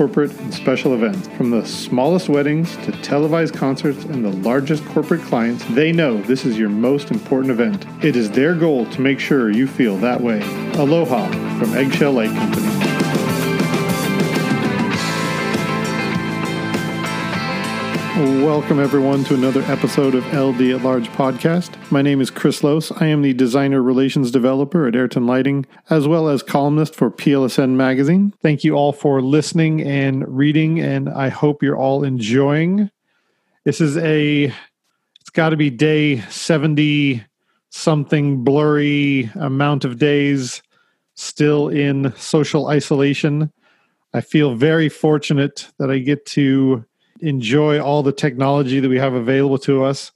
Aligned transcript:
corporate, 0.00 0.32
and 0.40 0.54
special 0.54 0.94
events. 0.94 1.28
From 1.36 1.50
the 1.50 1.62
smallest 1.62 2.30
weddings 2.30 2.74
to 2.86 2.92
televised 3.02 3.54
concerts 3.54 4.02
and 4.04 4.24
the 4.24 4.32
largest 4.32 4.82
corporate 4.86 5.20
clients, 5.20 5.62
they 5.74 5.92
know 5.92 6.22
this 6.22 6.46
is 6.46 6.58
your 6.58 6.70
most 6.70 7.10
important 7.10 7.50
event. 7.50 7.84
It 8.02 8.16
is 8.16 8.30
their 8.30 8.54
goal 8.54 8.86
to 8.92 9.00
make 9.02 9.20
sure 9.20 9.50
you 9.50 9.66
feel 9.66 9.98
that 9.98 10.22
way. 10.22 10.40
Aloha 10.78 11.26
from 11.58 11.74
Eggshell 11.74 12.12
Light 12.12 12.30
Company. 12.30 12.89
Welcome, 18.16 18.80
everyone, 18.80 19.22
to 19.24 19.34
another 19.34 19.62
episode 19.62 20.16
of 20.16 20.26
LD 20.34 20.72
at 20.72 20.82
Large 20.82 21.08
podcast. 21.10 21.70
My 21.92 22.02
name 22.02 22.20
is 22.20 22.28
Chris 22.28 22.64
Lose. 22.64 22.90
I 22.90 23.06
am 23.06 23.22
the 23.22 23.32
designer 23.32 23.80
relations 23.80 24.32
developer 24.32 24.88
at 24.88 24.96
Ayrton 24.96 25.28
Lighting, 25.28 25.64
as 25.90 26.08
well 26.08 26.28
as 26.28 26.42
columnist 26.42 26.96
for 26.96 27.10
PLSN 27.10 27.76
Magazine. 27.76 28.34
Thank 28.42 28.64
you 28.64 28.74
all 28.74 28.92
for 28.92 29.22
listening 29.22 29.82
and 29.82 30.26
reading, 30.26 30.80
and 30.80 31.08
I 31.08 31.28
hope 31.28 31.62
you're 31.62 31.78
all 31.78 32.02
enjoying. 32.02 32.90
This 33.64 33.80
is 33.80 33.96
a, 33.96 34.52
it's 35.20 35.30
got 35.32 35.50
to 35.50 35.56
be 35.56 35.70
day 35.70 36.20
70 36.22 37.24
something 37.70 38.42
blurry 38.42 39.30
amount 39.36 39.84
of 39.84 39.98
days 39.98 40.62
still 41.14 41.68
in 41.68 42.12
social 42.16 42.66
isolation. 42.66 43.52
I 44.12 44.20
feel 44.20 44.56
very 44.56 44.88
fortunate 44.88 45.70
that 45.78 45.92
I 45.92 45.98
get 45.98 46.26
to 46.26 46.84
enjoy 47.20 47.80
all 47.80 48.02
the 48.02 48.12
technology 48.12 48.80
that 48.80 48.88
we 48.88 48.98
have 48.98 49.14
available 49.14 49.58
to 49.58 49.84
us. 49.84 50.12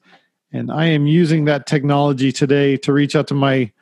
And 0.53 0.71
I 0.71 0.87
am 0.87 1.07
using 1.07 1.47
that 1.47 1.67
technology 1.67 2.33
today 2.33 2.77
to 2.79 2.93
reach 2.93 3.17
out 3.17 3.29
to 3.29 3.35
my 3.35 3.73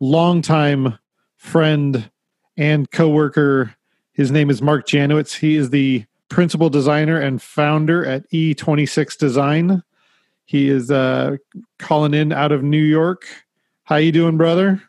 longtime 0.00 0.98
friend 1.36 2.10
and 2.56 2.90
coworker. 2.90 3.74
His 4.12 4.30
name 4.30 4.50
is 4.50 4.60
Mark 4.60 4.86
Janowitz. 4.86 5.36
He 5.36 5.56
is 5.56 5.70
the 5.70 6.04
principal 6.28 6.68
designer 6.68 7.20
and 7.20 7.40
founder 7.40 8.04
at 8.04 8.28
E26 8.30 9.16
Design. 9.18 9.82
He 10.44 10.68
is 10.68 10.90
uh, 10.90 11.36
calling 11.78 12.14
in 12.14 12.32
out 12.32 12.52
of 12.52 12.62
New 12.62 12.82
York. 12.82 13.26
How 13.84 13.96
you 13.96 14.12
doing, 14.12 14.36
brother? 14.36 14.82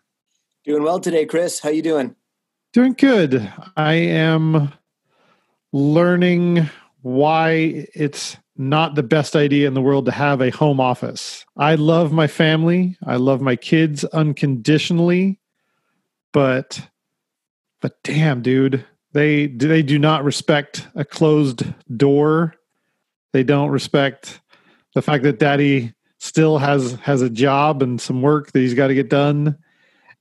Doing 0.64 0.84
well 0.84 1.00
today, 1.00 1.26
Chris. 1.26 1.60
How 1.60 1.70
you 1.70 1.82
doing? 1.82 2.16
Doing 2.74 2.94
good. 2.94 3.52
I 3.76 3.94
am 3.94 4.74
learning 5.72 6.70
why 7.08 7.88
it's 7.96 8.36
not 8.58 8.96
the 8.96 9.04
best 9.04 9.36
idea 9.36 9.66
in 9.68 9.74
the 9.74 9.82
world 9.82 10.06
to 10.06 10.12
have 10.12 10.42
a 10.42 10.50
home 10.50 10.82
office. 10.82 11.46
I 11.56 11.76
love 11.76 12.12
my 12.12 12.28
family. 12.28 12.98
I 13.06 13.16
love 13.16 13.40
my 13.40 13.56
kids 13.56 14.04
unconditionally, 14.04 15.40
but 16.34 16.82
but 17.80 18.04
damn, 18.04 18.42
dude, 18.42 18.86
they 19.14 19.48
they 19.48 19.84
do 19.84 19.98
not 19.98 20.26
respect 20.26 20.86
a 20.96 21.06
closed 21.06 21.64
door. 21.96 22.56
They 23.32 23.44
don't 23.44 23.70
respect 23.70 24.42
the 24.94 25.02
fact 25.02 25.24
that 25.24 25.40
daddy 25.40 25.94
still 26.18 26.58
has 26.58 26.94
has 26.96 27.22
a 27.22 27.30
job 27.30 27.82
and 27.82 28.02
some 28.02 28.22
work 28.22 28.52
that 28.52 28.60
he's 28.60 28.74
got 28.74 28.88
to 28.88 28.96
get 28.96 29.10
done. 29.10 29.58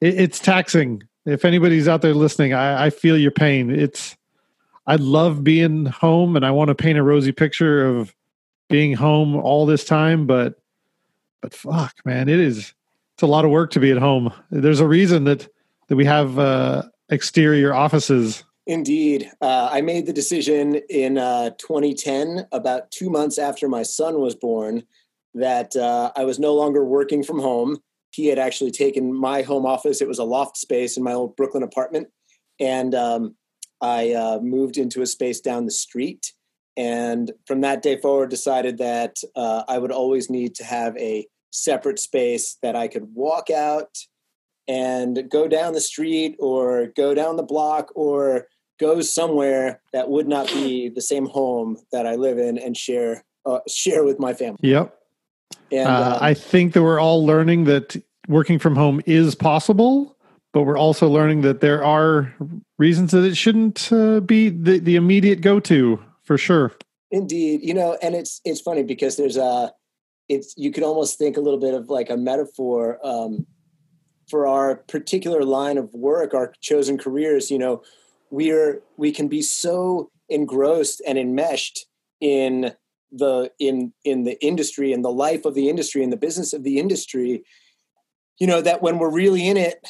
It, 0.00 0.20
it's 0.20 0.38
taxing. 0.38 1.02
If 1.24 1.44
anybody's 1.44 1.88
out 1.88 2.02
there 2.02 2.14
listening, 2.14 2.52
I, 2.52 2.86
I 2.86 2.90
feel 2.90 3.18
your 3.18 3.32
pain. 3.32 3.70
It's 3.70 4.15
I 4.86 4.96
love 4.96 5.42
being 5.42 5.86
home 5.86 6.36
and 6.36 6.46
I 6.46 6.50
want 6.50 6.68
to 6.68 6.74
paint 6.74 6.98
a 6.98 7.02
rosy 7.02 7.32
picture 7.32 7.86
of 7.86 8.14
being 8.68 8.94
home 8.94 9.36
all 9.36 9.66
this 9.66 9.84
time, 9.84 10.26
but 10.26 10.60
but 11.42 11.52
fuck, 11.52 11.94
man, 12.04 12.28
it 12.28 12.40
is 12.40 12.74
it's 13.14 13.22
a 13.22 13.26
lot 13.26 13.44
of 13.44 13.50
work 13.50 13.70
to 13.72 13.80
be 13.80 13.90
at 13.90 13.98
home. 13.98 14.32
There's 14.50 14.80
a 14.80 14.86
reason 14.86 15.24
that 15.24 15.48
that 15.88 15.96
we 15.96 16.04
have 16.04 16.38
uh, 16.38 16.82
exterior 17.08 17.74
offices. 17.74 18.44
Indeed, 18.66 19.30
uh, 19.40 19.68
I 19.70 19.80
made 19.80 20.06
the 20.06 20.12
decision 20.12 20.76
in 20.90 21.18
uh, 21.18 21.50
2010, 21.50 22.48
about 22.50 22.90
two 22.90 23.08
months 23.08 23.38
after 23.38 23.68
my 23.68 23.84
son 23.84 24.20
was 24.20 24.34
born, 24.34 24.82
that 25.34 25.76
uh, 25.76 26.10
I 26.16 26.24
was 26.24 26.40
no 26.40 26.52
longer 26.52 26.84
working 26.84 27.22
from 27.22 27.38
home. 27.38 27.78
He 28.10 28.26
had 28.26 28.40
actually 28.40 28.72
taken 28.72 29.14
my 29.14 29.42
home 29.42 29.66
office. 29.66 30.02
It 30.02 30.08
was 30.08 30.18
a 30.18 30.24
loft 30.24 30.56
space 30.56 30.96
in 30.96 31.04
my 31.04 31.12
old 31.12 31.36
Brooklyn 31.36 31.62
apartment, 31.62 32.08
and 32.58 32.94
um, 32.94 33.36
I 33.80 34.12
uh, 34.12 34.38
moved 34.40 34.76
into 34.76 35.02
a 35.02 35.06
space 35.06 35.40
down 35.40 35.64
the 35.64 35.70
street. 35.70 36.32
And 36.76 37.32
from 37.46 37.62
that 37.62 37.82
day 37.82 37.96
forward, 37.98 38.30
decided 38.30 38.78
that 38.78 39.16
uh, 39.34 39.64
I 39.68 39.78
would 39.78 39.92
always 39.92 40.28
need 40.28 40.54
to 40.56 40.64
have 40.64 40.96
a 40.98 41.26
separate 41.50 41.98
space 41.98 42.58
that 42.62 42.76
I 42.76 42.88
could 42.88 43.14
walk 43.14 43.50
out 43.50 43.96
and 44.68 45.30
go 45.30 45.48
down 45.48 45.72
the 45.72 45.80
street 45.80 46.36
or 46.38 46.88
go 46.96 47.14
down 47.14 47.36
the 47.36 47.42
block 47.42 47.92
or 47.94 48.46
go 48.78 49.00
somewhere 49.00 49.80
that 49.92 50.10
would 50.10 50.28
not 50.28 50.48
be 50.48 50.88
the 50.88 51.00
same 51.00 51.26
home 51.26 51.78
that 51.92 52.06
I 52.06 52.16
live 52.16 52.38
in 52.38 52.58
and 52.58 52.76
share 52.76 53.24
uh, 53.46 53.60
share 53.68 54.04
with 54.04 54.18
my 54.18 54.34
family. 54.34 54.58
Yep. 54.62 54.94
And 55.70 55.88
uh, 55.88 56.14
um, 56.14 56.18
I 56.20 56.34
think 56.34 56.72
that 56.74 56.82
we're 56.82 57.00
all 57.00 57.24
learning 57.24 57.64
that 57.64 57.96
working 58.28 58.58
from 58.58 58.74
home 58.74 59.00
is 59.06 59.34
possible 59.34 60.15
but 60.56 60.62
we're 60.62 60.78
also 60.78 61.06
learning 61.06 61.42
that 61.42 61.60
there 61.60 61.84
are 61.84 62.34
reasons 62.78 63.10
that 63.10 63.24
it 63.24 63.36
shouldn't 63.36 63.92
uh, 63.92 64.20
be 64.20 64.48
the, 64.48 64.78
the 64.78 64.96
immediate 64.96 65.42
go-to 65.42 66.02
for 66.22 66.38
sure. 66.38 66.72
Indeed. 67.10 67.60
You 67.62 67.74
know 67.74 67.98
and 68.00 68.14
it's 68.14 68.40
it's 68.42 68.62
funny 68.62 68.82
because 68.82 69.18
there's 69.18 69.36
a 69.36 69.70
it's 70.30 70.54
you 70.56 70.72
could 70.72 70.82
almost 70.82 71.18
think 71.18 71.36
a 71.36 71.42
little 71.42 71.60
bit 71.60 71.74
of 71.74 71.90
like 71.90 72.08
a 72.08 72.16
metaphor 72.16 72.98
um, 73.04 73.46
for 74.30 74.46
our 74.46 74.76
particular 74.76 75.44
line 75.44 75.76
of 75.76 75.92
work 75.92 76.32
our 76.32 76.54
chosen 76.62 76.96
careers 76.96 77.50
you 77.50 77.58
know 77.58 77.82
we're 78.30 78.80
we 78.96 79.12
can 79.12 79.28
be 79.28 79.42
so 79.42 80.10
engrossed 80.30 81.02
and 81.06 81.18
enmeshed 81.18 81.84
in 82.22 82.72
the 83.12 83.52
in 83.58 83.92
in 84.04 84.24
the 84.24 84.42
industry 84.42 84.94
and 84.94 85.04
the 85.04 85.12
life 85.12 85.44
of 85.44 85.52
the 85.52 85.68
industry 85.68 86.02
and 86.02 86.10
the 86.10 86.16
business 86.16 86.54
of 86.54 86.62
the 86.64 86.78
industry 86.78 87.44
you 88.38 88.46
know 88.46 88.62
that 88.62 88.80
when 88.80 88.98
we're 88.98 89.12
really 89.12 89.46
in 89.46 89.58
it 89.58 89.86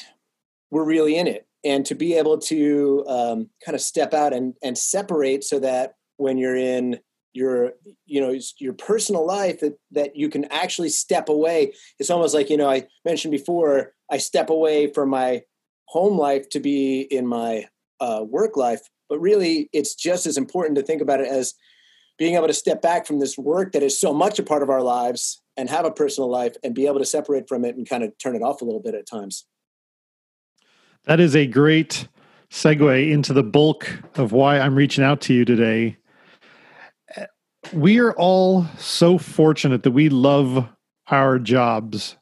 we're 0.76 0.84
really 0.84 1.16
in 1.16 1.26
it. 1.26 1.47
And 1.64 1.87
to 1.87 1.94
be 1.94 2.14
able 2.14 2.37
to 2.38 3.03
um, 3.09 3.48
kind 3.64 3.75
of 3.75 3.81
step 3.81 4.12
out 4.12 4.34
and, 4.34 4.53
and 4.62 4.76
separate 4.76 5.42
so 5.42 5.59
that 5.60 5.94
when 6.19 6.37
you're 6.37 6.54
in 6.54 7.00
your 7.32 7.72
you 8.06 8.20
know 8.20 8.38
your 8.59 8.72
personal 8.72 9.26
life 9.26 9.60
that, 9.60 9.78
that 9.91 10.16
you 10.16 10.28
can 10.28 10.44
actually 10.47 10.88
step 10.91 11.28
away. 11.28 11.72
It's 11.98 12.10
almost 12.10 12.34
like 12.34 12.48
you 12.48 12.56
know 12.56 12.70
i 12.70 12.87
mentioned 13.04 13.32
before 13.32 13.92
i 14.10 14.16
step 14.16 14.48
away 14.48 14.91
from 14.91 15.10
my 15.10 15.42
home 15.87 16.19
life 16.19 16.48
to 16.50 16.60
be 16.60 17.03
in 17.03 17.26
my 17.26 17.66
uh, 18.00 18.25
work 18.26 18.56
life. 18.56 18.81
But 19.10 19.20
really 19.20 19.69
it's 19.75 19.94
just 19.94 20.25
as 20.25 20.38
important 20.38 20.76
to 20.76 20.82
think 20.82 21.03
about 21.03 21.20
it 21.20 21.28
as 21.28 21.53
being 22.19 22.37
able 22.37 22.47
to 22.47 22.54
step 22.54 22.81
back 22.81 23.06
from 23.06 23.19
this 23.19 23.37
work 23.37 23.72
that 23.72 23.82
is 23.82 24.00
so 24.00 24.14
much 24.14 24.38
a 24.38 24.43
part 24.43 24.62
of 24.62 24.70
our 24.70 24.82
lives 24.82 25.43
and 25.58 25.69
have 25.69 25.84
a 25.84 25.91
personal 25.91 26.31
life 26.31 26.54
and 26.64 26.75
be 26.75 26.87
able 26.87 27.00
to 27.00 27.04
separate 27.04 27.48
from 27.48 27.64
it 27.66 27.76
and 27.76 27.88
kind 27.88 28.03
of 28.03 28.16
turn 28.16 28.34
it 28.34 28.43
off 28.43 28.62
a 28.62 28.64
little 28.64 28.81
bit 28.81 28.94
at 28.94 29.06
times 29.06 29.44
that 31.06 31.21
is 31.21 31.34
a 31.34 31.47
great 31.47 32.09
segue 32.50 33.11
into 33.11 33.33
the 33.33 33.43
bulk 33.43 33.89
of 34.17 34.33
why 34.33 34.59
I'm 34.59 34.75
reaching 34.75 35.05
out 35.05 35.21
to 35.22 35.34
you 35.34 35.44
today. 35.44 35.97
We 37.72 37.99
are 37.99 38.12
all 38.12 38.67
so 38.78 39.19
fortunate 39.19 39.83
that 39.83 39.91
we 39.91 40.09
love 40.09 40.69
our 41.08 41.38
jobs. 41.38 42.17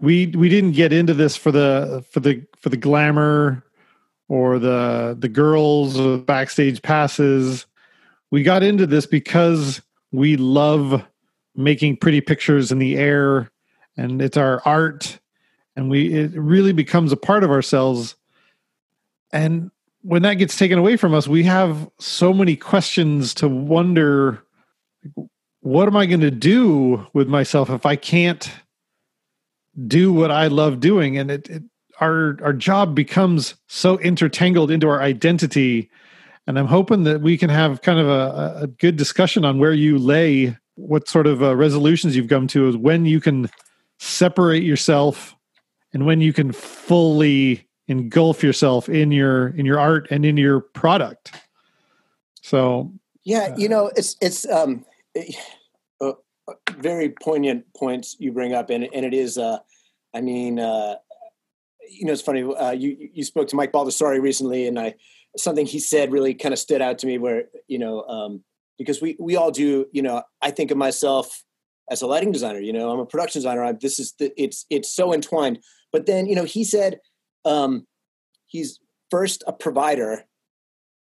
We 0.00 0.26
we 0.28 0.48
didn't 0.48 0.72
get 0.72 0.92
into 0.92 1.14
this 1.14 1.36
for 1.36 1.52
the 1.52 2.04
for 2.10 2.20
the 2.20 2.46
for 2.58 2.68
the 2.68 2.76
glamour 2.76 3.64
or 4.28 4.58
the 4.58 5.16
the 5.18 5.28
girls 5.28 5.98
or 5.98 6.18
backstage 6.18 6.82
passes. 6.82 7.66
We 8.30 8.42
got 8.42 8.62
into 8.62 8.86
this 8.86 9.06
because 9.06 9.80
we 10.12 10.36
love 10.36 11.04
making 11.54 11.98
pretty 11.98 12.20
pictures 12.20 12.72
in 12.72 12.78
the 12.78 12.96
air 12.96 13.50
and 13.96 14.20
it's 14.20 14.36
our 14.36 14.60
art 14.64 15.20
and 15.76 15.90
we 15.90 16.12
it 16.12 16.32
really 16.32 16.72
becomes 16.72 17.12
a 17.12 17.16
part 17.16 17.44
of 17.44 17.50
ourselves. 17.50 18.16
And 19.32 19.70
when 20.02 20.22
that 20.22 20.34
gets 20.34 20.56
taken 20.56 20.78
away 20.78 20.96
from 20.96 21.14
us 21.14 21.26
we 21.26 21.42
have 21.44 21.90
so 21.98 22.32
many 22.32 22.56
questions 22.56 23.32
to 23.34 23.48
wonder 23.48 24.42
what 25.60 25.88
am 25.88 25.96
i 25.96 26.04
going 26.04 26.20
to 26.20 26.30
do 26.30 27.06
with 27.14 27.26
myself 27.26 27.70
if 27.70 27.86
i 27.86 27.96
can't 27.96 28.52
do 29.86 30.12
what 30.12 30.30
i 30.30 30.46
love 30.46 30.80
doing? 30.80 31.18
And 31.18 31.30
it, 31.30 31.48
it 31.50 31.62
our 32.00 32.38
our 32.42 32.52
job 32.52 32.94
becomes 32.94 33.54
so 33.68 33.98
intertangled 34.00 34.70
into 34.70 34.88
our 34.88 35.00
identity. 35.00 35.90
And 36.46 36.58
i'm 36.58 36.66
hoping 36.66 37.04
that 37.04 37.22
we 37.22 37.38
can 37.38 37.50
have 37.50 37.82
kind 37.82 37.98
of 37.98 38.08
a, 38.08 38.62
a 38.62 38.66
good 38.66 38.96
discussion 38.96 39.44
on 39.44 39.58
where 39.58 39.72
you 39.72 39.98
lay 39.98 40.56
what 40.76 41.08
sort 41.08 41.26
of 41.26 41.42
uh, 41.42 41.56
resolutions 41.56 42.16
you've 42.16 42.28
come 42.28 42.46
to 42.48 42.68
is 42.68 42.76
when 42.76 43.06
you 43.06 43.20
can 43.20 43.48
separate 43.98 44.64
yourself 44.64 45.36
and 45.94 46.04
when 46.04 46.20
you 46.20 46.32
can 46.32 46.52
fully 46.52 47.66
engulf 47.88 48.42
yourself 48.42 48.88
in 48.88 49.12
your 49.12 49.48
in 49.48 49.64
your 49.64 49.78
art 49.78 50.08
and 50.10 50.24
in 50.26 50.36
your 50.36 50.60
product. 50.60 51.32
So 52.42 52.92
yeah 53.24 53.48
uh, 53.52 53.56
you 53.56 53.68
know 53.68 53.90
it's 53.96 54.16
it's 54.20 54.48
um 54.48 54.84
uh, 56.00 56.12
very 56.76 57.08
poignant 57.08 57.64
points 57.74 58.16
you 58.18 58.32
bring 58.32 58.54
up 58.54 58.70
and 58.70 58.88
and 58.94 59.04
it 59.04 59.14
is 59.14 59.38
uh 59.38 59.58
i 60.14 60.20
mean 60.20 60.58
uh 60.58 60.94
you 61.88 62.04
know 62.04 62.12
it's 62.12 62.22
funny 62.22 62.42
uh 62.42 62.70
you 62.70 63.10
you 63.12 63.24
spoke 63.24 63.48
to 63.48 63.56
mike 63.56 63.72
baldassari 63.72 64.20
recently 64.20 64.66
and 64.66 64.78
i 64.78 64.94
something 65.36 65.66
he 65.66 65.80
said 65.80 66.12
really 66.12 66.34
kind 66.34 66.52
of 66.52 66.58
stood 66.58 66.82
out 66.82 66.98
to 66.98 67.06
me 67.06 67.18
where 67.18 67.44
you 67.66 67.78
know 67.78 68.02
um 68.04 68.44
because 68.78 69.00
we 69.00 69.16
we 69.18 69.36
all 69.36 69.50
do 69.50 69.86
you 69.92 70.02
know 70.02 70.22
i 70.42 70.50
think 70.50 70.70
of 70.70 70.76
myself 70.76 71.42
as 71.90 72.02
a 72.02 72.06
lighting 72.06 72.32
designer 72.32 72.60
you 72.60 72.72
know 72.72 72.90
i'm 72.90 73.00
a 73.00 73.06
production 73.06 73.40
designer 73.40 73.64
I'm, 73.64 73.78
this 73.80 73.98
is 73.98 74.12
the, 74.18 74.32
it's 74.40 74.66
it's 74.70 74.92
so 74.92 75.14
entwined 75.14 75.60
but 75.94 76.06
then 76.06 76.26
you 76.26 76.34
know 76.34 76.44
he 76.44 76.64
said 76.64 77.00
um 77.44 77.86
he's 78.46 78.80
first 79.10 79.44
a 79.46 79.52
provider 79.52 80.24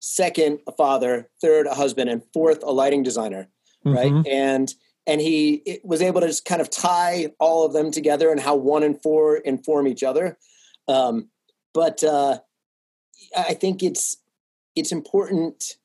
second 0.01 0.59
a 0.69 0.73
father 0.73 1.29
third 1.41 1.67
a 1.67 1.75
husband 1.75 2.11
and 2.11 2.23
fourth 2.33 2.63
a 2.63 2.71
lighting 2.71 3.03
designer 3.03 3.49
right 3.85 4.13
mm-hmm. 4.13 4.31
and 4.31 4.75
and 5.09 5.21
he 5.21 5.81
was 5.83 6.03
able 6.03 6.21
to 6.21 6.27
just 6.27 6.45
kind 6.45 6.61
of 6.61 6.69
tie 6.69 7.33
all 7.41 7.65
of 7.65 7.73
them 7.73 7.91
together 7.91 8.31
and 8.31 8.41
how 8.41 8.55
one 8.55 8.83
and 8.83 9.03
four 9.03 9.39
inform 9.39 9.89
each 9.89 10.03
other 10.03 10.37
um 10.89 11.29
but 11.73 12.05
uh 12.05 12.39
i 13.37 13.55
think 13.55 13.83
it's 13.83 14.19
it's 14.77 14.93
important 14.93 15.79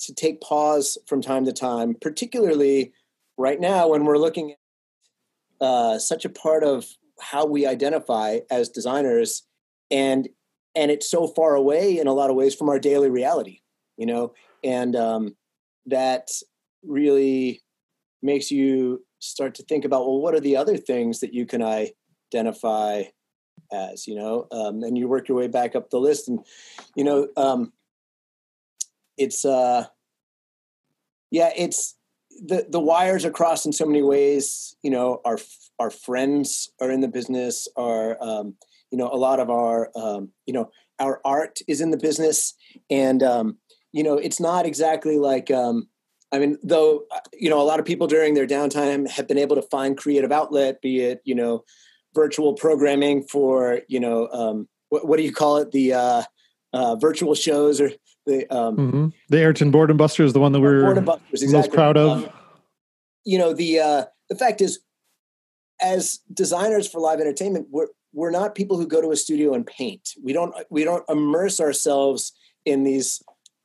to 0.00 0.14
take 0.14 0.40
pause 0.40 0.98
from 1.06 1.22
time 1.22 1.44
to 1.46 1.52
time, 1.52 1.96
particularly 2.00 2.92
right 3.38 3.60
now 3.60 3.88
when 3.88 4.04
we're 4.04 4.18
looking 4.18 4.52
at 4.52 4.58
uh, 5.64 5.98
such 5.98 6.24
a 6.24 6.28
part 6.28 6.62
of 6.62 6.86
how 7.20 7.46
we 7.46 7.66
identify 7.66 8.40
as 8.50 8.68
designers, 8.68 9.42
and 9.90 10.28
and 10.74 10.90
it's 10.90 11.10
so 11.10 11.26
far 11.26 11.54
away 11.54 11.98
in 11.98 12.06
a 12.06 12.12
lot 12.12 12.30
of 12.30 12.36
ways 12.36 12.54
from 12.54 12.68
our 12.68 12.78
daily 12.78 13.10
reality, 13.10 13.60
you 13.96 14.06
know, 14.06 14.34
and 14.62 14.94
um, 14.94 15.36
that 15.86 16.28
really 16.84 17.62
makes 18.22 18.50
you 18.50 19.04
start 19.18 19.54
to 19.54 19.62
think 19.64 19.84
about 19.84 20.06
well, 20.06 20.20
what 20.20 20.34
are 20.34 20.40
the 20.40 20.56
other 20.56 20.76
things 20.76 21.20
that 21.20 21.32
you 21.32 21.46
can 21.46 21.62
identify 21.62 23.02
as, 23.72 24.06
you 24.06 24.14
know, 24.14 24.46
um, 24.52 24.82
and 24.82 24.98
you 24.98 25.08
work 25.08 25.28
your 25.28 25.38
way 25.38 25.48
back 25.48 25.74
up 25.74 25.90
the 25.90 25.98
list, 25.98 26.28
and 26.28 26.40
you 26.94 27.04
know. 27.04 27.28
Um, 27.36 27.72
it's 29.16 29.44
uh 29.44 29.84
yeah 31.30 31.50
it's 31.56 31.95
the 32.44 32.66
the 32.68 32.80
wires 32.80 33.24
are 33.24 33.30
crossed 33.30 33.66
in 33.66 33.72
so 33.72 33.86
many 33.86 34.02
ways 34.02 34.76
you 34.82 34.90
know 34.90 35.20
our 35.24 35.38
our 35.78 35.90
friends 35.90 36.70
are 36.80 36.90
in 36.90 37.00
the 37.00 37.08
business 37.08 37.68
our 37.76 38.16
um 38.22 38.54
you 38.90 38.98
know 38.98 39.08
a 39.08 39.16
lot 39.16 39.40
of 39.40 39.50
our 39.50 39.90
um 39.96 40.30
you 40.46 40.52
know 40.52 40.70
our 40.98 41.20
art 41.24 41.58
is 41.68 41.80
in 41.80 41.90
the 41.90 41.96
business 41.96 42.54
and 42.90 43.22
um 43.22 43.58
you 43.92 44.02
know 44.02 44.14
it's 44.14 44.40
not 44.40 44.66
exactly 44.66 45.18
like 45.18 45.50
um 45.50 45.88
I 46.32 46.38
mean, 46.38 46.58
though, 46.62 47.04
uh, 47.12 47.20
you 47.32 47.48
know, 47.48 47.60
a 47.60 47.64
lot 47.64 47.78
of 47.78 47.86
people 47.86 48.08
during 48.08 48.34
their 48.34 48.46
downtime 48.46 49.08
have 49.08 49.28
been 49.28 49.38
able 49.38 49.56
to 49.56 49.62
find 49.62 49.96
creative 49.96 50.32
outlet, 50.32 50.82
be 50.82 51.00
it, 51.00 51.20
you 51.24 51.34
know, 51.34 51.64
virtual 52.14 52.54
programming 52.54 53.22
for, 53.22 53.80
you 53.88 54.00
know, 54.00 54.28
um, 54.32 54.68
what, 54.88 55.06
what 55.06 55.16
do 55.18 55.22
you 55.22 55.32
call 55.32 55.58
it? 55.58 55.70
The 55.70 55.92
uh, 55.92 56.22
uh, 56.72 56.96
virtual 56.96 57.34
shows 57.34 57.80
or 57.80 57.90
the 58.26 58.46
um, 58.54 58.76
mm-hmm. 58.76 59.06
the 59.28 59.38
Ayrton 59.38 59.70
Boredom 59.70 59.96
Buster 59.96 60.24
is 60.24 60.32
the 60.32 60.40
one 60.40 60.52
that 60.52 60.60
we're 60.60 60.90
exactly. 61.30 61.48
most 61.48 61.72
proud 61.72 61.96
of. 61.96 62.24
Um, 62.24 62.30
you 63.24 63.38
know 63.38 63.52
the 63.52 63.78
uh, 63.78 64.04
the 64.28 64.36
fact 64.36 64.60
is, 64.60 64.80
as 65.80 66.20
designers 66.32 66.88
for 66.88 67.00
live 67.00 67.20
entertainment, 67.20 67.68
we're 67.70 67.88
we're 68.12 68.30
not 68.30 68.54
people 68.54 68.76
who 68.76 68.86
go 68.86 69.00
to 69.00 69.12
a 69.12 69.16
studio 69.16 69.54
and 69.54 69.66
paint. 69.66 70.10
We 70.22 70.32
don't 70.32 70.54
we 70.70 70.84
don't 70.84 71.04
immerse 71.08 71.60
ourselves 71.60 72.32
in 72.64 72.84
these 72.84 73.22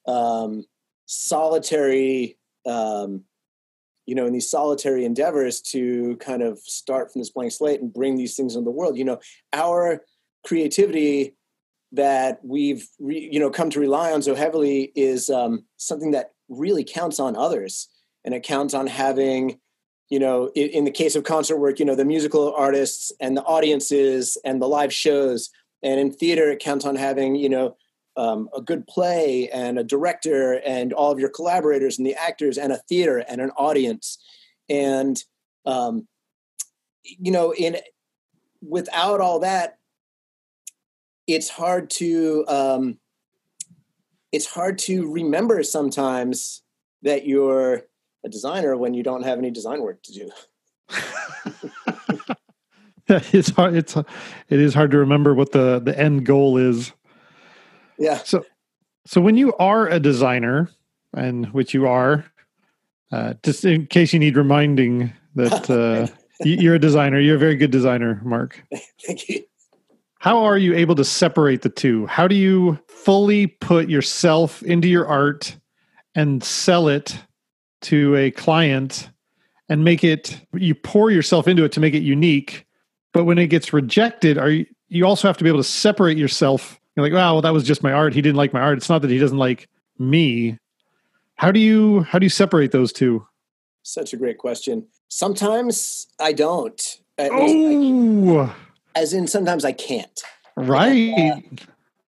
um, 0.07 0.65
solitary 1.05 2.37
um, 2.65 3.23
you 4.05 4.15
know 4.15 4.25
in 4.25 4.33
these 4.33 4.49
solitary 4.49 5.05
endeavors 5.05 5.61
to 5.61 6.17
kind 6.17 6.43
of 6.43 6.59
start 6.59 7.11
from 7.11 7.21
this 7.21 7.29
blank 7.31 7.51
slate 7.51 7.81
and 7.81 7.93
bring 7.93 8.15
these 8.15 8.35
things 8.35 8.55
into 8.55 8.65
the 8.65 8.71
world. 8.71 8.97
You 8.97 9.05
know 9.05 9.19
our 9.53 10.03
creativity 10.45 11.35
that 11.91 12.39
we've 12.43 12.87
re, 12.99 13.29
you 13.31 13.39
know 13.39 13.49
come 13.49 13.69
to 13.69 13.79
rely 13.79 14.11
on 14.11 14.21
so 14.21 14.35
heavily 14.35 14.91
is 14.95 15.29
um, 15.29 15.65
something 15.77 16.11
that 16.11 16.31
really 16.49 16.83
counts 16.83 17.19
on 17.19 17.35
others 17.35 17.89
and 18.23 18.33
it 18.33 18.43
counts 18.43 18.73
on 18.73 18.87
having 18.87 19.59
you 20.09 20.19
know 20.19 20.51
in, 20.55 20.69
in, 20.69 20.85
the 20.85 20.91
case 20.91 21.15
of 21.15 21.23
concert 21.23 21.57
work 21.57 21.79
you 21.79 21.85
know 21.85 21.95
the 21.95 22.05
musical 22.05 22.53
artists 22.53 23.11
and 23.19 23.35
the 23.35 23.43
audiences 23.43 24.37
and 24.43 24.61
the 24.61 24.67
live 24.67 24.93
shows. 24.93 25.49
And 25.83 25.99
in 25.99 26.11
theater 26.11 26.51
it 26.51 26.59
counts 26.59 26.85
on 26.85 26.95
having 26.95 27.35
you 27.35 27.49
know 27.49 27.75
um, 28.17 28.49
a 28.55 28.61
good 28.61 28.87
play 28.87 29.49
and 29.49 29.79
a 29.79 29.83
director 29.83 30.61
and 30.65 30.93
all 30.93 31.11
of 31.11 31.19
your 31.19 31.29
collaborators 31.29 31.97
and 31.97 32.05
the 32.05 32.15
actors 32.15 32.57
and 32.57 32.71
a 32.71 32.81
theater 32.89 33.19
and 33.19 33.41
an 33.41 33.51
audience. 33.51 34.17
And 34.69 35.21
um, 35.65 36.07
you 37.03 37.31
know 37.31 37.53
in 37.53 37.77
without 38.61 39.21
all 39.21 39.39
that 39.39 39.77
it's 41.33 41.49
hard 41.49 41.89
to 41.89 42.45
um, 42.47 42.99
it's 44.31 44.45
hard 44.45 44.77
to 44.79 45.11
remember 45.11 45.63
sometimes 45.63 46.61
that 47.01 47.25
you're 47.25 47.83
a 48.23 48.29
designer 48.29 48.77
when 48.77 48.93
you 48.93 49.03
don't 49.03 49.23
have 49.23 49.37
any 49.37 49.51
design 49.51 49.81
work 49.81 50.03
to 50.03 50.13
do. 50.13 50.29
it's 53.07 53.49
hard. 53.49 53.75
It's 53.75 53.95
it 53.95 54.59
is 54.59 54.73
hard 54.73 54.91
to 54.91 54.97
remember 54.97 55.33
what 55.33 55.51
the 55.51 55.79
the 55.79 55.97
end 55.97 56.25
goal 56.25 56.57
is. 56.57 56.91
Yeah. 57.97 58.17
So 58.17 58.45
so 59.05 59.21
when 59.21 59.35
you 59.35 59.53
are 59.57 59.87
a 59.87 59.99
designer, 59.99 60.69
and 61.13 61.47
which 61.47 61.73
you 61.73 61.87
are, 61.87 62.25
uh, 63.11 63.33
just 63.43 63.65
in 63.65 63.87
case 63.87 64.13
you 64.13 64.19
need 64.19 64.37
reminding 64.37 65.13
that 65.35 65.69
uh, 65.69 66.07
you're 66.43 66.75
a 66.75 66.79
designer, 66.79 67.19
you're 67.19 67.35
a 67.35 67.39
very 67.39 67.55
good 67.55 67.71
designer, 67.71 68.21
Mark. 68.23 68.63
Thank 69.05 69.27
you 69.29 69.45
how 70.21 70.43
are 70.43 70.55
you 70.55 70.75
able 70.75 70.93
to 70.93 71.03
separate 71.03 71.63
the 71.63 71.69
two? 71.69 72.05
How 72.05 72.27
do 72.27 72.35
you 72.35 72.77
fully 72.87 73.47
put 73.47 73.89
yourself 73.89 74.61
into 74.61 74.87
your 74.87 75.07
art 75.07 75.57
and 76.13 76.43
sell 76.43 76.87
it 76.87 77.17
to 77.81 78.15
a 78.15 78.29
client 78.29 79.09
and 79.67 79.83
make 79.83 80.03
it 80.03 80.39
you 80.53 80.75
pour 80.75 81.09
yourself 81.09 81.47
into 81.47 81.63
it 81.63 81.71
to 81.71 81.79
make 81.79 81.95
it 81.95 82.03
unique, 82.03 82.67
but 83.13 83.23
when 83.23 83.39
it 83.39 83.47
gets 83.47 83.73
rejected, 83.73 84.37
are 84.37 84.51
you 84.51 84.67
you 84.89 85.07
also 85.07 85.27
have 85.27 85.37
to 85.37 85.43
be 85.43 85.49
able 85.49 85.59
to 85.59 85.63
separate 85.63 86.19
yourself. 86.19 86.79
You're 86.95 87.03
like, 87.03 87.13
wow, 87.13 87.33
well, 87.33 87.41
that 87.41 87.53
was 87.53 87.63
just 87.63 87.81
my 87.81 87.91
art. 87.91 88.13
He 88.13 88.21
didn't 88.21 88.35
like 88.35 88.53
my 88.53 88.59
art. 88.59 88.77
It's 88.77 88.89
not 88.89 89.01
that 89.01 89.09
he 89.09 89.17
doesn't 89.17 89.39
like 89.39 89.69
me. 89.97 90.55
How 91.33 91.51
do 91.51 91.59
you 91.59 92.01
how 92.03 92.19
do 92.19 92.27
you 92.27 92.29
separate 92.29 92.71
those 92.71 92.93
two? 92.93 93.25
Such 93.81 94.13
a 94.13 94.17
great 94.17 94.37
question. 94.37 94.85
Sometimes 95.07 96.05
I 96.19 96.33
don't. 96.33 96.99
Oh 97.17 98.55
as 98.95 99.13
in 99.13 99.27
sometimes 99.27 99.65
I 99.65 99.71
can't. 99.71 100.21
Right. 100.55 101.13
Uh, 101.17 101.63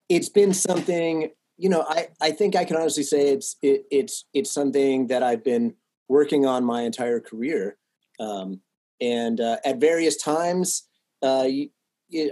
it's 0.10 0.30
been 0.30 0.54
something, 0.54 1.32
you 1.58 1.70
know, 1.70 1.86
I, 1.88 2.10
I 2.22 2.32
think 2.32 2.56
I 2.56 2.66
can 2.66 2.76
honestly 2.76 3.04
say 3.04 3.30
it's, 3.30 3.56
it, 3.62 3.86
it's, 3.90 4.26
it's 4.34 4.52
something 4.52 5.08
that 5.08 5.24
I've 5.24 5.44
been 5.44 5.76
working 6.08 6.46
on 6.46 6.64
my 6.64 6.82
entire 6.82 7.20
career. 7.20 7.78
Um, 8.20 8.62
and 9.02 9.40
uh, 9.40 9.58
at 9.66 9.78
various 9.80 10.18
times, 10.18 10.84
uh, 11.22 11.48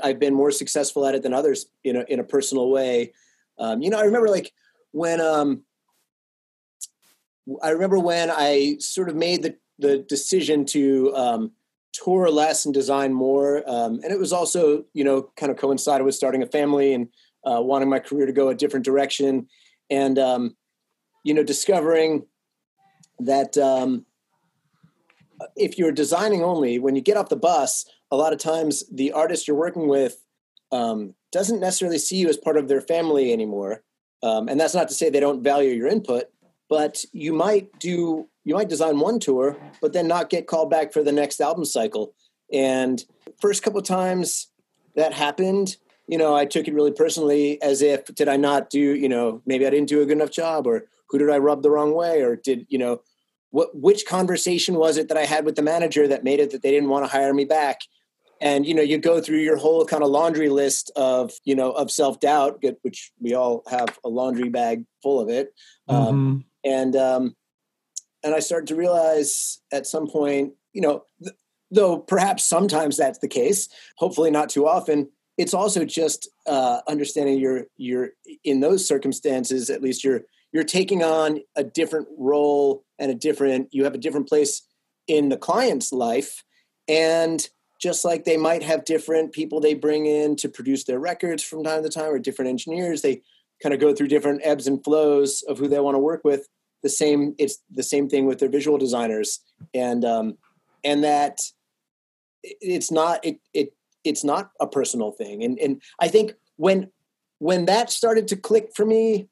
I've 0.03 0.19
been 0.19 0.33
more 0.33 0.51
successful 0.51 1.05
at 1.05 1.15
it 1.15 1.23
than 1.23 1.33
others 1.33 1.67
in 1.83 1.95
a, 1.95 2.05
in 2.07 2.19
a 2.19 2.23
personal 2.23 2.69
way. 2.69 3.13
Um, 3.57 3.81
you 3.81 3.89
know, 3.89 3.99
I 3.99 4.03
remember 4.03 4.27
like 4.27 4.51
when, 4.91 5.21
um, 5.21 5.63
I 7.63 7.69
remember 7.69 7.99
when 7.99 8.29
I 8.29 8.75
sort 8.79 9.09
of 9.09 9.15
made 9.15 9.43
the, 9.43 9.55
the 9.79 9.97
decision 9.97 10.65
to, 10.65 11.15
um, 11.15 11.51
tour 11.93 12.29
less 12.29 12.65
and 12.65 12.73
design 12.73 13.13
more. 13.13 13.63
Um, 13.69 13.99
and 14.03 14.11
it 14.11 14.19
was 14.19 14.33
also, 14.33 14.85
you 14.93 15.03
know, 15.03 15.29
kind 15.35 15.51
of 15.51 15.57
coincided 15.57 16.05
with 16.05 16.15
starting 16.15 16.43
a 16.43 16.47
family 16.47 16.93
and 16.93 17.07
uh, 17.45 17.61
wanting 17.61 17.89
my 17.89 17.99
career 17.99 18.25
to 18.25 18.33
go 18.33 18.49
a 18.49 18.55
different 18.55 18.85
direction. 18.85 19.47
And, 19.89 20.17
um, 20.17 20.55
you 21.23 21.33
know, 21.33 21.43
discovering 21.43 22.25
that 23.19 23.57
um, 23.57 24.05
if 25.55 25.77
you're 25.77 25.91
designing 25.91 26.43
only, 26.43 26.79
when 26.79 26.95
you 26.95 27.01
get 27.01 27.17
off 27.17 27.29
the 27.29 27.35
bus, 27.35 27.85
a 28.09 28.15
lot 28.15 28.33
of 28.33 28.39
times 28.39 28.83
the 28.91 29.11
artist 29.11 29.47
you're 29.47 29.57
working 29.57 29.87
with 29.87 30.23
um, 30.71 31.13
doesn't 31.31 31.59
necessarily 31.59 31.97
see 31.97 32.17
you 32.17 32.29
as 32.29 32.37
part 32.37 32.57
of 32.57 32.67
their 32.67 32.81
family 32.81 33.33
anymore. 33.33 33.83
Um, 34.23 34.47
and 34.47 34.59
that's 34.59 34.75
not 34.75 34.87
to 34.89 34.93
say 34.93 35.09
they 35.09 35.19
don't 35.19 35.43
value 35.43 35.71
your 35.71 35.87
input, 35.87 36.25
but 36.71 37.03
you 37.11 37.33
might 37.33 37.77
do 37.79 38.29
you 38.45 38.55
might 38.55 38.69
design 38.69 38.97
one 38.97 39.19
tour, 39.19 39.57
but 39.81 39.91
then 39.91 40.07
not 40.07 40.29
get 40.29 40.47
called 40.47 40.69
back 40.69 40.93
for 40.93 41.03
the 41.03 41.11
next 41.11 41.41
album 41.41 41.65
cycle. 41.65 42.15
And 42.51 43.03
first 43.41 43.61
couple 43.61 43.81
times 43.81 44.47
that 44.95 45.11
happened, 45.11 45.75
you 46.07 46.17
know, 46.17 46.33
I 46.33 46.45
took 46.45 46.69
it 46.69 46.73
really 46.73 46.93
personally 46.93 47.61
as 47.61 47.81
if 47.81 48.05
did 48.15 48.29
I 48.29 48.37
not 48.37 48.69
do, 48.69 48.79
you 48.79 49.09
know, 49.09 49.41
maybe 49.45 49.67
I 49.67 49.69
didn't 49.69 49.89
do 49.89 50.01
a 50.01 50.05
good 50.05 50.13
enough 50.13 50.31
job 50.31 50.65
or 50.65 50.85
who 51.09 51.17
did 51.17 51.29
I 51.29 51.39
rub 51.39 51.61
the 51.61 51.69
wrong 51.69 51.93
way 51.93 52.21
or 52.21 52.37
did, 52.37 52.65
you 52.69 52.77
know, 52.77 53.01
what 53.49 53.77
which 53.77 54.05
conversation 54.05 54.75
was 54.75 54.97
it 54.97 55.09
that 55.09 55.17
I 55.17 55.25
had 55.25 55.43
with 55.43 55.57
the 55.57 55.61
manager 55.61 56.07
that 56.07 56.23
made 56.23 56.39
it 56.39 56.51
that 56.51 56.61
they 56.61 56.71
didn't 56.71 56.89
want 56.89 57.03
to 57.03 57.11
hire 57.11 57.33
me 57.33 57.43
back? 57.43 57.81
And 58.39 58.65
you 58.65 58.73
know, 58.73 58.81
you 58.81 58.97
go 58.97 59.19
through 59.19 59.39
your 59.39 59.57
whole 59.57 59.85
kind 59.85 60.03
of 60.03 60.09
laundry 60.09 60.47
list 60.47 60.89
of 60.95 61.33
you 61.43 61.53
know 61.53 61.71
of 61.73 61.91
self 61.91 62.21
doubt, 62.21 62.63
which 62.81 63.11
we 63.19 63.33
all 63.33 63.61
have 63.69 63.99
a 64.05 64.09
laundry 64.09 64.47
bag 64.47 64.85
full 65.03 65.19
of 65.19 65.27
it. 65.27 65.53
Um, 65.89 65.97
mm-hmm. 65.97 66.07
Um, 66.07 66.45
and 66.63 66.95
um, 66.95 67.35
and 68.23 68.35
I 68.35 68.39
started 68.39 68.67
to 68.67 68.75
realize 68.75 69.61
at 69.71 69.87
some 69.87 70.07
point, 70.07 70.53
you 70.73 70.81
know, 70.81 71.03
th- 71.21 71.35
though 71.71 71.97
perhaps 71.97 72.43
sometimes 72.43 72.97
that's 72.97 73.19
the 73.19 73.27
case, 73.27 73.69
hopefully 73.97 74.31
not 74.31 74.49
too 74.49 74.67
often. 74.67 75.09
It's 75.37 75.53
also 75.53 75.85
just 75.85 76.29
uh, 76.45 76.81
understanding 76.87 77.39
you're 77.39 77.65
you're 77.77 78.09
in 78.43 78.59
those 78.59 78.87
circumstances. 78.87 79.69
At 79.69 79.81
least 79.81 80.03
you're 80.03 80.21
you're 80.51 80.63
taking 80.63 81.03
on 81.03 81.41
a 81.55 81.63
different 81.63 82.07
role 82.17 82.83
and 82.99 83.11
a 83.11 83.15
different 83.15 83.69
you 83.71 83.83
have 83.83 83.95
a 83.95 83.99
different 83.99 84.27
place 84.27 84.63
in 85.07 85.29
the 85.29 85.37
client's 85.37 85.91
life 85.91 86.43
and 86.87 87.49
just 87.81 88.05
like 88.05 88.25
they 88.25 88.37
might 88.37 88.61
have 88.61 88.85
different 88.85 89.31
people 89.31 89.59
they 89.59 89.73
bring 89.73 90.05
in 90.05 90.35
to 90.35 90.47
produce 90.47 90.83
their 90.83 90.99
records 90.99 91.43
from 91.43 91.63
time 91.63 91.81
to 91.81 91.89
time 91.89 92.11
or 92.11 92.19
different 92.19 92.49
engineers 92.49 93.01
they 93.01 93.21
kind 93.61 93.73
of 93.73 93.79
go 93.79 93.93
through 93.93 94.07
different 94.07 94.41
ebbs 94.43 94.67
and 94.67 94.83
flows 94.83 95.43
of 95.47 95.57
who 95.57 95.67
they 95.67 95.79
want 95.79 95.95
to 95.95 95.99
work 95.99 96.21
with. 96.23 96.47
The 96.83 96.89
same 96.89 97.35
it's 97.37 97.59
the 97.69 97.83
same 97.83 98.09
thing 98.09 98.25
with 98.25 98.39
their 98.39 98.49
visual 98.49 98.77
designers. 98.77 99.39
And 99.73 100.03
um 100.03 100.37
and 100.83 101.03
that 101.03 101.39
it's 102.43 102.91
not 102.91 103.23
it 103.23 103.39
it 103.53 103.73
it's 104.03 104.23
not 104.23 104.51
a 104.59 104.67
personal 104.67 105.11
thing. 105.11 105.43
And 105.43 105.59
and 105.59 105.81
i 105.99 106.07
think 106.07 106.33
when 106.57 106.89
when 107.39 107.65
that 107.65 107.89
started 107.89 108.27
to 108.27 108.35
click 108.35 108.71
for 108.75 108.85
me 108.85 109.27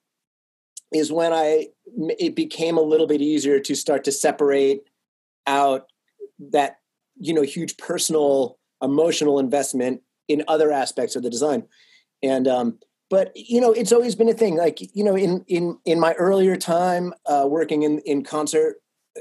is 0.91 1.12
when 1.12 1.33
I 1.33 1.67
it 2.17 2.36
became 2.36 2.77
a 2.77 2.81
little 2.81 3.07
bit 3.07 3.21
easier 3.21 3.59
to 3.59 3.75
start 3.75 4.03
to 4.05 4.12
separate 4.12 4.81
out 5.45 5.86
that 6.39 6.77
you 7.19 7.33
know 7.33 7.41
huge 7.41 7.77
personal 7.77 8.57
emotional 8.81 9.39
investment 9.39 10.01
in 10.27 10.43
other 10.48 10.71
aspects 10.71 11.15
of 11.15 11.24
the 11.24 11.29
design. 11.29 11.63
And 12.24 12.48
um 12.48 12.79
but 13.10 13.32
you 13.36 13.60
know 13.60 13.72
it's 13.72 13.92
always 13.92 14.16
been 14.16 14.30
a 14.30 14.34
thing 14.34 14.56
like 14.56 14.80
you 14.96 15.04
know 15.04 15.16
in 15.16 15.44
in 15.48 15.78
in 15.86 16.00
my 16.00 16.13
earlier 16.13 16.56
time 16.56 17.13
uh 17.25 17.46
working 17.48 17.84
in 17.84 18.00
in 18.00 18.24
concert 18.24 18.78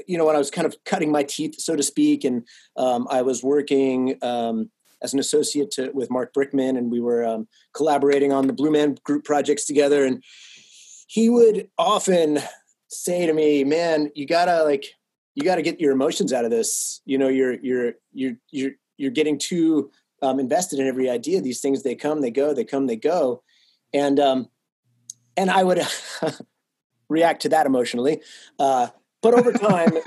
you 0.07 0.17
know 0.17 0.25
when 0.25 0.35
i 0.35 0.39
was 0.39 0.51
kind 0.51 0.65
of 0.65 0.75
cutting 0.85 1.11
my 1.11 1.23
teeth 1.23 1.55
so 1.59 1.75
to 1.75 1.83
speak 1.83 2.23
and 2.23 2.47
um 2.77 3.07
i 3.09 3.21
was 3.21 3.43
working 3.43 4.17
um 4.23 4.69
as 5.01 5.13
an 5.13 5.19
associate 5.19 5.71
to, 5.71 5.89
with 5.93 6.11
marc 6.11 6.33
brickman 6.33 6.77
and 6.77 6.91
we 6.91 6.99
were 6.99 7.25
um, 7.25 7.47
collaborating 7.73 8.33
on 8.33 8.47
the 8.47 8.53
blue 8.53 8.71
man 8.71 8.97
group 9.03 9.23
projects 9.23 9.65
together 9.65 10.05
and 10.05 10.23
he 11.09 11.27
would 11.27 11.67
often 11.79 12.37
say 12.87 13.25
to 13.25 13.33
me, 13.33 13.63
"Man, 13.63 14.11
you 14.15 14.27
gotta 14.27 14.63
like, 14.63 14.85
you 15.33 15.43
gotta 15.43 15.63
get 15.63 15.79
your 15.79 15.91
emotions 15.91 16.31
out 16.31 16.45
of 16.45 16.51
this. 16.51 17.01
You 17.05 17.17
know, 17.17 17.27
you're 17.27 17.59
you're 17.61 17.93
you're 18.13 18.35
you're 18.51 18.71
you're 18.97 19.11
getting 19.11 19.39
too 19.39 19.91
um, 20.21 20.39
invested 20.39 20.79
in 20.79 20.87
every 20.87 21.09
idea. 21.09 21.41
These 21.41 21.61
things 21.61 21.81
they 21.81 21.95
come, 21.95 22.21
they 22.21 22.31
go, 22.31 22.53
they 22.53 22.63
come, 22.63 22.85
they 22.85 22.95
go, 22.95 23.41
and 23.93 24.19
um, 24.19 24.49
and 25.37 25.49
I 25.49 25.63
would 25.63 25.81
react 27.09 27.41
to 27.43 27.49
that 27.49 27.65
emotionally. 27.65 28.21
Uh, 28.57 28.87
but 29.21 29.33
over 29.33 29.51
time, 29.51 29.97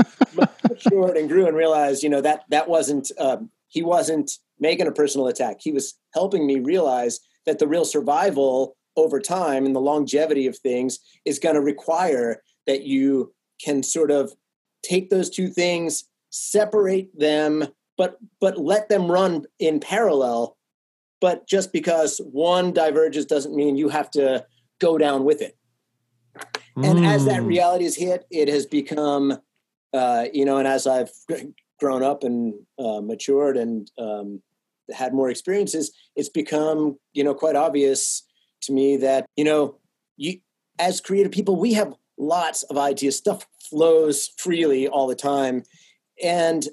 matured 0.69 1.17
and 1.17 1.29
grew 1.29 1.47
and 1.47 1.57
realized, 1.57 2.03
you 2.03 2.09
know, 2.09 2.21
that 2.21 2.45
that 2.49 2.69
wasn't 2.69 3.11
um, 3.19 3.51
he 3.69 3.83
wasn't 3.83 4.39
making 4.59 4.87
a 4.87 4.93
personal 4.93 5.27
attack. 5.27 5.59
He 5.61 5.73
was 5.73 5.95
helping 6.15 6.47
me 6.47 6.61
realize 6.61 7.21
that 7.47 7.59
the 7.59 7.69
real 7.69 7.85
survival 7.85 8.77
over 8.97 9.21
time 9.21 9.67
and 9.67 9.75
the 9.75 9.81
longevity 9.81 10.47
of 10.47 10.57
things 10.59 10.99
is 11.25 11.39
going 11.39 11.55
to 11.55 11.61
require 11.61 12.43
that 12.67 12.83
you 12.83 13.33
can 13.63 13.83
sort 13.83 14.11
of 14.11 14.33
take 14.83 15.11
those 15.11 15.31
two 15.31 15.49
things 15.49 16.05
separate 16.31 17.09
them 17.19 17.67
but 17.97 18.17
but 18.41 18.59
let 18.59 18.89
them 18.89 19.11
run 19.11 19.45
in 19.59 19.79
parallel 19.81 20.57
but 21.23 21.47
just 21.47 21.73
because 21.73 22.21
one 22.33 22.73
diverges 22.73 23.25
doesn't 23.25 23.55
mean 23.55 23.77
you 23.77 23.89
have 23.89 24.11
to 24.11 24.45
go 24.81 24.99
down 24.99 25.25
with 25.25 25.41
it 25.41 25.57
and 26.77 26.99
mm. 26.99 27.07
as 27.07 27.25
that 27.25 27.41
hmm. 27.41 27.47
reality 27.47 27.85
is 27.85 27.97
hit 27.97 28.27
it 28.31 28.49
has 28.49 28.67
become 28.67 29.39
uh, 29.95 30.25
you 30.33 30.45
know 30.45 30.59
and 30.59 30.69
as 30.69 30.87
i've 30.87 31.11
grown 31.79 32.03
up 32.03 32.25
and 32.25 32.55
uh, 32.79 33.01
matured 33.01 33.57
and 33.57 33.91
um, 33.99 34.43
had 34.93 35.15
more 35.15 35.31
experiences 35.31 35.93
it's 36.17 36.29
become 36.29 36.99
you 37.13 37.25
know 37.25 37.35
quite 37.35 37.57
obvious 37.57 38.25
to 38.61 38.73
me 38.73 38.97
that 38.97 39.27
you 39.37 39.45
know 39.45 39.79
you 40.17 40.39
as 40.79 41.01
creative 41.01 41.33
people 41.33 41.57
we 41.57 41.73
have 41.73 41.95
lots 42.19 42.63
of 42.65 42.77
ideas 42.77 43.17
stuff 43.17 43.47
flows 43.61 44.29
freely 44.37 44.89
all 44.89 45.07
the 45.07 45.15
time 45.15 45.63
and 46.23 46.69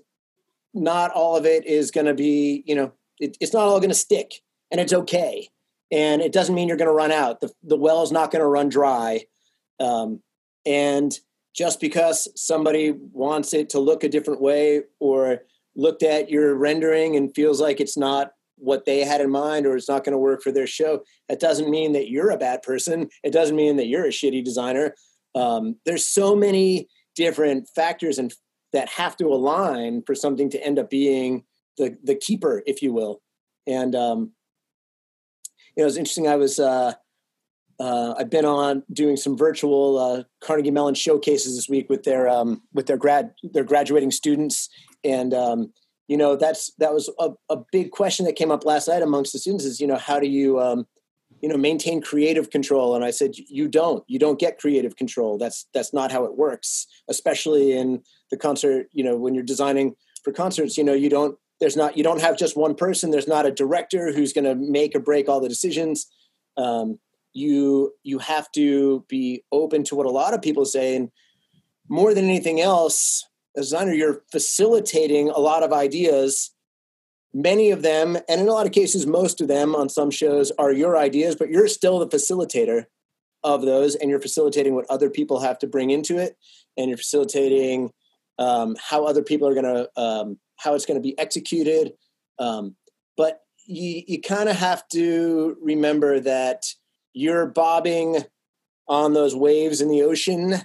not 0.74 1.12
all 1.12 1.36
of 1.36 1.46
it 1.46 1.66
is 1.66 1.92
going 1.92 2.06
to 2.06 2.14
be 2.14 2.64
you 2.66 2.76
know 2.76 2.92
it, 3.20 3.38
it's 3.40 3.54
not 3.54 3.64
all 3.64 3.80
going 3.80 3.90
to 3.90 3.96
stick 3.96 4.42
and 4.72 4.80
it's 4.80 4.94
okay. 4.94 5.50
And 5.92 6.22
it 6.22 6.32
doesn't 6.32 6.54
mean 6.54 6.68
you're 6.68 6.78
going 6.78 6.90
to 6.90 6.94
run 6.94 7.12
out. 7.12 7.42
The, 7.42 7.52
the 7.64 7.78
well 7.78 8.04
is 8.04 8.12
not 8.12 8.32
going 8.32 8.42
to 8.42 8.48
run 8.48 8.70
dry. 8.70 9.26
Um, 9.80 10.22
and 10.66 11.18
just 11.56 11.82
because 11.82 12.28
somebody 12.36 12.92
wants 12.92 13.54
it 13.54 13.70
to 13.72 13.80
look 13.80 14.04
a 14.04 14.10
different 14.10 14.42
way 14.42 14.84
or 15.00 15.40
looked 15.76 16.04
at 16.04 16.30
your 16.30 16.56
rendering 16.56 17.16
and 17.16 17.34
feels 17.34 17.60
like 17.60 17.80
it's 17.80 17.98
not 17.98 18.34
what 18.58 18.86
they 18.86 19.00
had 19.00 19.22
in 19.22 19.32
mind 19.32 19.66
or 19.66 19.76
it's 19.76 19.90
not 19.90 20.04
going 20.04 20.12
to 20.12 20.18
work 20.18 20.44
for 20.44 20.52
their 20.52 20.68
show 20.68 21.02
that 21.30 21.40
doesn't 21.40 21.70
mean 21.70 21.94
that 21.94 22.10
you're 22.10 22.30
a 22.30 22.38
bad 22.38 22.62
person. 22.62 23.10
It 23.24 23.32
doesn't 23.32 23.56
mean 23.56 23.78
that 23.78 23.88
you're 23.88 24.06
a 24.06 24.10
shitty 24.10 24.44
designer. 24.44 24.96
Um, 25.34 25.78
there's 25.86 26.06
so 26.06 26.36
many 26.36 26.90
different 27.16 27.70
factors 27.74 28.18
and 28.20 28.34
that 28.74 28.90
have 28.90 29.18
to 29.18 29.28
align 29.28 30.04
for 30.06 30.14
something 30.14 30.50
to 30.50 30.64
end 30.64 30.78
up 30.78 30.90
being 30.90 31.44
the 31.80 31.98
the 32.04 32.16
keeper 32.16 32.62
if 32.68 32.84
you 32.84 32.94
will. 32.94 33.22
And 33.66 33.96
um, 33.96 34.32
you 35.76 35.84
know 35.84 35.88
it's 35.88 35.98
interesting 35.98 36.28
i 36.28 36.36
was 36.36 36.60
uh, 36.60 36.94
uh, 37.80 38.14
I've 38.18 38.30
been 38.30 38.44
on 38.44 38.84
doing 38.92 39.16
some 39.16 39.38
virtual 39.38 39.98
uh, 39.98 40.24
Carnegie 40.42 40.70
Mellon 40.70 40.96
showcases 40.96 41.56
this 41.56 41.70
week 41.70 41.90
with 41.90 42.04
their 42.04 42.28
um, 42.28 42.62
with 42.74 42.88
their 42.88 42.98
grad 42.98 43.32
their 43.42 43.64
graduating 43.64 44.12
students, 44.12 44.68
and 45.06 45.34
um, 45.34 45.72
you 46.10 46.18
know 46.18 46.36
that's 46.36 46.74
that 46.80 46.94
was 46.94 47.10
a, 47.20 47.30
a 47.50 47.58
big 47.72 47.92
question 47.92 48.26
that 48.26 48.36
came 48.36 48.52
up 48.52 48.66
last 48.66 48.90
night 48.90 49.02
amongst 49.02 49.32
the 49.32 49.40
students 49.40 49.64
is 49.64 49.80
you 49.80 49.88
know 49.88 49.96
how 49.96 50.20
do 50.20 50.28
you 50.28 50.60
um, 50.60 50.86
you 51.42 51.48
know 51.48 51.56
maintain 51.56 52.02
creative 52.02 52.50
control? 52.50 52.98
And 52.98 53.06
i 53.06 53.12
said 53.12 53.32
you 53.38 53.70
don't. 53.70 54.04
You 54.08 54.20
don't 54.20 54.40
get 54.40 54.60
creative 54.60 54.98
control. 54.98 55.38
That's 55.38 55.66
that's 55.74 55.94
not 55.94 56.12
how 56.12 56.26
it 56.26 56.36
works. 56.36 56.86
Especially 57.08 57.72
in 57.72 58.04
the 58.30 58.36
concert 58.36 58.88
you 58.92 59.06
know 59.06 59.16
when 59.16 59.34
you're 59.34 59.44
designing 59.44 59.96
for 60.26 60.34
concerts 60.34 60.78
you 60.78 60.84
know 60.84 60.94
you 60.94 61.10
don't 61.10 61.38
there's 61.60 61.76
not 61.76 61.98
you 61.98 62.04
don't 62.04 62.22
have 62.22 62.38
just 62.38 62.58
one 62.58 62.76
person. 62.76 63.12
There's 63.12 63.28
not 63.28 63.46
a 63.46 63.52
director 63.52 64.14
who's 64.14 64.34
going 64.34 64.46
to 64.46 64.56
make 64.56 64.96
or 64.96 65.00
break 65.00 65.28
all 65.28 65.42
the 65.42 65.50
decisions. 65.50 66.08
Um, 66.58 67.00
you 67.34 67.94
you 68.04 68.20
have 68.20 68.52
to 68.54 69.06
be 69.08 69.44
open 69.52 69.84
to 69.86 69.96
what 69.96 70.06
a 70.06 70.12
lot 70.12 70.34
of 70.34 70.42
people 70.42 70.66
say. 70.66 70.96
And 70.96 71.10
more 71.88 72.14
than 72.14 72.26
anything 72.26 72.62
else 72.62 73.26
as 73.58 73.66
designer, 73.66 73.94
you're 73.94 74.24
facilitating 74.32 75.30
a 75.30 75.40
lot 75.40 75.64
of 75.64 75.74
ideas. 75.74 76.52
Many 77.34 77.70
of 77.70 77.84
them, 77.84 78.16
and 78.28 78.42
in 78.42 78.48
a 78.48 78.52
lot 78.52 78.66
of 78.66 78.72
cases, 78.72 79.06
most 79.06 79.40
of 79.40 79.48
them 79.48 79.76
on 79.76 79.88
some 79.88 80.10
shows 80.10 80.52
are 80.58 80.72
your 80.72 80.98
ideas, 80.98 81.36
but 81.36 81.50
you're 81.50 81.68
still 81.68 82.00
the 82.00 82.08
facilitator 82.08 82.86
of 83.44 83.62
those, 83.62 83.96
and 83.96 84.10
you're 84.10 84.20
facilitating 84.20 84.74
what 84.74 84.90
other 84.90 85.10
people 85.10 85.40
have 85.40 85.60
to 85.60 85.68
bring 85.68 85.92
into 85.92 86.18
it, 86.18 86.38
and 86.76 86.90
you're 86.90 86.98
facilitating 86.98 87.92
um, 88.40 88.76
how 88.80 89.06
other 89.06 89.22
people 89.22 89.48
are 89.48 89.54
going 89.54 89.64
to, 89.66 90.02
um, 90.02 90.40
how 90.60 90.76
it's 90.76 90.86
going 90.86 91.02
to 91.02 91.02
be 91.02 91.18
executed. 91.18 91.94
Um, 92.38 92.76
but 93.18 93.42
you, 93.66 94.04
you 94.08 94.22
kind 94.22 94.50
of 94.50 94.56
have 94.56 94.88
to 94.90 95.58
remember 95.62 96.20
that 96.20 96.64
you're 97.14 97.48
bobbing 97.48 98.24
on 98.88 99.14
those 99.14 99.36
waves 99.36 99.82
in 99.82 99.90
the 99.90 100.02
ocean 100.02 100.56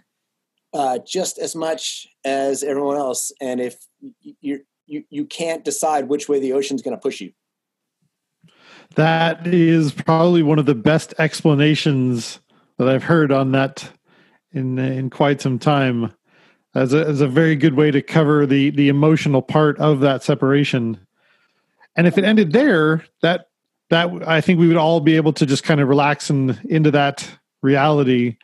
uh, 0.74 0.98
just 1.06 1.38
as 1.38 1.54
much 1.54 2.06
as 2.24 2.62
everyone 2.62 2.96
else. 2.96 3.32
And 3.40 3.60
if 3.60 3.76
you 4.40 4.60
you 4.86 5.04
you 5.08 5.24
can't 5.24 5.64
decide 5.64 6.08
which 6.08 6.28
way 6.28 6.40
the 6.40 6.52
ocean's 6.52 6.82
going 6.82 6.96
to 6.96 7.00
push 7.00 7.20
you. 7.20 7.32
That 8.96 9.46
is 9.46 9.92
probably 9.92 10.42
one 10.42 10.58
of 10.58 10.66
the 10.66 10.74
best 10.74 11.14
explanations 11.18 12.40
that 12.78 12.88
I've 12.88 13.04
heard 13.04 13.32
on 13.32 13.52
that 13.52 13.88
in 14.52 14.78
in 14.78 15.10
quite 15.10 15.40
some 15.40 15.58
time. 15.58 16.12
As 16.74 16.92
a, 16.92 17.06
as 17.06 17.20
a 17.20 17.28
very 17.28 17.54
good 17.54 17.74
way 17.74 17.90
to 17.90 18.02
cover 18.02 18.46
the 18.46 18.70
the 18.70 18.88
emotional 18.88 19.42
part 19.42 19.78
of 19.78 20.00
that 20.00 20.22
separation. 20.22 20.98
And 21.96 22.06
if 22.06 22.18
it 22.18 22.24
ended 22.24 22.52
there, 22.52 23.04
that 23.22 23.48
that 23.90 24.10
I 24.26 24.40
think 24.40 24.58
we 24.58 24.66
would 24.66 24.76
all 24.76 25.00
be 25.00 25.16
able 25.16 25.32
to 25.34 25.46
just 25.46 25.62
kind 25.62 25.80
of 25.80 25.88
relax 25.88 26.30
and 26.30 26.58
into 26.64 26.90
that 26.90 27.28
reality 27.62 28.36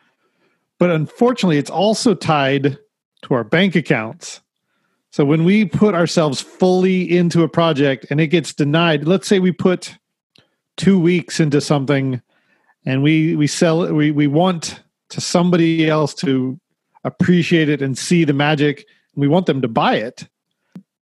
but 0.81 0.91
unfortunately, 0.91 1.59
it's 1.59 1.71
also 1.71 2.15
tied 2.15 2.79
to 3.23 3.35
our 3.35 3.45
bank 3.45 3.77
accounts. 3.77 4.41
So 5.11 5.27
when 5.27 5.45
we 5.45 5.67
put 5.67 5.95
ourselves 5.95 6.41
fully 6.41 7.03
into 7.17 7.43
a 7.43 7.49
project 7.49 8.07
and 8.09 8.19
it 8.19 8.29
gets 8.29 8.55
denied, 8.55 9.07
let's 9.07 9.29
say 9.29 9.41
we 9.41 9.53
put 9.53 9.95
two 10.79 10.99
weeks 10.99 11.39
into 11.39 11.61
something 11.61 12.23
and 12.87 13.03
we 13.03 13.37
we 13.37 13.47
sell 13.47 13.93
we 13.93 14.11
we 14.11 14.27
want 14.27 14.83
to 15.11 15.21
somebody 15.21 15.87
else 15.87 16.15
to 16.15 16.59
appreciate 17.05 17.69
it 17.69 17.83
and 17.83 17.97
see 17.97 18.25
the 18.25 18.33
magic 18.33 18.87
we 19.15 19.29
want 19.29 19.47
them 19.47 19.63
to 19.63 19.69
buy 19.69 19.97
it. 19.97 20.29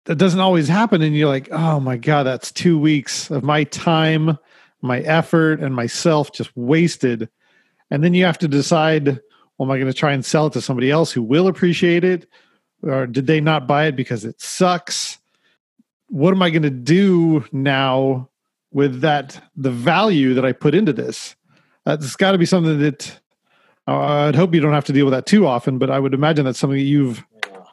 That 0.07 0.17
doesn't 0.17 0.41
always 0.41 0.69
happen. 0.69 1.03
And 1.03 1.17
you're 1.17 1.29
like, 1.29 1.49
oh 1.53 1.79
my 1.79 1.97
God, 1.97 2.25
that's 2.25 2.51
two 2.51 2.79
weeks 2.79 3.31
of 3.31 3.45
my 3.45 3.65
time, 3.65 4.39
my 4.81 5.01
effort, 5.01 5.61
and 5.61 5.75
myself 5.75 6.33
just 6.33 6.55
wasted. 6.57 7.29
And 7.91 8.03
then 8.03 8.15
you 8.15 8.25
have 8.25 8.39
to 8.39 8.49
decide, 8.49 9.07
well, 9.07 9.69
am 9.69 9.71
I 9.71 9.77
going 9.79 9.93
to 9.93 9.97
try 9.97 10.12
and 10.12 10.25
sell 10.25 10.47
it 10.47 10.55
to 10.55 10.61
somebody 10.61 10.91
else 10.91 11.12
who 11.12 11.23
will 11.23 11.47
appreciate 11.47 12.05
it? 12.05 12.27
Or 12.83 13.07
did 13.07 13.29
they 13.29 13.41
not 13.41 13.69
buy 13.69 13.87
it 13.87 13.97
because 13.97 14.25
it 14.25 14.41
sucks? 14.41 15.19
What 16.09 16.35
am 16.35 16.43
I 16.43 16.51
going 16.51 16.62
to 16.62 16.71
do 16.71 17.45
now 17.53 18.29
with 18.73 19.03
that, 19.03 19.41
the 19.55 19.71
value 19.71 20.35
that 20.35 20.45
I 20.45 20.53
put 20.53 20.75
into 20.75 20.93
this? 20.93 21.37
That's 21.85 22.17
got 22.17 22.33
to 22.33 22.39
be 22.39 22.47
something 22.47 22.81
that 22.81 23.21
uh, 23.89 24.29
I'd 24.29 24.37
hope 24.37 24.55
you 24.55 24.61
don't 24.61 24.73
have 24.73 24.85
to 24.87 24.93
deal 24.93 25.05
with 25.05 25.12
that 25.12 25.27
too 25.27 25.47
often, 25.47 25.79
but 25.79 25.91
I 25.91 25.99
would 25.99 26.15
imagine 26.15 26.45
that's 26.45 26.59
something 26.59 26.79
that 26.79 26.85
you've 26.85 27.25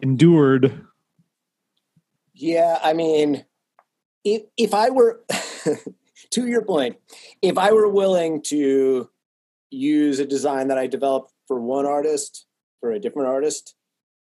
endured. 0.02 0.86
Yeah, 2.34 2.80
I 2.82 2.94
mean, 2.94 3.46
if 4.24 4.44
if 4.58 4.74
I 4.74 4.90
were 4.90 5.22
to 6.32 6.48
your 6.48 6.64
point, 6.64 6.98
if 7.42 7.58
I 7.58 7.72
were 7.72 7.88
willing 7.88 8.42
to 8.44 9.10
use 9.70 10.20
a 10.20 10.26
design 10.26 10.70
that 10.70 10.78
I 10.78 10.88
developed 10.88 11.32
for 11.48 11.60
one 11.60 11.86
artist 11.86 12.48
for 12.80 12.92
a 12.92 13.00
different 13.00 13.28
artist, 13.28 13.76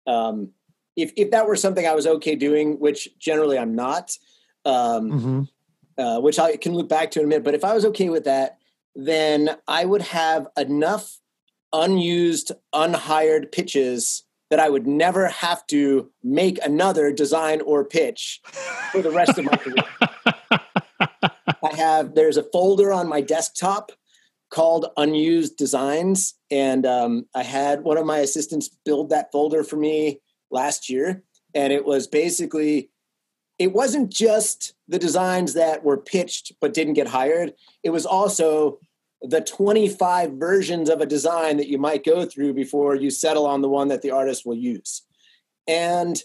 um, 0.06 0.50
if 0.96 1.12
if 1.16 1.30
that 1.30 1.46
were 1.46 1.56
something 1.56 1.86
I 1.86 1.94
was 1.94 2.06
okay 2.06 2.34
doing, 2.34 2.78
which 2.78 3.08
generally 3.18 3.58
I'm 3.58 3.74
not, 3.74 4.16
um, 4.64 5.10
mm-hmm. 5.10 6.02
uh, 6.02 6.20
which 6.20 6.38
I 6.38 6.56
can 6.56 6.74
look 6.74 6.88
back 6.88 7.10
to 7.12 7.20
in 7.20 7.24
a 7.24 7.28
minute, 7.28 7.44
but 7.44 7.54
if 7.54 7.64
I 7.64 7.72
was 7.72 7.86
okay 7.86 8.10
with 8.10 8.24
that, 8.24 8.58
then 8.94 9.56
I 9.66 9.84
would 9.84 10.02
have 10.02 10.48
enough 10.58 11.19
unused, 11.72 12.52
unhired 12.72 13.52
pitches 13.52 14.24
that 14.50 14.58
I 14.58 14.68
would 14.68 14.86
never 14.86 15.28
have 15.28 15.66
to 15.68 16.10
make 16.22 16.58
another 16.64 17.12
design 17.12 17.60
or 17.60 17.84
pitch 17.84 18.40
for 18.90 19.00
the 19.00 19.10
rest 19.10 19.38
of 19.38 19.44
my 19.44 19.56
career. 19.56 19.84
I 21.62 21.76
have, 21.76 22.14
there's 22.14 22.36
a 22.36 22.42
folder 22.42 22.92
on 22.92 23.08
my 23.08 23.20
desktop 23.20 23.92
called 24.50 24.86
Unused 24.96 25.56
Designs. 25.56 26.34
And 26.50 26.84
um, 26.84 27.26
I 27.34 27.44
had 27.44 27.82
one 27.82 27.96
of 27.96 28.06
my 28.06 28.18
assistants 28.18 28.68
build 28.84 29.10
that 29.10 29.30
folder 29.30 29.62
for 29.62 29.76
me 29.76 30.20
last 30.50 30.90
year. 30.90 31.22
And 31.54 31.72
it 31.72 31.84
was 31.84 32.08
basically, 32.08 32.90
it 33.58 33.72
wasn't 33.72 34.10
just 34.10 34.74
the 34.88 34.98
designs 34.98 35.54
that 35.54 35.84
were 35.84 35.96
pitched 35.96 36.52
but 36.60 36.74
didn't 36.74 36.94
get 36.94 37.06
hired, 37.06 37.52
it 37.84 37.90
was 37.90 38.06
also 38.06 38.80
the 39.22 39.40
25 39.40 40.32
versions 40.32 40.88
of 40.88 41.00
a 41.00 41.06
design 41.06 41.58
that 41.58 41.68
you 41.68 41.78
might 41.78 42.04
go 42.04 42.24
through 42.24 42.54
before 42.54 42.94
you 42.94 43.10
settle 43.10 43.46
on 43.46 43.60
the 43.60 43.68
one 43.68 43.88
that 43.88 44.02
the 44.02 44.10
artist 44.10 44.46
will 44.46 44.56
use. 44.56 45.02
And 45.68 46.20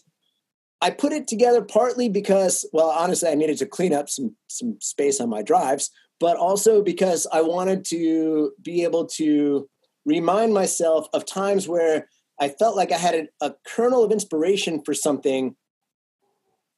I 0.81 0.91
put 0.91 1.13
it 1.13 1.27
together 1.27 1.61
partly 1.61 2.09
because, 2.09 2.67
well, 2.71 2.89
honestly, 2.89 3.29
I 3.29 3.35
needed 3.35 3.57
to 3.59 3.65
clean 3.65 3.93
up 3.93 4.09
some 4.09 4.35
some 4.47 4.77
space 4.81 5.19
on 5.19 5.29
my 5.29 5.41
drives, 5.41 5.89
but 6.19 6.37
also 6.37 6.81
because 6.81 7.27
I 7.31 7.41
wanted 7.41 7.85
to 7.85 8.51
be 8.61 8.83
able 8.83 9.05
to 9.07 9.69
remind 10.05 10.53
myself 10.53 11.07
of 11.13 11.25
times 11.25 11.67
where 11.67 12.07
I 12.39 12.49
felt 12.49 12.75
like 12.75 12.91
I 12.91 12.97
had 12.97 13.15
a, 13.15 13.47
a 13.47 13.55
kernel 13.65 14.03
of 14.03 14.11
inspiration 14.11 14.81
for 14.83 14.93
something, 14.93 15.55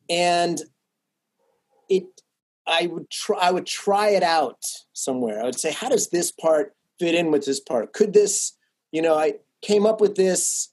and 0.09 0.61
I 2.67 2.87
would 2.87 3.09
try 3.09 3.37
I 3.37 3.51
would 3.51 3.65
try 3.65 4.09
it 4.09 4.23
out 4.23 4.63
somewhere. 4.93 5.41
I 5.41 5.45
would 5.45 5.59
say, 5.59 5.71
how 5.71 5.89
does 5.89 6.09
this 6.09 6.31
part 6.31 6.75
fit 6.99 7.15
in 7.15 7.31
with 7.31 7.45
this 7.45 7.59
part? 7.59 7.93
Could 7.93 8.13
this, 8.13 8.53
you 8.91 9.01
know, 9.01 9.15
I 9.15 9.35
came 9.61 9.85
up 9.85 10.01
with 10.01 10.15
this 10.15 10.69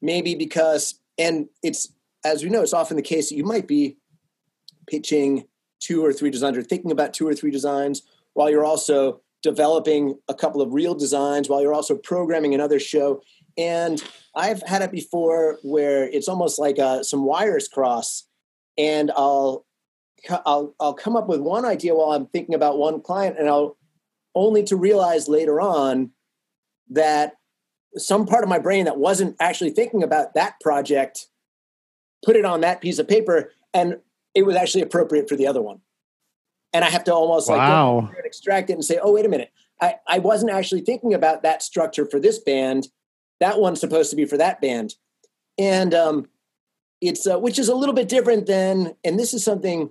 maybe 0.00 0.34
because 0.34 1.00
and 1.18 1.48
it's 1.62 1.92
as 2.24 2.44
we 2.44 2.50
know, 2.50 2.62
it's 2.62 2.72
often 2.72 2.96
the 2.96 3.02
case 3.02 3.28
that 3.28 3.36
you 3.36 3.44
might 3.44 3.66
be 3.66 3.96
pitching 4.86 5.44
two 5.80 6.04
or 6.04 6.12
three 6.12 6.30
designs 6.30 6.56
or 6.56 6.62
thinking 6.62 6.92
about 6.92 7.12
two 7.12 7.26
or 7.26 7.34
three 7.34 7.50
designs 7.50 8.02
while 8.34 8.48
you're 8.48 8.64
also 8.64 9.20
developing 9.42 10.16
a 10.28 10.34
couple 10.34 10.62
of 10.62 10.72
real 10.72 10.94
designs 10.94 11.48
while 11.48 11.60
you're 11.60 11.74
also 11.74 11.96
programming 11.96 12.54
another 12.54 12.78
show. 12.78 13.20
And 13.58 14.02
I've 14.34 14.62
had 14.62 14.82
it 14.82 14.92
before 14.92 15.58
where 15.62 16.08
it's 16.08 16.28
almost 16.28 16.58
like 16.58 16.78
uh, 16.78 17.02
some 17.02 17.24
wires 17.24 17.68
cross, 17.68 18.26
and 18.78 19.10
I'll 19.16 19.66
I'll 20.30 20.74
I'll 20.80 20.94
come 20.94 21.16
up 21.16 21.28
with 21.28 21.40
one 21.40 21.64
idea 21.64 21.94
while 21.94 22.12
I'm 22.12 22.26
thinking 22.26 22.54
about 22.54 22.78
one 22.78 23.00
client, 23.00 23.36
and 23.38 23.48
I'll 23.48 23.76
only 24.34 24.62
to 24.64 24.76
realize 24.76 25.28
later 25.28 25.60
on 25.60 26.10
that 26.90 27.34
some 27.96 28.26
part 28.26 28.42
of 28.42 28.48
my 28.48 28.58
brain 28.58 28.86
that 28.86 28.98
wasn't 28.98 29.36
actually 29.40 29.70
thinking 29.70 30.02
about 30.02 30.34
that 30.34 30.58
project 30.60 31.28
put 32.24 32.36
it 32.36 32.44
on 32.44 32.60
that 32.60 32.80
piece 32.80 32.98
of 32.98 33.08
paper, 33.08 33.50
and 33.74 33.98
it 34.34 34.44
was 34.44 34.56
actually 34.56 34.82
appropriate 34.82 35.28
for 35.28 35.36
the 35.36 35.46
other 35.46 35.60
one. 35.60 35.80
And 36.72 36.84
I 36.84 36.90
have 36.90 37.04
to 37.04 37.14
almost 37.14 37.50
wow. 37.50 38.08
like 38.14 38.24
extract 38.24 38.70
it 38.70 38.74
and 38.74 38.84
say, 38.84 38.98
oh, 39.02 39.12
wait 39.12 39.26
a 39.26 39.28
minute. 39.28 39.50
I, 39.80 39.96
I 40.08 40.18
wasn't 40.20 40.52
actually 40.52 40.82
thinking 40.82 41.12
about 41.12 41.42
that 41.42 41.62
structure 41.62 42.06
for 42.06 42.18
this 42.18 42.38
band. 42.38 42.88
That 43.40 43.60
one's 43.60 43.80
supposed 43.80 44.10
to 44.10 44.16
be 44.16 44.24
for 44.24 44.38
that 44.38 44.60
band. 44.60 44.94
And 45.58 45.92
um, 45.92 46.28
it's, 47.00 47.26
uh, 47.26 47.38
which 47.38 47.58
is 47.58 47.68
a 47.68 47.74
little 47.74 47.94
bit 47.94 48.08
different 48.08 48.46
than, 48.46 48.94
and 49.04 49.18
this 49.18 49.34
is 49.34 49.44
something 49.44 49.90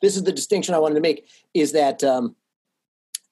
this 0.00 0.16
is 0.16 0.24
the 0.24 0.32
distinction 0.32 0.74
I 0.74 0.78
wanted 0.78 0.96
to 0.96 1.00
make 1.00 1.28
is 1.54 1.72
that 1.72 2.02
um, 2.04 2.36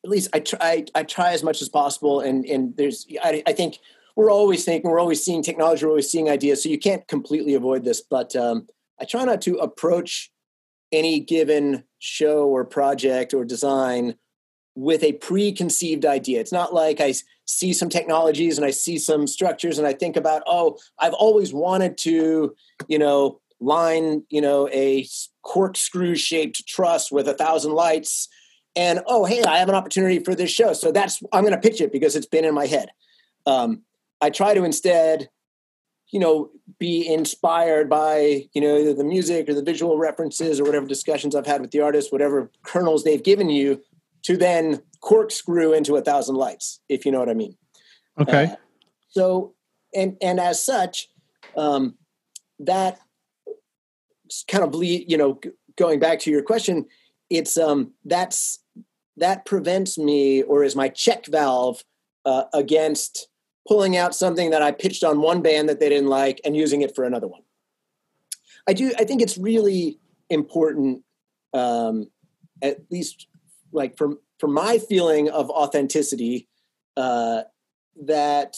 at 0.05 0.11
least 0.11 0.29
I 0.33 0.41
try 0.41 0.85
I 0.95 1.03
try 1.03 1.33
as 1.33 1.43
much 1.43 1.63
as 1.63 1.69
possible 1.69 2.21
and 2.21 2.45
and 2.45 2.77
there's 2.77 3.07
I, 3.23 3.43
I 3.47 3.53
think 3.53 3.79
we're 4.15 4.31
always 4.31 4.65
thinking 4.65 4.91
we're 4.91 5.01
always 5.01 5.25
seeing 5.25 5.43
technology 5.43 5.85
we're 5.85 5.91
always 5.91 6.11
seeing 6.11 6.31
ideas 6.31 6.63
so 6.63 6.69
you 6.69 6.79
can't 6.79 7.07
completely 7.09 7.55
avoid 7.55 7.85
this 7.85 8.01
but 8.01 8.35
um, 8.37 8.67
I 9.01 9.05
try 9.05 9.25
not 9.25 9.41
to 9.43 9.57
approach 9.57 10.31
any 10.93 11.21
given 11.21 11.85
show 11.99 12.47
or 12.47 12.65
project 12.65 13.35
or 13.35 13.45
design 13.45 14.15
with 14.77 15.03
a 15.03 15.15
preconceived 15.15 16.05
idea. 16.05 16.39
It's 16.39 16.53
not 16.53 16.75
like 16.75 17.01
I 17.01 17.15
see 17.47 17.73
some 17.73 17.89
technologies 17.89 18.59
and 18.59 18.67
I 18.67 18.71
see 18.71 18.99
some 18.99 19.27
structures 19.27 19.79
and 19.79 19.87
I 19.87 19.95
think 19.95 20.17
about, 20.17 20.43
oh, 20.47 20.79
I've 20.99 21.15
always 21.15 21.53
wanted 21.53 21.97
to, 21.99 22.55
you 22.87 22.99
know, 22.99 23.41
line, 23.59 24.23
you 24.29 24.41
know, 24.43 24.69
a 24.69 25.07
corkscrew 25.47 26.17
shaped 26.17 26.67
truss 26.67 27.13
with 27.13 27.29
a 27.29 27.35
thousand 27.35 27.73
lights. 27.73 28.29
And 28.75 29.01
oh, 29.07 29.25
hey, 29.25 29.45
I 29.45 29.59
have 29.59 29.69
an 29.69 29.77
opportunity 29.77 30.19
for 30.19 30.35
this 30.35 30.51
show. 30.51 30.73
So 30.73 30.91
that's, 30.91 31.23
I'm 31.33 31.45
going 31.45 31.55
to 31.55 31.61
pitch 31.61 31.81
it 31.81 31.93
because 31.93 32.17
it's 32.17 32.27
been 32.27 32.45
in 32.45 32.53
my 32.53 32.67
head. 32.67 32.89
Um, 33.47 33.83
I 34.21 34.31
try 34.31 34.55
to 34.55 34.65
instead, 34.65 35.31
you 36.11 36.19
know, 36.19 36.51
be 36.79 37.07
inspired 37.07 37.89
by, 37.89 38.49
you 38.55 38.61
know, 38.61 38.77
either 38.77 38.93
the 38.93 39.05
music 39.05 39.49
or 39.49 39.55
the 39.55 39.63
visual 39.63 39.97
references 39.99 40.59
or 40.59 40.65
whatever 40.65 40.87
discussions 40.87 41.37
I've 41.37 41.47
had 41.47 41.61
with 41.61 41.71
the 41.71 41.81
artist, 41.81 42.13
whatever 42.13 42.51
kernels 42.65 43.05
they've 43.05 43.23
given 43.23 43.49
you 43.49 43.81
to 44.25 44.37
then 44.37 44.83
corkscrew 45.01 45.73
into 45.73 45.95
a 45.95 46.03
thousand 46.03 46.35
lights, 46.35 46.81
if 46.89 47.07
you 47.07 47.13
know 47.13 47.21
what 47.21 47.29
I 47.29 47.35
mean. 47.35 47.57
Okay. 48.21 48.47
Uh, 48.47 48.57
so, 49.11 49.55
and, 49.95 50.17
and 50.21 50.41
as 50.41 50.65
such, 50.65 51.09
um, 51.57 51.95
that 52.59 52.99
kind 54.49 54.65
of 54.65 54.71
bleed, 54.71 55.11
you 55.11 55.17
know, 55.17 55.41
going 55.77 55.99
back 55.99 56.19
to 56.21 56.31
your 56.31 56.43
question, 56.43 56.87
it's 57.31 57.57
um 57.57 57.93
that's 58.05 58.61
that 59.17 59.45
prevents 59.47 59.99
me 59.99 60.43
or 60.43 60.63
is 60.63 60.77
my 60.77 60.89
check 60.89 61.27
valve 61.27 61.83
uh, 62.25 62.45
against 62.53 63.29
pulling 63.67 63.97
out 63.97 64.15
something 64.15 64.51
that 64.51 64.63
I 64.63 64.73
pitched 64.73 65.03
on 65.03 65.21
one 65.21 65.43
band 65.43 65.69
that 65.69 65.81
they 65.81 65.89
didn't 65.89 66.09
like 66.09 66.41
and 66.45 66.57
using 66.57 66.83
it 66.83 66.95
for 66.95 67.05
another 67.05 67.27
one. 67.27 67.43
I 68.69 68.73
do. 68.73 68.93
I 68.99 69.05
think 69.05 69.23
it's 69.23 69.39
really 69.39 69.99
important, 70.29 71.03
um, 71.53 72.11
at 72.63 72.79
least 72.91 73.29
like 73.73 73.97
from 73.97 74.19
from 74.39 74.53
my 74.53 74.79
feeling 74.79 75.31
of 75.31 75.51
authenticity, 75.51 76.49
uh, 76.97 77.43
that 78.05 78.57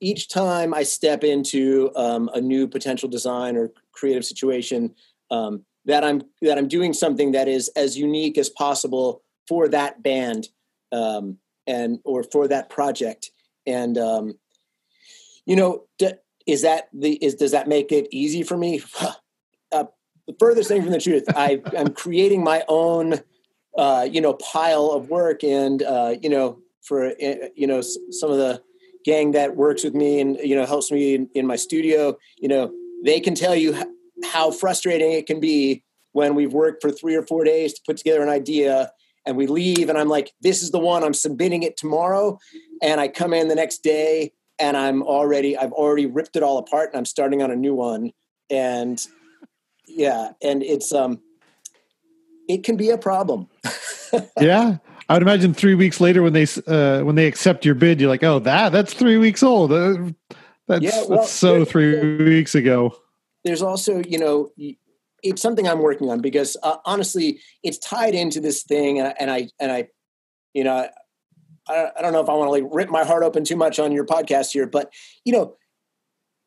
each 0.00 0.28
time 0.28 0.72
I 0.72 0.84
step 0.84 1.24
into 1.24 1.90
um, 1.94 2.30
a 2.32 2.40
new 2.40 2.66
potential 2.66 3.08
design 3.08 3.56
or 3.56 3.72
creative 4.00 4.24
situation, 4.24 4.94
um, 5.30 5.64
that 5.84 6.02
I'm 6.02 6.22
that 6.42 6.58
I'm 6.58 6.68
doing 6.68 6.92
something 6.92 7.32
that 7.32 7.48
is 7.48 7.68
as 7.76 7.96
unique 7.96 8.38
as 8.38 8.48
possible 8.48 9.22
for 9.46 9.68
that 9.68 10.02
band 10.02 10.48
um, 10.92 11.38
and 11.66 11.98
or 12.04 12.22
for 12.22 12.48
that 12.48 12.70
project. 12.70 13.30
And 13.66 13.96
um, 13.98 14.38
you 15.46 15.56
know, 15.56 15.84
d- 15.98 16.12
is 16.46 16.62
that 16.62 16.88
the 16.92 17.12
is 17.24 17.34
does 17.34 17.52
that 17.52 17.68
make 17.68 17.92
it 17.92 18.08
easy 18.10 18.42
for 18.42 18.56
me? 18.56 18.82
uh, 19.72 19.84
the 20.26 20.34
furthest 20.38 20.68
thing 20.68 20.82
from 20.82 20.92
the 20.92 21.00
truth, 21.00 21.24
I, 21.34 21.60
I'm 21.76 21.92
creating 21.92 22.44
my 22.44 22.62
own, 22.68 23.20
uh, 23.76 24.06
you 24.10 24.20
know, 24.20 24.34
pile 24.34 24.90
of 24.92 25.08
work, 25.08 25.42
and 25.44 25.82
uh, 25.82 26.14
you 26.20 26.28
know, 26.28 26.58
for 26.82 27.08
uh, 27.08 27.34
you 27.54 27.66
know, 27.66 27.80
some 27.80 28.30
of 28.30 28.38
the 28.38 28.62
gang 29.04 29.32
that 29.32 29.56
works 29.56 29.84
with 29.84 29.94
me 29.94 30.20
and 30.20 30.36
you 30.38 30.54
know 30.54 30.66
helps 30.66 30.90
me 30.90 31.14
in, 31.14 31.28
in 31.34 31.46
my 31.46 31.56
studio 31.56 32.16
you 32.38 32.48
know 32.48 32.72
they 33.04 33.20
can 33.20 33.34
tell 33.34 33.54
you 33.54 33.89
how 34.24 34.50
frustrating 34.50 35.12
it 35.12 35.26
can 35.26 35.40
be 35.40 35.82
when 36.12 36.34
we've 36.34 36.52
worked 36.52 36.82
for 36.82 36.90
three 36.90 37.14
or 37.14 37.22
four 37.22 37.44
days 37.44 37.74
to 37.74 37.80
put 37.86 37.96
together 37.96 38.22
an 38.22 38.28
idea 38.28 38.90
and 39.26 39.36
we 39.36 39.46
leave 39.46 39.88
and 39.88 39.98
i'm 39.98 40.08
like 40.08 40.32
this 40.40 40.62
is 40.62 40.70
the 40.70 40.78
one 40.78 41.04
i'm 41.04 41.14
submitting 41.14 41.62
it 41.62 41.76
tomorrow 41.76 42.38
and 42.82 43.00
i 43.00 43.08
come 43.08 43.32
in 43.32 43.48
the 43.48 43.54
next 43.54 43.78
day 43.82 44.32
and 44.58 44.76
i'm 44.76 45.02
already 45.02 45.56
i've 45.56 45.72
already 45.72 46.06
ripped 46.06 46.36
it 46.36 46.42
all 46.42 46.58
apart 46.58 46.90
and 46.90 46.98
i'm 46.98 47.04
starting 47.04 47.42
on 47.42 47.50
a 47.50 47.56
new 47.56 47.74
one 47.74 48.10
and 48.50 49.06
yeah, 49.86 50.32
and 50.42 50.62
it's 50.62 50.92
um, 50.92 51.20
it 52.48 52.64
can 52.64 52.76
be 52.76 52.90
a 52.90 52.98
problem. 52.98 53.48
yeah, 54.40 54.78
I 55.08 55.14
would 55.14 55.22
imagine 55.22 55.54
three 55.54 55.74
weeks 55.74 56.00
later 56.00 56.22
when 56.22 56.32
they 56.32 56.46
uh, 56.66 57.02
when 57.02 57.14
they 57.14 57.26
accept 57.26 57.64
your 57.64 57.74
bid, 57.74 58.00
you're 58.00 58.10
like, 58.10 58.22
oh, 58.22 58.38
that 58.40 58.70
that's 58.72 58.94
three 58.94 59.16
weeks 59.16 59.42
old. 59.42 59.72
Uh, 59.72 60.10
that's, 60.66 60.82
yeah, 60.82 61.04
well, 61.08 61.20
that's 61.20 61.30
so 61.30 61.64
three 61.64 62.16
weeks 62.18 62.54
ago. 62.54 62.94
There's 63.44 63.62
also, 63.62 64.02
you 64.06 64.18
know, 64.18 64.50
it's 65.22 65.42
something 65.42 65.68
I'm 65.68 65.80
working 65.80 66.10
on 66.10 66.20
because 66.20 66.56
uh, 66.62 66.76
honestly, 66.84 67.40
it's 67.62 67.78
tied 67.78 68.14
into 68.14 68.40
this 68.40 68.62
thing, 68.62 68.98
and 68.98 69.08
I 69.08 69.14
and 69.18 69.30
I, 69.30 69.48
and 69.58 69.72
I 69.72 69.88
you 70.54 70.64
know, 70.64 70.88
I, 71.68 71.90
I 71.96 72.02
don't 72.02 72.12
know 72.12 72.20
if 72.20 72.28
I 72.28 72.34
want 72.34 72.48
to 72.48 72.52
like 72.52 72.64
rip 72.72 72.90
my 72.90 73.04
heart 73.04 73.22
open 73.22 73.44
too 73.44 73.56
much 73.56 73.78
on 73.78 73.92
your 73.92 74.04
podcast 74.04 74.52
here, 74.52 74.66
but 74.66 74.92
you 75.24 75.32
know, 75.32 75.56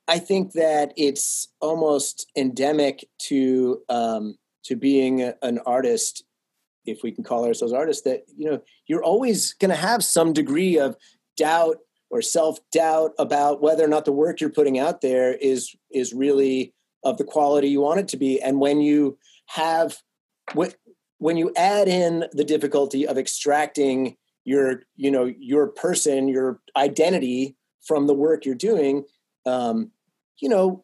I 0.07 0.19
think 0.19 0.53
that 0.53 0.93
it's 0.97 1.47
almost 1.61 2.29
endemic 2.35 3.07
to 3.23 3.81
um, 3.89 4.37
to 4.65 4.75
being 4.75 5.21
an 5.21 5.59
artist, 5.65 6.23
if 6.85 7.03
we 7.03 7.11
can 7.11 7.23
call 7.23 7.45
ourselves 7.45 7.73
artists. 7.73 8.03
That 8.03 8.23
you 8.35 8.49
know, 8.49 8.61
you're 8.87 9.03
always 9.03 9.53
going 9.53 9.71
to 9.71 9.77
have 9.77 10.03
some 10.03 10.33
degree 10.33 10.77
of 10.77 10.97
doubt 11.37 11.77
or 12.09 12.21
self 12.21 12.59
doubt 12.71 13.11
about 13.17 13.61
whether 13.61 13.83
or 13.83 13.87
not 13.87 14.05
the 14.05 14.11
work 14.11 14.41
you're 14.41 14.49
putting 14.49 14.77
out 14.77 15.01
there 15.01 15.33
is 15.33 15.73
is 15.91 16.13
really 16.13 16.73
of 17.03 17.17
the 17.17 17.23
quality 17.23 17.69
you 17.69 17.81
want 17.81 17.99
it 17.99 18.07
to 18.09 18.17
be. 18.17 18.41
And 18.41 18.59
when 18.59 18.81
you 18.81 19.17
have 19.47 20.01
when 21.23 21.37
you 21.37 21.53
add 21.55 21.87
in 21.87 22.25
the 22.33 22.43
difficulty 22.43 23.07
of 23.07 23.17
extracting 23.17 24.17
your 24.43 24.83
you 24.97 25.09
know 25.09 25.25
your 25.39 25.67
person 25.67 26.27
your 26.27 26.59
identity 26.75 27.55
from 27.81 28.07
the 28.07 28.13
work 28.13 28.45
you're 28.45 28.55
doing 28.55 29.05
um, 29.45 29.91
you 30.39 30.49
know 30.49 30.83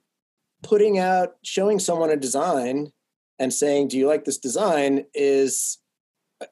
putting 0.63 0.97
out 0.97 1.35
showing 1.43 1.77
someone 1.77 2.09
a 2.09 2.15
design 2.15 2.91
and 3.37 3.53
saying 3.53 3.87
do 3.87 3.97
you 3.97 4.07
like 4.07 4.23
this 4.23 4.37
design 4.37 5.05
is 5.13 5.77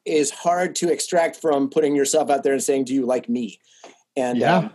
is 0.04 0.30
hard 0.30 0.74
to 0.74 0.92
extract 0.92 1.36
from 1.36 1.70
putting 1.70 1.96
yourself 1.96 2.28
out 2.28 2.42
there 2.42 2.52
and 2.52 2.62
saying 2.62 2.84
do 2.84 2.92
you 2.92 3.06
like 3.06 3.28
me 3.28 3.58
and 4.16 4.38
yeah. 4.38 4.58
um, 4.58 4.70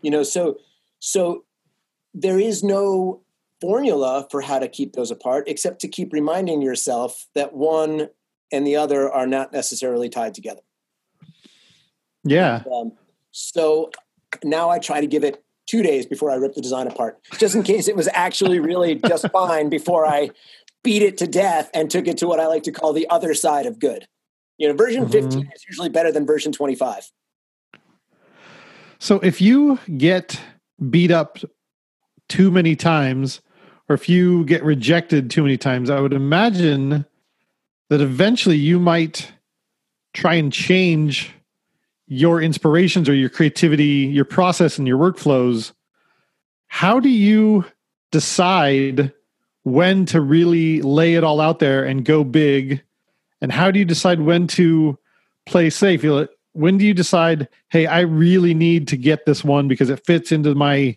you 0.00 0.10
know 0.10 0.22
so 0.22 0.56
so 1.00 1.44
there 2.14 2.38
is 2.38 2.64
no 2.64 3.20
formula 3.60 4.26
for 4.30 4.40
how 4.40 4.58
to 4.58 4.68
keep 4.68 4.92
those 4.92 5.10
apart 5.10 5.44
except 5.48 5.80
to 5.80 5.88
keep 5.88 6.12
reminding 6.12 6.60
yourself 6.60 7.26
that 7.34 7.54
one 7.54 8.08
and 8.52 8.66
the 8.66 8.76
other 8.76 9.10
are 9.10 9.26
not 9.26 9.52
necessarily 9.52 10.08
tied 10.08 10.34
together 10.34 10.60
yeah. 12.26 12.62
And, 12.64 12.72
um, 12.72 12.92
so 13.30 13.90
now 14.44 14.68
I 14.68 14.78
try 14.78 15.00
to 15.00 15.06
give 15.06 15.24
it 15.24 15.42
two 15.66 15.82
days 15.82 16.06
before 16.06 16.30
I 16.30 16.34
rip 16.34 16.54
the 16.54 16.60
design 16.60 16.86
apart, 16.86 17.18
just 17.38 17.54
in 17.54 17.62
case 17.62 17.88
it 17.88 17.96
was 17.96 18.08
actually 18.12 18.60
really 18.60 18.96
just 18.96 19.28
fine 19.32 19.68
before 19.68 20.06
I 20.06 20.30
beat 20.82 21.02
it 21.02 21.18
to 21.18 21.26
death 21.26 21.70
and 21.74 21.90
took 21.90 22.06
it 22.06 22.18
to 22.18 22.26
what 22.26 22.40
I 22.40 22.46
like 22.46 22.64
to 22.64 22.72
call 22.72 22.92
the 22.92 23.08
other 23.10 23.34
side 23.34 23.66
of 23.66 23.78
good. 23.78 24.06
You 24.58 24.68
know, 24.68 24.74
version 24.74 25.04
mm-hmm. 25.04 25.12
15 25.12 25.50
is 25.54 25.64
usually 25.68 25.88
better 25.88 26.12
than 26.12 26.26
version 26.26 26.52
25. 26.52 27.10
So 28.98 29.16
if 29.20 29.40
you 29.40 29.78
get 29.96 30.40
beat 30.90 31.10
up 31.10 31.38
too 32.28 32.50
many 32.50 32.76
times, 32.76 33.40
or 33.88 33.94
if 33.94 34.08
you 34.08 34.44
get 34.44 34.64
rejected 34.64 35.30
too 35.30 35.42
many 35.42 35.56
times, 35.56 35.90
I 35.90 36.00
would 36.00 36.12
imagine 36.12 37.06
that 37.88 38.00
eventually 38.00 38.56
you 38.56 38.78
might 38.80 39.32
try 40.12 40.34
and 40.34 40.52
change 40.52 41.32
your 42.08 42.40
inspirations 42.40 43.08
or 43.08 43.14
your 43.14 43.28
creativity, 43.28 43.84
your 43.84 44.24
process 44.24 44.78
and 44.78 44.86
your 44.86 44.98
workflows, 44.98 45.72
how 46.68 47.00
do 47.00 47.08
you 47.08 47.64
decide 48.12 49.12
when 49.64 50.06
to 50.06 50.20
really 50.20 50.80
lay 50.82 51.14
it 51.14 51.24
all 51.24 51.40
out 51.40 51.58
there 51.58 51.84
and 51.84 52.04
go 52.04 52.22
big? 52.24 52.82
And 53.40 53.52
how 53.52 53.70
do 53.70 53.78
you 53.78 53.84
decide 53.84 54.20
when 54.20 54.46
to 54.48 54.98
play 55.44 55.70
safe? 55.70 56.04
When 56.52 56.78
do 56.78 56.86
you 56.86 56.94
decide, 56.94 57.48
hey, 57.68 57.86
I 57.86 58.00
really 58.00 58.54
need 58.54 58.88
to 58.88 58.96
get 58.96 59.26
this 59.26 59.44
one 59.44 59.68
because 59.68 59.90
it 59.90 60.06
fits 60.06 60.32
into 60.32 60.54
my 60.54 60.96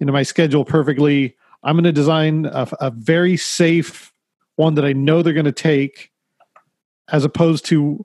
into 0.00 0.12
my 0.12 0.22
schedule 0.22 0.64
perfectly. 0.64 1.36
I'm 1.62 1.76
going 1.76 1.84
to 1.84 1.92
design 1.92 2.46
a, 2.46 2.68
a 2.80 2.90
very 2.90 3.36
safe 3.36 4.12
one 4.56 4.74
that 4.74 4.84
I 4.84 4.92
know 4.92 5.22
they're 5.22 5.32
going 5.32 5.44
to 5.44 5.52
take, 5.52 6.10
as 7.08 7.24
opposed 7.24 7.64
to 7.66 8.04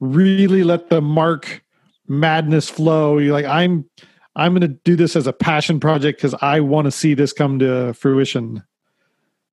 really 0.00 0.62
let 0.62 0.90
the 0.90 1.00
mark 1.00 1.64
madness 2.06 2.68
flow. 2.68 3.18
You're 3.18 3.32
like, 3.32 3.46
I'm 3.46 3.88
I'm 4.34 4.52
going 4.52 4.62
to 4.62 4.68
do 4.68 4.96
this 4.96 5.16
as 5.16 5.26
a 5.26 5.32
passion 5.32 5.80
project 5.80 6.18
because 6.18 6.34
I 6.40 6.60
want 6.60 6.86
to 6.86 6.90
see 6.90 7.14
this 7.14 7.32
come 7.32 7.58
to 7.58 7.92
fruition. 7.94 8.62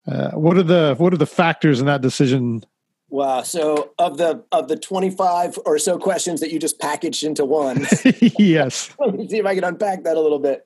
Uh, 0.07 0.31
what 0.31 0.57
are 0.57 0.63
the 0.63 0.95
what 0.97 1.13
are 1.13 1.17
the 1.17 1.25
factors 1.25 1.79
in 1.79 1.85
that 1.85 2.01
decision? 2.01 2.63
Wow. 3.09 3.41
So 3.43 3.91
of 3.97 4.17
the 4.17 4.43
of 4.51 4.67
the 4.67 4.77
25 4.77 5.59
or 5.65 5.77
so 5.79 5.97
questions 5.97 6.39
that 6.41 6.51
you 6.51 6.59
just 6.59 6.79
packaged 6.79 7.23
into 7.23 7.45
one. 7.45 7.85
yes. 8.39 8.91
Let 8.99 9.15
me 9.15 9.27
see 9.27 9.39
if 9.39 9.45
I 9.45 9.55
can 9.55 9.63
unpack 9.63 10.03
that 10.03 10.15
a 10.15 10.21
little 10.21 10.39
bit. 10.39 10.65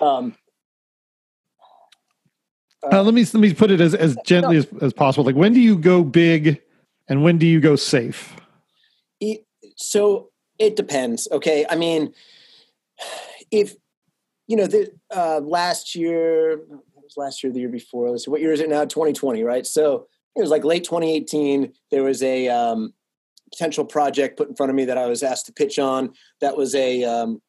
Um, 0.00 0.36
uh, 2.92 3.02
let 3.02 3.14
me 3.14 3.22
let 3.22 3.34
me 3.34 3.54
put 3.54 3.70
it 3.70 3.80
as, 3.80 3.94
as 3.94 4.16
gently 4.24 4.56
no. 4.56 4.60
as, 4.60 4.82
as 4.82 4.92
possible. 4.92 5.24
Like 5.24 5.36
when 5.36 5.52
do 5.52 5.60
you 5.60 5.76
go 5.76 6.04
big 6.04 6.60
and 7.08 7.22
when 7.22 7.38
do 7.38 7.46
you 7.46 7.60
go 7.60 7.76
safe? 7.76 8.36
so 9.76 10.30
it 10.58 10.76
depends. 10.76 11.28
Okay. 11.30 11.66
I 11.68 11.76
mean, 11.76 12.14
if, 13.50 13.74
you 14.46 14.56
know, 14.56 14.66
the 14.66 14.92
uh, 15.14 15.40
last 15.40 15.94
year, 15.94 16.60
was 16.68 17.16
last 17.16 17.42
year, 17.42 17.52
the 17.52 17.60
year 17.60 17.68
before, 17.68 18.10
let's 18.10 18.24
see, 18.24 18.30
what 18.30 18.40
year 18.40 18.52
is 18.52 18.60
it 18.60 18.68
now? 18.68 18.84
2020, 18.84 19.42
right? 19.42 19.66
So 19.66 20.06
it 20.36 20.40
was 20.40 20.50
like 20.50 20.64
late 20.64 20.84
2018. 20.84 21.72
There 21.90 22.02
was 22.02 22.22
a 22.22 22.48
um, 22.48 22.94
potential 23.52 23.84
project 23.84 24.36
put 24.36 24.48
in 24.48 24.56
front 24.56 24.70
of 24.70 24.76
me 24.76 24.84
that 24.86 24.98
I 24.98 25.06
was 25.06 25.22
asked 25.22 25.46
to 25.46 25.52
pitch 25.52 25.78
on. 25.78 26.12
That 26.40 26.56
was 26.56 26.74
a, 26.74 27.04
um, 27.04 27.42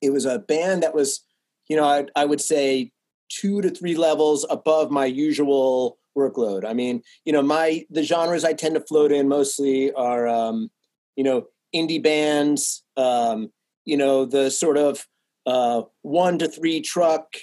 it 0.00 0.10
was 0.10 0.24
a 0.24 0.38
band 0.38 0.82
that 0.82 0.94
was, 0.94 1.20
you 1.68 1.76
know, 1.76 1.84
I, 1.84 2.06
I 2.14 2.24
would 2.24 2.40
say 2.40 2.92
two 3.28 3.60
to 3.62 3.70
three 3.70 3.96
levels 3.96 4.46
above 4.50 4.90
my 4.90 5.06
usual 5.06 5.98
workload. 6.16 6.64
I 6.64 6.72
mean, 6.72 7.02
you 7.24 7.32
know, 7.32 7.42
my 7.42 7.84
the 7.90 8.02
genres 8.02 8.44
I 8.44 8.52
tend 8.52 8.74
to 8.74 8.80
float 8.80 9.12
in 9.12 9.28
mostly 9.28 9.92
are 9.92 10.26
um, 10.26 10.70
you 11.16 11.24
know, 11.24 11.46
indie 11.74 12.02
bands, 12.02 12.84
um, 12.96 13.50
you 13.84 13.96
know, 13.96 14.24
the 14.24 14.50
sort 14.50 14.76
of 14.76 15.06
uh, 15.46 15.82
one 16.02 16.38
to 16.38 16.48
three 16.48 16.80
truck 16.80 17.36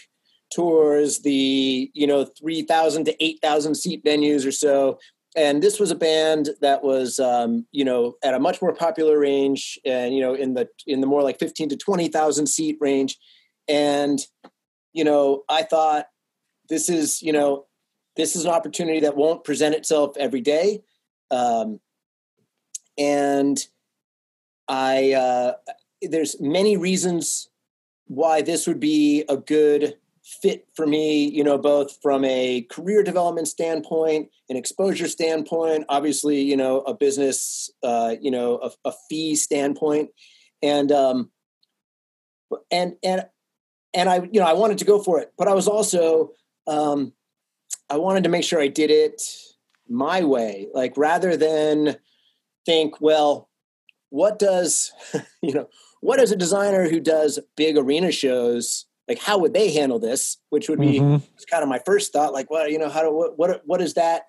tours, 0.52 1.20
the, 1.22 1.92
you 1.94 2.08
know, 2.08 2.26
3,000 2.26 3.06
to 3.06 3.24
8,000 3.24 3.76
seat 3.76 4.04
venues 4.04 4.46
or 4.46 4.52
so. 4.52 5.00
And 5.36 5.64
this 5.64 5.80
was 5.80 5.90
a 5.90 5.96
band 5.96 6.50
that 6.62 6.84
was, 6.84 7.18
um, 7.18 7.66
you 7.72 7.84
know, 7.84 8.16
at 8.24 8.36
a 8.36 8.40
much 8.40 8.62
more 8.62 8.74
popular 8.74 9.18
range 9.18 9.80
and, 9.84 10.14
you 10.14 10.22
know, 10.22 10.36
in 10.36 10.54
the, 10.54 10.70
in 10.86 11.02
the 11.02 11.08
more 11.08 11.24
like 11.24 11.40
15 11.40 11.70
to 11.70 11.78
20,000 11.78 12.46
seat 12.46 12.78
range. 12.80 13.18
And, 13.68 14.20
you 14.94 15.04
know, 15.04 15.44
I 15.50 15.64
thought 15.64 16.08
this 16.70 16.90
is, 16.90 17.22
you 17.22 17.34
know, 17.34 17.66
this 18.16 18.36
is 18.36 18.46
an 18.46 18.52
opportunity 18.52 19.00
that 19.02 19.18
won't 19.18 19.44
present 19.44 19.76
itself 19.76 20.16
every 20.18 20.42
day. 20.42 20.84
Um, 21.32 21.80
and 22.98 23.58
I 24.68 25.14
uh, 25.14 25.54
there's 26.02 26.40
many 26.40 26.78
reasons 26.78 27.50
why 28.06 28.42
this 28.42 28.68
would 28.68 28.80
be 28.80 29.24
a 29.28 29.38
good 29.38 29.96
fit 30.24 30.68
for 30.76 30.86
me. 30.86 31.30
You 31.30 31.44
know, 31.44 31.58
both 31.58 31.98
from 32.02 32.24
a 32.24 32.62
career 32.70 33.04
development 33.04 33.48
standpoint, 33.48 34.30
an 34.50 34.58
exposure 34.58 35.08
standpoint, 35.08 35.86
obviously, 35.90 36.42
you 36.42 36.56
know, 36.56 36.82
a 36.82 36.94
business, 36.94 37.70
uh, 37.84 38.16
you 38.22 38.32
know, 38.32 38.60
a, 38.60 38.90
a 38.90 38.94
fee 39.10 39.36
standpoint, 39.36 40.12
and 40.62 40.92
um, 40.92 41.32
and 42.72 42.94
and 43.04 43.26
and 43.94 44.10
I, 44.10 44.28
you 44.32 44.40
know, 44.40 44.46
I 44.46 44.54
wanted 44.54 44.78
to 44.80 44.86
go 44.86 45.02
for 45.02 45.20
it, 45.20 45.34
but 45.38 45.48
I 45.48 45.54
was 45.54 45.68
also 45.68 46.32
um, 46.68 47.14
I 47.90 47.98
wanted 47.98 48.24
to 48.24 48.30
make 48.30 48.44
sure 48.44 48.60
I 48.60 48.68
did 48.68 48.90
it 48.90 49.22
my 49.88 50.24
way, 50.24 50.68
like 50.74 50.94
rather 50.98 51.38
than 51.38 51.98
think, 52.66 53.00
well, 53.02 53.50
what 54.10 54.40
does 54.40 54.92
you 55.42 55.54
know 55.54 55.68
what 56.02 56.20
does 56.20 56.32
a 56.32 56.36
designer 56.36 56.90
who 56.90 57.00
does 57.00 57.40
big 57.56 57.78
arena 57.78 58.12
shows 58.12 58.86
like 59.08 59.20
how 59.20 59.38
would 59.38 59.54
they 59.54 59.74
handle 59.74 60.00
this? 60.00 60.38
Which 60.50 60.70
would 60.70 60.80
be 60.80 61.00
mm-hmm. 61.00 61.26
kind 61.52 61.64
of 61.64 61.70
my 61.70 61.82
first 61.86 62.14
thought 62.14 62.34
like 62.34 62.50
well 62.50 62.70
you 62.70 62.78
know 62.78 62.90
how 62.90 63.02
do 63.02 63.14
what 63.14 63.38
what, 63.38 63.62
what 63.66 63.82
is 63.82 63.96
that 63.96 64.24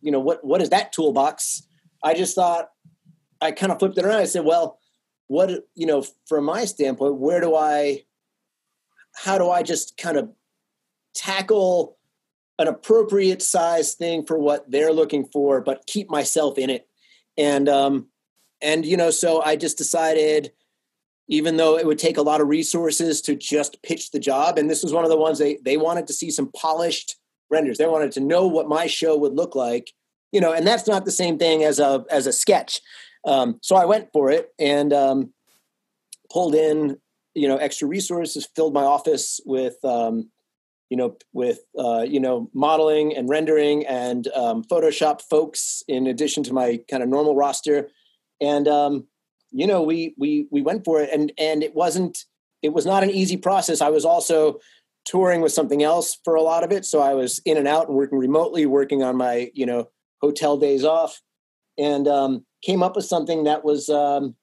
you 0.00 0.10
know 0.10 0.20
what 0.20 0.44
what 0.44 0.62
is 0.62 0.70
that 0.70 0.92
toolbox? 0.92 1.62
I 2.02 2.14
just 2.14 2.34
thought 2.34 2.70
i 3.40 3.52
kind 3.52 3.70
of 3.70 3.78
flipped 3.78 3.98
it 3.98 4.04
around. 4.04 4.20
I 4.20 4.24
said 4.24 4.44
well 4.44 4.78
what 5.28 5.50
you 5.74 5.86
know 5.86 6.04
from 6.26 6.44
my 6.44 6.64
standpoint 6.64 7.16
where 7.16 7.40
do 7.40 7.54
i 7.54 8.04
how 9.16 9.38
do 9.38 9.50
i 9.50 9.62
just 9.62 9.96
kind 9.96 10.16
of 10.16 10.30
tackle 11.14 11.96
an 12.58 12.68
appropriate 12.68 13.42
size 13.42 13.94
thing 13.94 14.24
for 14.24 14.38
what 14.38 14.70
they're 14.70 14.92
looking 14.92 15.24
for 15.26 15.60
but 15.60 15.86
keep 15.86 16.10
myself 16.10 16.58
in 16.58 16.70
it 16.70 16.88
and 17.36 17.68
um 17.68 18.06
and 18.60 18.86
you 18.86 18.96
know 18.96 19.10
so 19.10 19.42
i 19.42 19.56
just 19.56 19.78
decided 19.78 20.52
even 21.28 21.56
though 21.56 21.76
it 21.76 21.86
would 21.86 21.98
take 21.98 22.16
a 22.16 22.22
lot 22.22 22.40
of 22.40 22.48
resources 22.48 23.20
to 23.22 23.34
just 23.34 23.82
pitch 23.82 24.10
the 24.10 24.18
job. 24.18 24.58
And 24.58 24.70
this 24.70 24.82
was 24.82 24.92
one 24.92 25.04
of 25.04 25.10
the 25.10 25.16
ones 25.16 25.38
they 25.38 25.58
they 25.64 25.76
wanted 25.76 26.06
to 26.06 26.12
see 26.12 26.30
some 26.30 26.50
polished 26.52 27.16
renders. 27.50 27.78
They 27.78 27.86
wanted 27.86 28.12
to 28.12 28.20
know 28.20 28.46
what 28.46 28.68
my 28.68 28.86
show 28.86 29.16
would 29.16 29.34
look 29.34 29.54
like, 29.54 29.92
you 30.32 30.40
know. 30.40 30.52
And 30.52 30.66
that's 30.66 30.86
not 30.86 31.04
the 31.04 31.10
same 31.10 31.38
thing 31.38 31.64
as 31.64 31.78
a 31.78 32.04
as 32.10 32.26
a 32.26 32.32
sketch. 32.32 32.80
Um, 33.24 33.58
so 33.60 33.74
I 33.74 33.86
went 33.86 34.12
for 34.12 34.30
it 34.30 34.52
and 34.58 34.92
um, 34.92 35.32
pulled 36.30 36.54
in, 36.54 36.98
you 37.36 37.46
know, 37.46 37.56
extra 37.56 37.86
resources, 37.86 38.48
filled 38.54 38.74
my 38.74 38.84
office 38.84 39.40
with. 39.44 39.76
Um, 39.84 40.30
you 40.88 40.96
know, 40.96 41.16
with 41.32 41.58
uh, 41.76 42.02
you 42.02 42.20
know 42.20 42.48
modeling 42.54 43.16
and 43.16 43.28
rendering 43.28 43.84
and 43.86 44.28
um, 44.36 44.62
Photoshop 44.62 45.20
folks, 45.20 45.82
in 45.88 46.06
addition 46.06 46.44
to 46.44 46.52
my 46.52 46.78
kind 46.88 47.02
of 47.02 47.08
normal 47.08 47.34
roster, 47.34 47.88
and 48.40 48.68
um, 48.68 49.08
you 49.50 49.66
know, 49.66 49.82
we 49.82 50.14
we 50.18 50.46
we 50.50 50.62
went 50.62 50.84
for 50.84 51.00
it, 51.00 51.10
and 51.12 51.32
and 51.38 51.62
it 51.62 51.74
wasn't 51.74 52.24
it 52.62 52.72
was 52.72 52.86
not 52.86 53.02
an 53.02 53.10
easy 53.10 53.36
process. 53.36 53.80
I 53.80 53.90
was 53.90 54.04
also 54.04 54.60
touring 55.04 55.40
with 55.40 55.52
something 55.52 55.82
else 55.82 56.18
for 56.24 56.34
a 56.34 56.42
lot 56.42 56.64
of 56.64 56.72
it, 56.72 56.84
so 56.84 57.00
I 57.00 57.14
was 57.14 57.40
in 57.44 57.56
and 57.56 57.68
out 57.68 57.88
and 57.88 57.96
working 57.96 58.18
remotely, 58.18 58.66
working 58.66 59.02
on 59.02 59.16
my 59.16 59.50
you 59.54 59.66
know 59.66 59.88
hotel 60.20 60.56
days 60.56 60.84
off, 60.84 61.22
and 61.78 62.06
um, 62.08 62.44
came 62.62 62.82
up 62.82 62.96
with 62.96 63.04
something 63.04 63.44
that 63.44 63.64
was 63.64 63.88
um, 63.88 64.34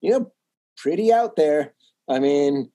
you 0.00 0.10
know 0.10 0.32
pretty 0.76 1.12
out 1.12 1.36
there. 1.36 1.74
I 2.08 2.18
mean, 2.18 2.70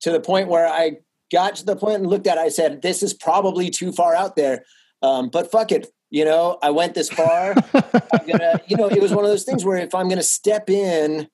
to 0.00 0.10
the 0.10 0.20
point 0.20 0.48
where 0.48 0.66
I 0.66 0.98
got 1.32 1.56
to 1.56 1.64
the 1.64 1.76
point 1.76 1.96
and 1.96 2.06
looked 2.06 2.26
at 2.26 2.38
it, 2.38 2.40
I 2.40 2.48
said, 2.48 2.82
"This 2.82 3.02
is 3.02 3.14
probably 3.14 3.70
too 3.70 3.92
far 3.92 4.14
out 4.14 4.36
there." 4.36 4.64
Um, 5.02 5.30
but 5.30 5.50
fuck 5.50 5.72
it, 5.72 5.88
you 6.10 6.24
know, 6.24 6.58
I 6.62 6.70
went 6.70 6.94
this 6.94 7.08
far. 7.08 7.54
I'm 7.74 8.26
gonna, 8.26 8.60
you 8.66 8.76
know, 8.76 8.88
it 8.88 9.00
was 9.00 9.12
one 9.12 9.24
of 9.24 9.30
those 9.30 9.44
things 9.44 9.64
where 9.64 9.78
if 9.78 9.94
I'm 9.94 10.08
gonna 10.08 10.22
step 10.22 10.68
in 10.68 11.28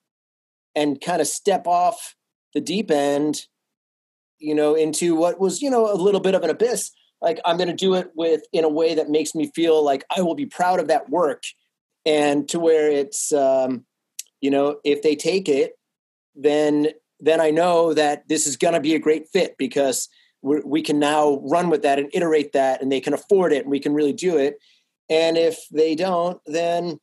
and 0.74 1.00
kind 1.00 1.20
of 1.20 1.26
step 1.26 1.66
off 1.66 2.14
the 2.54 2.60
deep 2.60 2.90
end, 2.90 3.46
you 4.38 4.54
know, 4.54 4.74
into 4.74 5.14
what 5.14 5.40
was, 5.40 5.62
you 5.62 5.70
know, 5.70 5.90
a 5.90 5.96
little 5.96 6.20
bit 6.20 6.34
of 6.34 6.42
an 6.44 6.50
abyss, 6.50 6.90
like 7.22 7.40
I'm 7.44 7.56
gonna 7.56 7.74
do 7.74 7.94
it 7.94 8.10
with 8.14 8.42
in 8.52 8.64
a 8.64 8.68
way 8.68 8.94
that 8.94 9.08
makes 9.08 9.34
me 9.34 9.50
feel 9.54 9.82
like 9.82 10.04
I 10.14 10.20
will 10.20 10.34
be 10.34 10.46
proud 10.46 10.78
of 10.78 10.88
that 10.88 11.08
work 11.08 11.42
and 12.04 12.48
to 12.50 12.60
where 12.60 12.90
it's 12.90 13.32
um, 13.32 13.86
you 14.42 14.50
know, 14.50 14.78
if 14.84 15.02
they 15.02 15.16
take 15.16 15.48
it, 15.48 15.72
then 16.34 16.88
then 17.20 17.40
I 17.40 17.50
know 17.50 17.94
that 17.94 18.28
this 18.28 18.46
is 18.46 18.56
gonna 18.56 18.80
be 18.80 18.94
a 18.94 18.98
great 18.98 19.28
fit 19.28 19.56
because 19.58 20.08
we 20.42 20.82
can 20.82 20.98
now 20.98 21.40
run 21.44 21.70
with 21.70 21.82
that 21.82 21.98
and 21.98 22.10
iterate 22.12 22.52
that 22.52 22.80
and 22.80 22.92
they 22.92 23.00
can 23.00 23.14
afford 23.14 23.52
it 23.52 23.62
and 23.62 23.70
we 23.70 23.80
can 23.80 23.94
really 23.94 24.12
do 24.12 24.36
it. 24.36 24.58
And 25.08 25.36
if 25.36 25.58
they 25.72 25.94
don't 25.94 26.40
then 26.46 27.00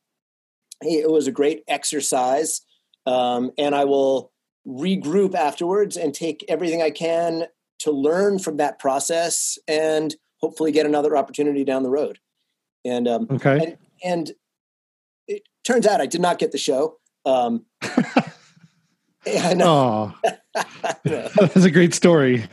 hey, 0.82 0.99
it 0.99 1.12
was 1.12 1.28
a 1.28 1.32
great 1.32 1.63
exercise 1.67 2.62
um, 3.06 3.52
and 3.58 3.73
i 3.76 3.86
will 3.86 4.32
regroup 4.67 5.36
afterwards 5.36 5.97
and 5.97 6.13
take 6.13 6.43
everything 6.47 6.82
i 6.82 6.89
can 6.89 7.45
to 7.84 7.91
learn 7.91 8.39
from 8.39 8.58
that 8.58 8.80
process 8.80 9.58
and 9.67 10.15
hopefully 10.39 10.71
get 10.71 10.86
another 10.86 11.17
opportunity 11.17 11.65
down 11.65 11.84
the 11.84 11.89
road. 11.89 12.19
And 12.86 13.08
um, 13.08 13.28
okay. 13.30 13.60
and, 13.60 13.78
and 14.04 14.32
it 15.28 15.43
turns 15.63 15.86
out 15.86 16.02
i 16.02 16.06
did 16.06 16.21
not 16.21 16.39
get 16.39 16.52
the 16.52 16.58
show 16.58 16.97
um, 17.26 17.65
I 19.41 19.53
know. 19.53 20.13
That's 21.03 21.65
a 21.65 21.71
great 21.71 21.93
story. 21.93 22.45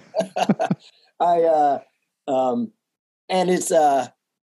I 1.20 1.42
uh, 1.42 1.78
um, 2.28 2.72
and 3.28 3.50
it's 3.50 3.70
uh, 3.70 4.08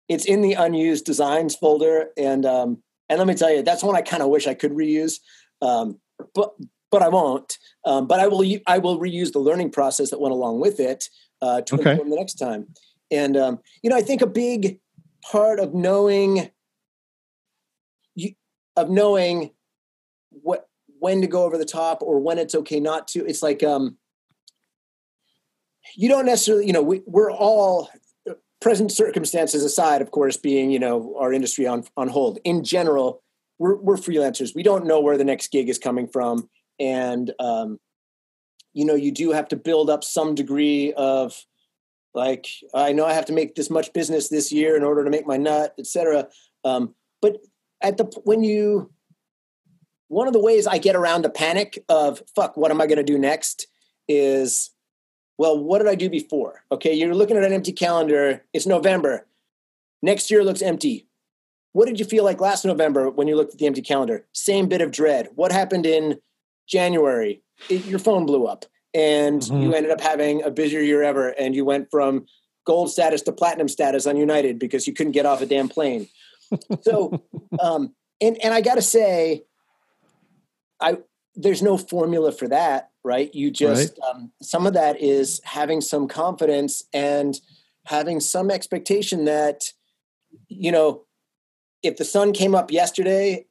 it's 0.07 0.25
in 0.25 0.41
the 0.41 0.53
unused 0.53 1.05
designs 1.05 1.55
folder, 1.55 2.09
and 2.17 2.45
um, 2.45 2.83
and 3.09 3.17
let 3.17 3.27
me 3.27 3.33
tell 3.33 3.51
you, 3.51 3.61
that's 3.63 3.83
one 3.83 3.95
I 3.95 4.01
kind 4.01 4.21
of 4.21 4.29
wish 4.29 4.47
I 4.47 4.53
could 4.53 4.71
reuse, 4.71 5.19
um, 5.61 5.99
but 6.35 6.53
but 6.91 7.01
I 7.01 7.09
won't. 7.09 7.57
Um, 7.85 8.07
but 8.07 8.19
I 8.19 8.27
will 8.27 8.45
I 8.67 8.77
will 8.77 8.99
reuse 8.99 9.31
the 9.31 9.39
learning 9.39 9.71
process 9.71 10.11
that 10.11 10.19
went 10.19 10.33
along 10.33 10.59
with 10.59 10.79
it 10.79 11.05
uh, 11.41 11.61
to 11.61 11.75
okay. 11.75 11.91
inform 11.91 12.09
the 12.09 12.15
next 12.15 12.35
time. 12.35 12.67
And 13.09 13.35
um, 13.37 13.59
you 13.81 13.89
know, 13.89 13.95
I 13.95 14.01
think 14.01 14.21
a 14.21 14.27
big 14.27 14.79
part 15.23 15.59
of 15.59 15.73
knowing 15.73 16.51
you, 18.15 18.33
of 18.75 18.89
knowing 18.89 19.51
when 21.01 21.19
to 21.19 21.27
go 21.27 21.43
over 21.45 21.57
the 21.57 21.65
top 21.65 22.03
or 22.03 22.19
when 22.19 22.37
it's 22.37 22.53
okay 22.53 22.79
not 22.79 23.07
to. 23.07 23.25
It's 23.25 23.41
like 23.41 23.63
um, 23.63 23.97
you 25.95 26.07
don't 26.07 26.27
necessarily, 26.27 26.67
you 26.67 26.73
know, 26.73 26.83
we, 26.83 27.01
we're 27.07 27.31
all 27.31 27.89
present 28.59 28.91
circumstances 28.91 29.63
aside, 29.63 30.03
of 30.03 30.11
course, 30.11 30.37
being 30.37 30.69
you 30.69 30.77
know 30.77 31.17
our 31.19 31.33
industry 31.33 31.65
on 31.65 31.83
on 31.97 32.07
hold. 32.07 32.37
In 32.43 32.63
general, 32.63 33.23
we're 33.57 33.77
we're 33.77 33.97
freelancers. 33.97 34.53
We 34.53 34.61
don't 34.61 34.85
know 34.85 35.01
where 35.01 35.17
the 35.17 35.25
next 35.25 35.51
gig 35.51 35.69
is 35.69 35.79
coming 35.79 36.07
from, 36.07 36.47
and 36.79 37.33
um, 37.39 37.79
you 38.73 38.85
know, 38.85 38.95
you 38.95 39.11
do 39.11 39.31
have 39.31 39.47
to 39.47 39.55
build 39.55 39.89
up 39.89 40.03
some 40.03 40.35
degree 40.35 40.93
of 40.93 41.35
like 42.13 42.45
I 42.75 42.93
know 42.93 43.05
I 43.05 43.13
have 43.13 43.25
to 43.25 43.33
make 43.33 43.55
this 43.55 43.71
much 43.71 43.91
business 43.91 44.29
this 44.29 44.51
year 44.51 44.77
in 44.77 44.83
order 44.83 45.03
to 45.03 45.09
make 45.09 45.25
my 45.25 45.37
nut, 45.37 45.73
etc. 45.79 46.27
Um, 46.63 46.93
but 47.23 47.37
at 47.81 47.97
the 47.97 48.03
when 48.23 48.43
you 48.43 48.91
one 50.11 50.27
of 50.27 50.33
the 50.33 50.39
ways 50.39 50.67
I 50.67 50.77
get 50.77 50.95
around 50.95 51.21
the 51.21 51.29
panic 51.29 51.83
of 51.87 52.21
fuck, 52.35 52.57
what 52.57 52.69
am 52.69 52.81
I 52.81 52.85
going 52.85 52.97
to 52.97 53.03
do 53.03 53.17
next? 53.17 53.67
Is 54.09 54.71
well, 55.37 55.57
what 55.57 55.77
did 55.77 55.87
I 55.87 55.95
do 55.95 56.09
before? 56.09 56.65
Okay, 56.69 56.93
you're 56.93 57.15
looking 57.15 57.37
at 57.37 57.45
an 57.45 57.53
empty 57.53 57.71
calendar. 57.71 58.43
It's 58.53 58.67
November. 58.67 59.25
Next 60.01 60.29
year 60.29 60.43
looks 60.43 60.61
empty. 60.61 61.07
What 61.71 61.85
did 61.85 61.97
you 61.97 62.05
feel 62.05 62.25
like 62.25 62.41
last 62.41 62.65
November 62.65 63.09
when 63.09 63.29
you 63.29 63.37
looked 63.37 63.53
at 63.53 63.59
the 63.59 63.67
empty 63.67 63.81
calendar? 63.81 64.25
Same 64.33 64.67
bit 64.67 64.81
of 64.81 64.91
dread. 64.91 65.29
What 65.35 65.53
happened 65.53 65.85
in 65.85 66.19
January? 66.67 67.41
It, 67.69 67.85
your 67.85 67.99
phone 67.99 68.25
blew 68.25 68.45
up 68.45 68.65
and 68.93 69.41
mm-hmm. 69.41 69.61
you 69.61 69.73
ended 69.73 69.91
up 69.93 70.01
having 70.01 70.43
a 70.43 70.51
busier 70.51 70.81
year 70.81 71.03
ever. 71.03 71.29
And 71.29 71.55
you 71.55 71.63
went 71.63 71.89
from 71.89 72.25
gold 72.67 72.91
status 72.91 73.21
to 73.21 73.31
platinum 73.31 73.69
status 73.69 74.05
on 74.05 74.17
United 74.17 74.59
because 74.59 74.87
you 74.87 74.93
couldn't 74.93 75.13
get 75.13 75.25
off 75.25 75.41
a 75.41 75.45
damn 75.45 75.69
plane. 75.69 76.09
So, 76.81 77.23
um, 77.61 77.95
and, 78.19 78.37
and 78.43 78.53
I 78.53 78.59
got 78.59 78.75
to 78.75 78.81
say, 78.81 79.45
I 80.81 80.97
there's 81.35 81.61
no 81.61 81.77
formula 81.77 82.31
for 82.31 82.47
that, 82.49 82.91
right? 83.03 83.33
You 83.33 83.51
just 83.51 83.97
right. 84.01 84.15
Um, 84.15 84.31
some 84.41 84.67
of 84.67 84.73
that 84.73 85.01
is 85.01 85.41
having 85.43 85.81
some 85.81 86.07
confidence 86.07 86.83
and 86.93 87.39
having 87.85 88.19
some 88.19 88.51
expectation 88.51 89.25
that 89.25 89.71
you 90.47 90.71
know 90.71 91.05
if 91.83 91.97
the 91.97 92.05
sun 92.05 92.33
came 92.33 92.55
up 92.55 92.71
yesterday, 92.71 93.45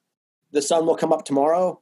the 0.53 0.63
sun 0.63 0.87
will 0.87 0.97
come 0.97 1.13
up 1.13 1.25
tomorrow. 1.25 1.81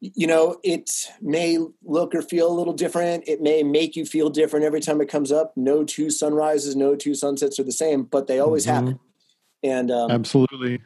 You 0.00 0.26
know, 0.26 0.58
it 0.62 0.90
may 1.22 1.58
look 1.82 2.14
or 2.14 2.20
feel 2.20 2.50
a 2.50 2.52
little 2.52 2.74
different. 2.74 3.24
It 3.26 3.40
may 3.40 3.62
make 3.62 3.96
you 3.96 4.04
feel 4.04 4.28
different 4.28 4.66
every 4.66 4.80
time 4.80 5.00
it 5.00 5.08
comes 5.08 5.32
up. 5.32 5.54
No 5.56 5.84
two 5.84 6.10
sunrises, 6.10 6.76
no 6.76 6.96
two 6.96 7.14
sunsets 7.14 7.58
are 7.58 7.64
the 7.64 7.72
same, 7.72 8.02
but 8.02 8.26
they 8.26 8.38
always 8.38 8.66
mm-hmm. 8.66 8.86
happen. 8.86 9.00
And 9.62 9.90
um, 9.90 10.10
absolutely, 10.10 10.80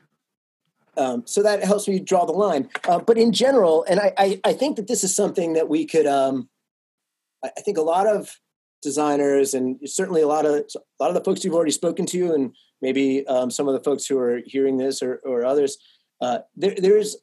um, 1.01 1.23
so 1.25 1.43
that 1.43 1.65
helps 1.65 1.89
me 1.89 1.99
draw 1.99 2.27
the 2.27 2.33
line. 2.33 2.69
Uh, 2.87 2.99
but 2.99 3.17
in 3.17 3.33
general, 3.33 3.85
and 3.89 3.99
I, 3.99 4.13
I, 4.19 4.41
I, 4.45 4.53
think 4.53 4.77
that 4.77 4.87
this 4.87 5.03
is 5.03 5.17
something 5.17 5.55
that 5.55 5.69
we 5.69 5.87
could. 5.87 6.07
Um, 6.07 6.51
I, 7.43 7.51
I 7.57 7.61
think 7.63 7.79
a 7.79 7.83
lot 7.83 8.07
of 8.07 8.39
designers, 8.83 9.55
and 9.55 9.79
certainly 9.87 10.21
a 10.21 10.27
lot 10.27 10.45
of 10.45 10.53
a 10.55 11.03
lot 11.03 11.09
of 11.09 11.15
the 11.15 11.25
folks 11.25 11.43
you've 11.43 11.55
already 11.55 11.71
spoken 11.71 12.05
to, 12.07 12.35
and 12.35 12.55
maybe 12.83 13.27
um, 13.27 13.51
some 13.51 13.67
of 13.67 13.73
the 13.73 13.83
folks 13.83 14.07
who 14.07 14.19
are 14.19 14.41
hearing 14.45 14.77
this 14.77 15.03
or, 15.03 15.23
or 15.25 15.45
others, 15.45 15.79
uh, 16.21 16.41
there, 16.55 16.75
there's 16.77 17.17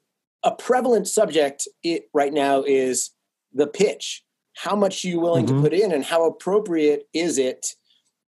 a 0.44 0.52
prevalent 0.52 1.08
subject 1.08 1.68
it, 1.84 2.10
right 2.16 2.34
now 2.34 2.64
is 2.64 3.12
the 3.54 3.68
pitch. 3.68 4.24
How 4.56 4.76
much 4.76 5.06
are 5.06 5.10
you 5.10 5.20
willing 5.20 5.46
mm-hmm. 5.46 5.58
to 5.58 5.62
put 5.62 5.74
in, 5.74 5.92
and 5.92 6.04
how 6.04 6.26
appropriate 6.26 7.08
is 7.14 7.38
it 7.38 7.76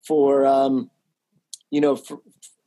for 0.08 0.44
um, 0.48 0.90
you 1.70 1.82
know 1.82 1.96
for 1.96 2.18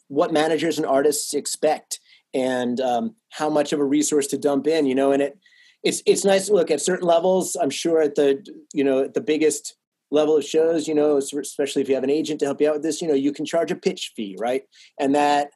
what 0.06 0.32
managers 0.32 0.78
and 0.78 0.86
artists 0.86 1.34
expect? 1.34 1.98
And 2.38 2.80
um, 2.80 3.14
how 3.30 3.50
much 3.50 3.72
of 3.72 3.80
a 3.80 3.84
resource 3.84 4.26
to 4.28 4.38
dump 4.38 4.66
in 4.66 4.86
you 4.86 4.94
know 4.94 5.12
and 5.12 5.22
it 5.22 5.38
it's 5.82 6.02
it's 6.06 6.24
nice 6.24 6.46
to 6.46 6.54
look 6.54 6.70
at 6.70 6.80
certain 6.80 7.06
levels. 7.06 7.56
I'm 7.60 7.70
sure 7.70 8.00
at 8.00 8.14
the 8.14 8.44
you 8.72 8.84
know 8.84 9.04
at 9.04 9.14
the 9.14 9.20
biggest 9.20 9.76
level 10.10 10.36
of 10.36 10.44
shows 10.44 10.88
you 10.88 10.94
know 10.94 11.18
especially 11.18 11.82
if 11.82 11.88
you 11.88 11.94
have 11.94 12.04
an 12.04 12.10
agent 12.10 12.40
to 12.40 12.46
help 12.46 12.60
you 12.60 12.68
out 12.68 12.74
with 12.74 12.82
this 12.82 13.02
you 13.02 13.08
know 13.08 13.14
you 13.14 13.32
can 13.32 13.44
charge 13.44 13.70
a 13.70 13.76
pitch 13.76 14.12
fee 14.16 14.36
right? 14.38 14.62
And 14.98 15.14
that 15.14 15.50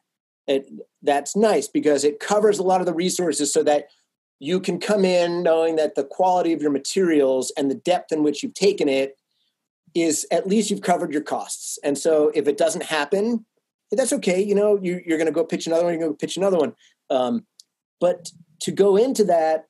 it, 0.47 0.69
that's 1.01 1.35
nice 1.35 1.67
because 1.67 2.03
it 2.03 2.19
covers 2.19 2.59
a 2.59 2.63
lot 2.63 2.81
of 2.81 2.85
the 2.85 2.93
resources 2.93 3.51
so 3.51 3.63
that 3.63 3.85
you 4.39 4.59
can 4.59 4.79
come 4.79 5.05
in 5.05 5.41
knowing 5.41 5.77
that 5.77 5.95
the 5.95 6.03
quality 6.03 6.51
of 6.51 6.61
your 6.61 6.71
materials 6.71 7.51
and 7.57 7.71
the 7.71 7.75
depth 7.75 8.11
in 8.11 8.23
which 8.23 8.43
you've 8.43 8.53
taken 8.53 8.89
it 8.89 9.15
is 9.95 10.25
at 10.31 10.47
least 10.47 10.69
you've 10.69 10.81
covered 10.81 11.13
your 11.13 11.21
costs. 11.21 11.79
And 11.83 11.97
so 11.97 12.29
if 12.33 12.47
it 12.47 12.57
doesn't 12.57 12.83
happen 12.83 13.45
that's 13.95 14.13
okay. 14.13 14.41
You 14.41 14.55
know, 14.55 14.79
you, 14.81 14.97
are 15.09 15.17
going 15.17 15.25
to 15.25 15.31
go 15.31 15.43
pitch 15.43 15.67
another 15.67 15.83
one. 15.83 15.93
You're 15.93 16.01
going 16.01 16.13
to 16.13 16.17
pitch 16.17 16.37
another 16.37 16.57
one. 16.57 16.73
Um, 17.09 17.45
but 17.99 18.31
to 18.61 18.71
go 18.71 18.95
into 18.95 19.23
that, 19.25 19.65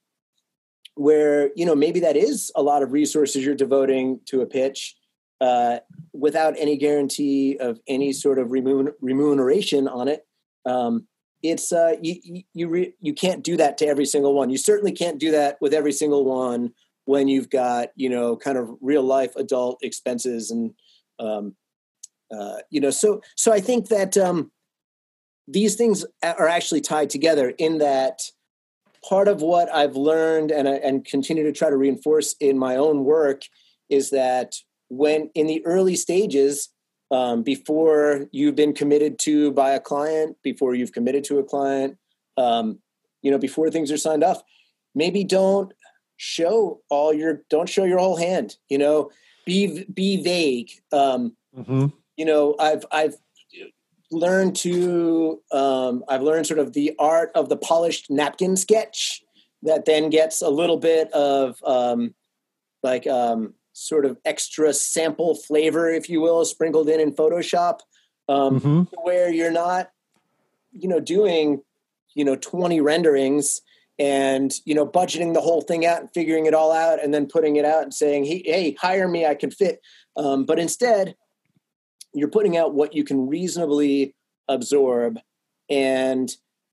where 0.95 1.49
you 1.55 1.65
know 1.65 1.75
maybe 1.75 1.99
that 2.01 2.15
is 2.15 2.51
a 2.55 2.61
lot 2.61 2.83
of 2.83 2.91
resources 2.91 3.43
you're 3.43 3.55
devoting 3.55 4.19
to 4.25 4.41
a 4.41 4.45
pitch, 4.45 4.95
uh, 5.43 5.79
without 6.13 6.55
any 6.57 6.77
guarantee 6.77 7.57
of 7.57 7.79
any 7.87 8.13
sort 8.13 8.39
of 8.39 8.47
remun- 8.49 8.93
remuneration 9.01 9.87
on 9.87 10.07
it. 10.07 10.25
Um, 10.65 11.07
it's 11.41 11.73
uh, 11.73 11.95
you 12.01 12.43
you 12.53 12.69
re- 12.69 12.93
you 13.01 13.13
can't 13.13 13.43
do 13.43 13.57
that 13.57 13.77
to 13.79 13.85
every 13.85 14.05
single 14.05 14.33
one. 14.33 14.49
You 14.49 14.57
certainly 14.57 14.93
can't 14.93 15.19
do 15.19 15.31
that 15.31 15.57
with 15.59 15.73
every 15.73 15.91
single 15.91 16.23
one 16.23 16.71
when 17.05 17.27
you've 17.27 17.49
got 17.49 17.89
you 17.97 18.09
know 18.09 18.37
kind 18.37 18.57
of 18.57 18.69
real 18.79 19.03
life 19.03 19.35
adult 19.35 19.79
expenses 19.83 20.51
and 20.51 20.73
um, 21.19 21.55
uh, 22.33 22.57
you 22.69 22.81
know 22.81 22.89
so 22.89 23.21
so 23.35 23.51
I 23.53 23.59
think 23.59 23.89
that 23.89 24.17
um, 24.17 24.51
these 25.47 25.75
things 25.75 26.05
are 26.23 26.47
actually 26.47 26.81
tied 26.81 27.09
together 27.09 27.53
in 27.57 27.77
that 27.79 28.19
part 29.07 29.27
of 29.27 29.41
what 29.41 29.73
I've 29.73 29.95
learned 29.95 30.51
and 30.51 30.67
and 30.67 31.05
continue 31.05 31.43
to 31.43 31.51
try 31.51 31.69
to 31.69 31.77
reinforce 31.77 32.35
in 32.39 32.57
my 32.57 32.75
own 32.75 33.03
work 33.03 33.43
is 33.89 34.09
that 34.11 34.55
when 34.89 35.29
in 35.35 35.47
the 35.47 35.65
early 35.65 35.95
stages 35.95 36.69
um, 37.11 37.43
before 37.43 38.27
you've 38.31 38.55
been 38.55 38.73
committed 38.73 39.19
to 39.19 39.51
by 39.51 39.71
a 39.71 39.79
client, 39.79 40.35
before 40.43 40.73
you've 40.73 40.93
committed 40.93 41.23
to 41.25 41.37
a 41.37 41.43
client, 41.43 41.97
um, 42.37 42.79
you 43.21 43.29
know, 43.29 43.37
before 43.37 43.69
things 43.69 43.91
are 43.91 43.97
signed 43.97 44.23
off, 44.23 44.41
maybe 44.95 45.23
don't 45.23 45.73
show 46.17 46.81
all 46.89 47.13
your, 47.13 47.43
don't 47.49 47.69
show 47.69 47.83
your 47.83 47.99
whole 47.99 48.17
hand. 48.17 48.57
You 48.69 48.77
know, 48.79 49.11
be 49.45 49.85
be 49.93 50.23
vague. 50.23 50.71
Um, 50.91 51.35
mm-hmm. 51.55 51.87
You 52.17 52.25
know, 52.25 52.55
I've 52.59 52.85
I've 52.91 53.15
learned 54.11 54.55
to 54.57 55.41
um, 55.51 56.03
I've 56.07 56.21
learned 56.21 56.47
sort 56.47 56.59
of 56.59 56.73
the 56.73 56.93
art 56.99 57.31
of 57.35 57.49
the 57.49 57.57
polished 57.57 58.09
napkin 58.09 58.55
sketch 58.55 59.23
that 59.63 59.85
then 59.85 60.09
gets 60.09 60.41
a 60.41 60.49
little 60.49 60.77
bit 60.77 61.11
of 61.13 61.57
um, 61.63 62.13
like 62.83 63.07
um, 63.07 63.53
sort 63.73 64.05
of 64.05 64.17
extra 64.25 64.73
sample 64.73 65.35
flavor, 65.35 65.89
if 65.89 66.09
you 66.09 66.21
will, 66.21 66.45
sprinkled 66.45 66.89
in 66.89 66.99
in 66.99 67.13
Photoshop, 67.13 67.79
um, 68.29 68.59
mm-hmm. 68.59 68.81
where 69.01 69.31
you're 69.31 69.51
not, 69.51 69.89
you 70.71 70.87
know, 70.87 70.99
doing, 70.99 71.61
you 72.13 72.25
know, 72.25 72.35
20 72.35 72.81
renderings 72.81 73.61
and 73.99 74.53
you 74.65 74.73
know 74.73 74.87
budgeting 74.87 75.35
the 75.35 75.41
whole 75.41 75.61
thing 75.61 75.85
out 75.85 76.01
and 76.01 76.09
figuring 76.13 76.47
it 76.47 76.53
all 76.55 76.71
out 76.71 77.03
and 77.03 77.13
then 77.13 77.27
putting 77.27 77.57
it 77.57 77.65
out 77.65 77.83
and 77.83 77.93
saying 77.93 78.25
hey, 78.25 78.41
hey 78.43 78.75
hire 78.81 79.07
me 79.07 79.23
i 79.23 79.35
can 79.35 79.51
fit 79.51 79.81
um, 80.17 80.45
but 80.45 80.57
instead 80.57 81.15
you're 82.13 82.29
putting 82.29 82.57
out 82.57 82.73
what 82.73 82.93
you 82.93 83.03
can 83.03 83.27
reasonably 83.27 84.15
absorb 84.47 85.19
and 85.69 86.31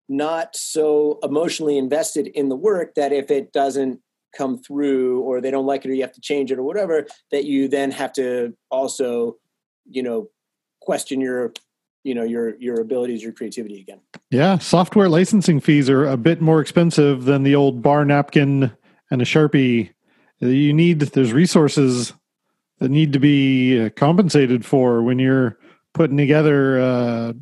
not 0.09 0.57
so 0.57 1.19
emotionally 1.23 1.79
invested 1.79 2.27
in 2.27 2.49
the 2.49 2.57
work 2.57 2.95
that 2.97 3.13
if 3.13 3.31
it 3.31 3.53
doesn't 3.53 4.01
come 4.37 4.59
through 4.59 5.21
or 5.21 5.41
they 5.41 5.51
don't 5.51 5.67
like 5.67 5.85
it 5.85 5.91
or 5.91 5.95
you 5.95 6.03
have 6.03 6.13
to 6.13 6.21
change 6.21 6.53
it 6.53 6.59
or 6.59 6.63
whatever 6.63 7.07
that 7.33 7.45
you 7.45 7.69
then 7.69 7.91
have 7.91 8.13
to 8.13 8.55
also 8.71 9.37
you 9.89 10.03
know 10.03 10.29
question 10.81 11.21
your 11.21 11.53
you 12.05 12.15
know 12.15 12.23
your 12.23 12.57
your 12.57 12.81
abilities 12.81 13.23
your 13.23 13.33
creativity 13.33 13.81
again. 13.81 14.01
Yeah 14.31 14.59
software 14.59 15.09
licensing 15.09 15.61
fees 15.61 15.91
are 15.91 16.07
a 16.07 16.17
bit 16.17 16.41
more 16.41 16.61
expensive 16.61 17.25
than 17.25 17.43
the 17.43 17.55
old 17.55 17.83
bar 17.83 18.05
napkin 18.05 18.73
and 19.11 19.23
a 19.23 19.25
sharpie. 19.25 19.91
You 20.39 20.73
need 20.73 21.01
there's 21.01 21.33
resources 21.33 22.15
that 22.81 22.91
need 22.91 23.13
to 23.13 23.21
be 23.21 23.87
uh, 23.87 23.91
compensated 23.91 24.65
for 24.65 25.03
when 25.03 25.19
you're 25.19 25.59
putting 25.95 26.17
together 26.17 26.81
uh, 26.81 27.33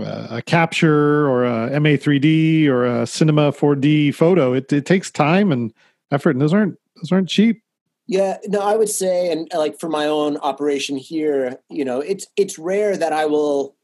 a 0.00 0.42
capture 0.42 1.28
or 1.28 1.44
a 1.44 1.70
MA3D 1.70 2.66
or 2.68 2.84
a 2.84 3.06
Cinema 3.06 3.52
4D 3.52 4.14
photo. 4.14 4.52
It, 4.52 4.72
it 4.72 4.86
takes 4.86 5.10
time 5.10 5.52
and 5.52 5.72
effort, 6.10 6.30
and 6.30 6.40
those 6.40 6.54
aren't 6.54 6.78
those 6.96 7.12
aren't 7.12 7.28
cheap. 7.28 7.62
Yeah, 8.08 8.38
no, 8.46 8.60
I 8.60 8.76
would 8.76 8.88
say, 8.88 9.32
and 9.32 9.48
like 9.52 9.80
for 9.80 9.88
my 9.88 10.06
own 10.06 10.36
operation 10.36 10.96
here, 10.96 11.58
you 11.68 11.84
know, 11.84 12.00
it's 12.00 12.26
it's 12.36 12.58
rare 12.58 12.96
that 12.96 13.12
I 13.12 13.26
will, 13.26 13.74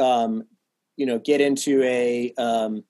um, 0.00 0.44
you 0.96 1.06
know, 1.06 1.20
get 1.20 1.40
into 1.40 1.80
a, 1.84 2.32
um, 2.38 2.82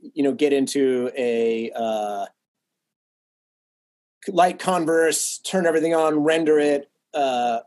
you 0.00 0.22
know, 0.22 0.32
get 0.32 0.52
into 0.52 1.10
a 1.16 1.70
uh, 1.74 2.26
LightConverse, 4.28 5.42
turn 5.44 5.66
everything 5.66 5.94
on, 5.94 6.22
render 6.22 6.58
it, 6.58 6.90
uh, 7.14 7.60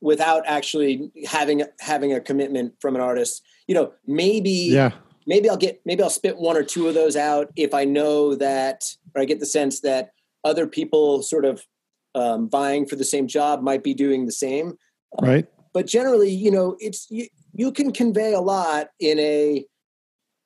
without 0.00 0.44
actually 0.46 1.10
having 1.26 1.62
having 1.80 2.12
a 2.12 2.20
commitment 2.20 2.74
from 2.80 2.94
an 2.94 3.02
artist. 3.02 3.42
You 3.66 3.74
know 3.74 3.92
maybe 4.06 4.50
yeah. 4.50 4.92
maybe 5.26 5.50
i'll 5.50 5.58
get 5.58 5.80
maybe 5.84 6.02
i'll 6.02 6.08
spit 6.08 6.38
one 6.38 6.56
or 6.56 6.62
two 6.62 6.88
of 6.88 6.94
those 6.94 7.16
out 7.16 7.52
if 7.54 7.74
i 7.74 7.84
know 7.84 8.34
that 8.34 8.84
or 9.14 9.20
i 9.20 9.26
get 9.26 9.40
the 9.40 9.46
sense 9.46 9.80
that 9.80 10.12
other 10.42 10.66
people 10.66 11.22
sort 11.22 11.44
of 11.44 11.66
um, 12.14 12.48
vying 12.48 12.86
for 12.86 12.96
the 12.96 13.04
same 13.04 13.26
job 13.26 13.62
might 13.62 13.82
be 13.82 13.94
doing 13.94 14.26
the 14.26 14.32
same. 14.32 14.78
Right. 15.20 15.44
um, 15.44 15.64
but 15.72 15.86
generally 15.86 16.30
you 16.30 16.50
know 16.50 16.76
it's 16.80 17.06
you, 17.10 17.28
you 17.54 17.72
can 17.72 17.92
convey 17.92 18.34
a 18.34 18.40
lot 18.40 18.88
in 19.00 19.18
a 19.18 19.64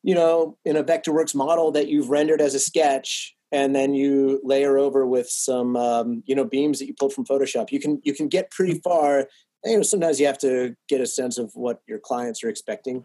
you 0.02 0.14
know 0.14 0.56
in 0.64 0.76
a 0.76 0.84
vectorworks 0.84 1.34
model 1.34 1.72
that 1.72 1.88
you've 1.88 2.10
rendered 2.10 2.40
as 2.40 2.54
a 2.54 2.60
sketch 2.60 3.34
and 3.52 3.76
then 3.76 3.92
you 3.94 4.40
layer 4.42 4.78
over 4.78 5.06
with 5.06 5.28
some 5.28 5.76
um, 5.76 6.22
you 6.26 6.34
know 6.34 6.44
beams 6.44 6.78
that 6.78 6.86
you 6.86 6.94
pulled 6.94 7.12
from 7.12 7.26
Photoshop. 7.26 7.70
You 7.70 7.78
can 7.78 8.00
you 8.02 8.14
can 8.14 8.28
get 8.28 8.50
pretty 8.50 8.80
far. 8.80 9.28
You 9.64 9.76
know, 9.76 9.82
sometimes 9.82 10.18
you 10.18 10.26
have 10.26 10.38
to 10.38 10.74
get 10.88 11.00
a 11.00 11.06
sense 11.06 11.38
of 11.38 11.52
what 11.54 11.82
your 11.86 12.00
clients 12.00 12.42
are 12.42 12.48
expecting. 12.48 13.04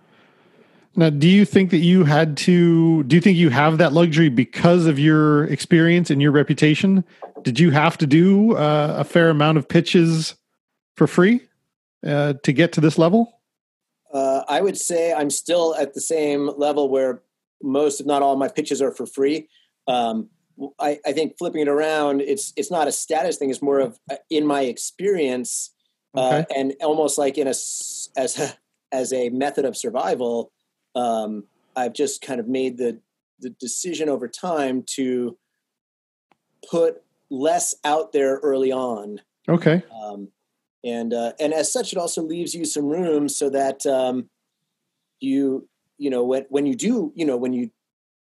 Now, 0.96 1.12
do 1.12 1.28
you 1.28 1.46
think 1.46 1.70
that 1.70 1.78
you 1.78 2.06
had 2.06 2.38
to? 2.38 3.04
Do 3.04 3.16
you 3.16 3.22
think 3.22 3.38
you 3.38 3.50
have 3.50 3.78
that 3.78 3.94
luxury 3.94 4.30
because 4.30 4.88
of 4.88 4.98
your 4.98 5.44
experience 5.46 6.10
and 6.10 6.22
your 6.22 6.32
reputation? 6.32 7.04
Did 7.44 7.60
you 7.60 7.70
have 7.72 7.98
to 8.00 8.08
do 8.08 8.56
uh, 8.56 8.96
a 8.98 9.04
fair 9.04 9.30
amount 9.30 9.60
of 9.60 9.68
pitches 9.68 10.36
for 10.96 11.06
free 11.06 11.42
uh, 12.06 12.34
to 12.42 12.52
get 12.52 12.74
to 12.74 12.82
this 12.82 12.98
level? 12.98 13.40
Uh, 14.12 14.44
I 14.48 14.62
would 14.62 14.78
say 14.78 15.14
I'm 15.14 15.30
still 15.30 15.76
at 15.76 15.94
the 15.94 16.02
same 16.02 16.50
level 16.58 16.90
where 16.90 17.22
most, 17.62 18.00
if 18.00 18.08
not 18.08 18.24
all, 18.24 18.36
my 18.36 18.48
pitches 18.48 18.82
are 18.82 18.92
for 18.92 19.06
free. 19.06 19.50
Um, 19.88 20.30
I, 20.80 21.00
I, 21.06 21.12
think 21.12 21.38
flipping 21.38 21.62
it 21.62 21.67
around, 21.67 22.22
it's 22.22 22.54
it's 22.56 22.72
not 22.72 22.88
a 22.88 22.91
status 22.91 23.38
thing. 23.38 23.50
It's 23.50 23.62
more 23.62 23.80
of 23.80 24.00
uh, 24.10 24.15
in 24.30 24.46
my 24.46 24.62
experience, 24.62 25.74
uh, 26.15 26.43
okay. 26.43 26.56
and 26.56 26.74
almost 26.82 27.17
like 27.17 27.38
in 27.38 27.48
a 27.48 27.52
as 27.52 28.39
a 28.39 28.54
as 28.91 29.13
a 29.13 29.30
method 29.30 29.65
of 29.65 29.78
survival. 29.78 30.52
Um, 30.96 31.46
I've 31.76 31.93
just 31.93 32.22
kind 32.22 32.39
of 32.39 32.48
made 32.48 32.78
the 32.78 33.00
the 33.39 33.52
decision 33.52 34.10
over 34.10 34.28
time 34.28 34.84
to 34.96 35.38
put 36.70 37.04
less 37.30 37.76
out 37.84 38.12
there 38.12 38.38
early 38.38 38.72
on. 38.72 39.22
Okay. 39.48 39.84
Um, 40.04 40.30
and 40.84 41.13
uh, 41.13 41.34
and 41.39 41.54
as 41.54 41.72
such, 41.72 41.91
it 41.91 42.00
also 42.00 42.22
leaves 42.22 42.54
you 42.54 42.65
some 42.65 42.86
room 42.86 43.30
so 43.30 43.50
that 43.50 43.86
um, 43.86 44.30
you 45.20 45.67
you 45.98 46.10
know 46.10 46.24
when 46.24 46.46
when 46.50 46.65
you 46.65 46.76
do 46.76 47.12
you 47.15 47.26
know 47.26 47.38
when 47.38 47.54
you 47.54 47.72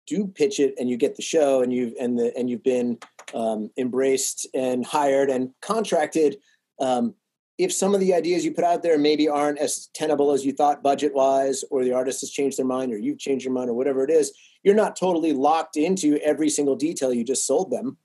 do 0.08 0.28
pitch 0.28 0.60
it 0.60 0.74
and 0.78 0.90
you 0.90 0.98
get 0.98 1.16
the 1.16 1.22
show 1.22 1.62
and 1.62 1.74
you've 1.74 1.94
and 2.00 2.18
the 2.18 2.36
and 2.38 2.50
you've 2.50 2.64
been 2.64 2.98
um, 3.34 3.70
embraced 3.78 4.48
and 4.54 4.86
hired 4.86 5.30
and 5.30 5.52
contracted 5.62 6.38
um, 6.80 7.16
if 7.58 7.72
some 7.72 7.94
of 7.94 8.02
the 8.02 8.14
ideas 8.14 8.44
you 8.44 8.52
put 8.52 8.66
out 8.66 8.84
there 8.84 8.98
maybe 8.98 9.30
aren't 9.30 9.60
as 9.60 9.88
tenable 9.94 10.32
as 10.32 10.46
you 10.46 10.52
thought 10.52 10.84
budget 10.84 11.14
wise 11.14 11.64
or 11.72 11.84
the 11.84 11.94
artist 11.94 12.22
has 12.22 12.30
changed 12.30 12.58
their 12.58 12.66
mind 12.66 12.92
or 12.94 12.98
you've 12.98 13.20
changed 13.20 13.46
your 13.46 13.54
mind 13.54 13.70
or 13.70 13.74
whatever 13.74 14.04
it 14.04 14.10
is 14.10 14.32
you're 14.64 14.76
not 14.76 14.96
totally 14.96 15.32
locked 15.32 15.78
into 15.78 16.18
every 16.24 16.50
single 16.50 16.76
detail. 16.76 17.14
You 17.14 17.24
just 17.24 17.46
sold 17.46 17.70
them. 17.70 17.98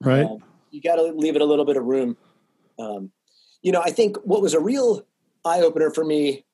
Right. 0.00 0.24
Um, 0.24 0.38
you 0.70 0.80
got 0.80 0.96
to 0.96 1.02
leave 1.02 1.36
it 1.36 1.42
a 1.42 1.44
little 1.44 1.66
bit 1.66 1.76
of 1.76 1.84
room. 1.84 2.16
Um, 2.78 3.12
you 3.66 3.72
know 3.72 3.82
i 3.84 3.90
think 3.90 4.16
what 4.18 4.40
was 4.40 4.54
a 4.54 4.60
real 4.60 5.04
eye-opener 5.44 5.90
for 5.90 6.04
me 6.04 6.44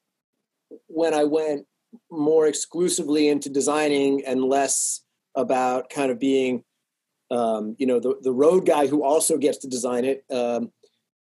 when 0.87 1.13
i 1.13 1.25
went 1.25 1.67
more 2.11 2.47
exclusively 2.47 3.29
into 3.29 3.49
designing 3.49 4.25
and 4.25 4.45
less 4.45 5.03
about 5.35 5.91
kind 5.91 6.11
of 6.11 6.19
being 6.19 6.65
um, 7.31 7.75
you 7.79 7.87
know 7.87 7.99
the, 7.99 8.17
the 8.23 8.33
road 8.33 8.67
guy 8.67 8.87
who 8.87 9.03
also 9.03 9.39
gets 9.39 9.59
to 9.59 9.69
design 9.69 10.05
it 10.05 10.25
um, 10.31 10.71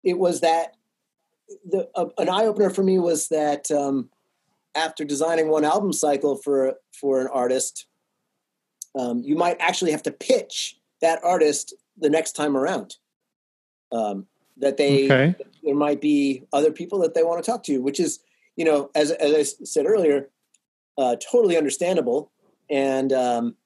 it 0.03 0.19
was 0.19 0.41
that 0.41 0.75
the 1.69 1.89
uh, 1.95 2.07
an 2.19 2.29
eye-opener 2.29 2.71
for 2.71 2.83
me 2.83 2.99
was 2.99 3.29
that 3.29 3.71
um, 3.71 4.09
after 4.75 5.05
designing 5.05 5.49
one 5.49 5.65
album 5.65 5.93
cycle 5.93 6.37
for 6.37 6.75
for 6.99 7.21
an 7.21 7.29
artist 7.33 7.87
um, 8.99 9.23
you 9.23 9.37
might 9.37 9.57
actually 9.61 9.91
have 9.91 10.03
to 10.03 10.11
pitch 10.11 10.79
that 11.01 11.23
artist 11.23 11.75
the 11.99 12.11
next 12.11 12.33
time 12.33 12.57
around 12.57 12.97
um, 13.91 14.27
that 14.57 14.79
they 14.79 15.05
okay. 15.05 15.35
there 15.63 15.75
might 15.75 16.01
be 16.01 16.45
other 16.53 16.73
people 16.73 17.01
that 17.01 17.15
they 17.15 17.23
want 17.23 17.43
to 17.43 17.51
talk 17.51 17.63
to 17.63 17.83
which 17.83 18.01
is 18.01 18.21
you 18.57 18.65
know 18.65 18.91
as, 18.95 19.11
as 19.11 19.35
i 19.35 19.65
said 19.65 19.85
earlier 19.87 20.31
uh, 20.99 21.17
totally 21.17 21.57
understandable. 21.57 22.31
And 22.71 23.13
um, 23.13 23.57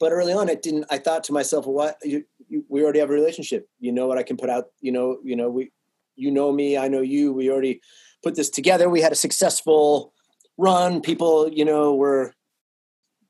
but 0.00 0.12
early 0.12 0.32
on, 0.32 0.48
it 0.48 0.62
didn't. 0.62 0.86
I 0.90 0.98
thought 0.98 1.24
to 1.24 1.32
myself, 1.32 1.66
well, 1.66 1.74
what 1.74 1.96
you, 2.02 2.24
you, 2.48 2.64
we 2.68 2.82
already 2.82 2.98
have 3.00 3.10
a 3.10 3.14
relationship. 3.14 3.68
You 3.78 3.92
know 3.92 4.06
what 4.06 4.18
I 4.18 4.22
can 4.22 4.36
put 4.36 4.50
out. 4.50 4.66
You 4.80 4.92
know, 4.92 5.18
you 5.24 5.36
know 5.36 5.48
we, 5.50 5.70
you 6.16 6.30
know 6.30 6.52
me, 6.52 6.76
I 6.76 6.88
know 6.88 7.00
you. 7.00 7.32
We 7.32 7.50
already 7.50 7.80
put 8.22 8.34
this 8.34 8.50
together. 8.50 8.88
We 8.88 9.00
had 9.00 9.12
a 9.12 9.16
successful 9.16 10.12
run. 10.56 11.00
People, 11.00 11.48
you 11.50 11.64
know, 11.64 11.94
were 11.94 12.32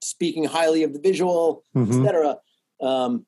speaking 0.03 0.45
highly 0.45 0.83
of 0.83 0.93
the 0.93 1.01
visual, 1.01 1.65
mm-hmm. 1.77 1.91
etc. 1.91 2.37
Um, 2.81 3.27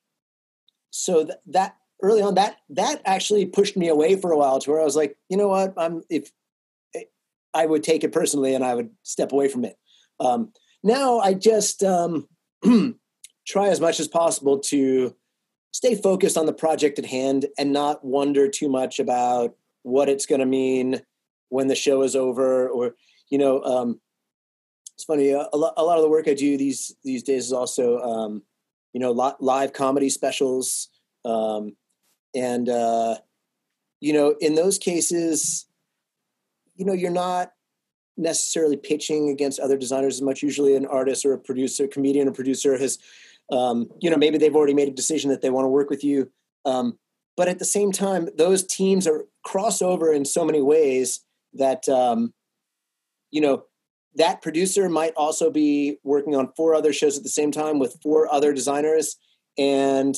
so 0.90 1.24
th- 1.24 1.38
that 1.46 1.76
early 2.02 2.22
on, 2.22 2.34
that 2.34 2.56
that 2.70 3.00
actually 3.04 3.46
pushed 3.46 3.76
me 3.76 3.88
away 3.88 4.16
for 4.16 4.32
a 4.32 4.38
while 4.38 4.58
to 4.60 4.70
where 4.70 4.80
I 4.80 4.84
was 4.84 4.96
like, 4.96 5.16
you 5.28 5.36
know 5.36 5.48
what, 5.48 5.74
I'm 5.76 6.02
if 6.10 6.30
I 7.54 7.64
would 7.64 7.82
take 7.82 8.04
it 8.04 8.12
personally 8.12 8.54
and 8.54 8.62
I 8.62 8.74
would 8.74 8.90
step 9.02 9.32
away 9.32 9.48
from 9.48 9.64
it. 9.64 9.78
Um, 10.20 10.52
now 10.82 11.18
I 11.18 11.34
just 11.34 11.82
um, 11.82 12.28
try 13.46 13.68
as 13.68 13.80
much 13.80 14.00
as 14.00 14.08
possible 14.08 14.58
to 14.60 15.14
stay 15.72 15.94
focused 15.94 16.38
on 16.38 16.46
the 16.46 16.52
project 16.52 16.98
at 16.98 17.04
hand 17.04 17.46
and 17.58 17.72
not 17.72 18.04
wonder 18.04 18.48
too 18.48 18.68
much 18.68 18.98
about 18.98 19.54
what 19.82 20.08
it's 20.08 20.26
going 20.26 20.40
to 20.40 20.46
mean 20.46 21.02
when 21.48 21.68
the 21.68 21.74
show 21.74 22.02
is 22.02 22.16
over 22.16 22.68
or 22.68 22.94
you 23.30 23.38
know 23.38 23.62
um, 23.62 24.00
it's 24.94 25.04
funny 25.04 25.30
a, 25.30 25.46
a 25.52 25.56
lot 25.56 25.96
of 25.96 26.02
the 26.02 26.08
work 26.08 26.28
i 26.28 26.34
do 26.34 26.56
these 26.56 26.96
these 27.04 27.22
days 27.22 27.46
is 27.46 27.52
also 27.52 27.98
um, 27.98 28.42
you 28.92 29.00
know 29.00 29.12
live 29.38 29.72
comedy 29.72 30.08
specials 30.08 30.88
um, 31.24 31.76
and 32.34 32.68
uh, 32.68 33.16
you 34.00 34.12
know 34.12 34.34
in 34.40 34.54
those 34.54 34.78
cases 34.78 35.66
you 36.74 36.84
know 36.84 36.94
you're 36.94 37.10
not 37.10 37.52
necessarily 38.16 38.76
pitching 38.76 39.28
against 39.28 39.60
other 39.60 39.76
designers 39.76 40.16
as 40.16 40.22
much. 40.22 40.42
Usually 40.42 40.74
an 40.74 40.86
artist 40.86 41.24
or 41.24 41.32
a 41.32 41.38
producer 41.38 41.86
comedian 41.86 42.28
or 42.28 42.32
producer 42.32 42.78
has 42.78 42.98
um, 43.52 43.88
you 44.00 44.10
know 44.10 44.16
maybe 44.16 44.38
they've 44.38 44.56
already 44.56 44.74
made 44.74 44.88
a 44.88 44.92
decision 44.92 45.30
that 45.30 45.40
they 45.42 45.50
want 45.50 45.64
to 45.64 45.70
work 45.70 45.88
with 45.88 46.02
you 46.02 46.30
um, 46.64 46.98
but 47.36 47.46
at 47.46 47.60
the 47.60 47.64
same 47.64 47.92
time 47.92 48.28
those 48.36 48.64
teams 48.64 49.06
are 49.06 49.24
crossover 49.46 50.14
in 50.14 50.24
so 50.24 50.44
many 50.44 50.60
ways 50.60 51.24
that 51.54 51.88
um, 51.88 52.32
you 53.30 53.40
know 53.40 53.64
that 54.16 54.42
producer 54.42 54.88
might 54.88 55.12
also 55.14 55.50
be 55.50 55.98
working 56.02 56.34
on 56.34 56.52
four 56.56 56.74
other 56.74 56.92
shows 56.92 57.16
at 57.16 57.22
the 57.22 57.28
same 57.28 57.52
time 57.52 57.78
with 57.78 57.98
four 58.02 58.32
other 58.32 58.52
designers. 58.52 59.16
And 59.58 60.14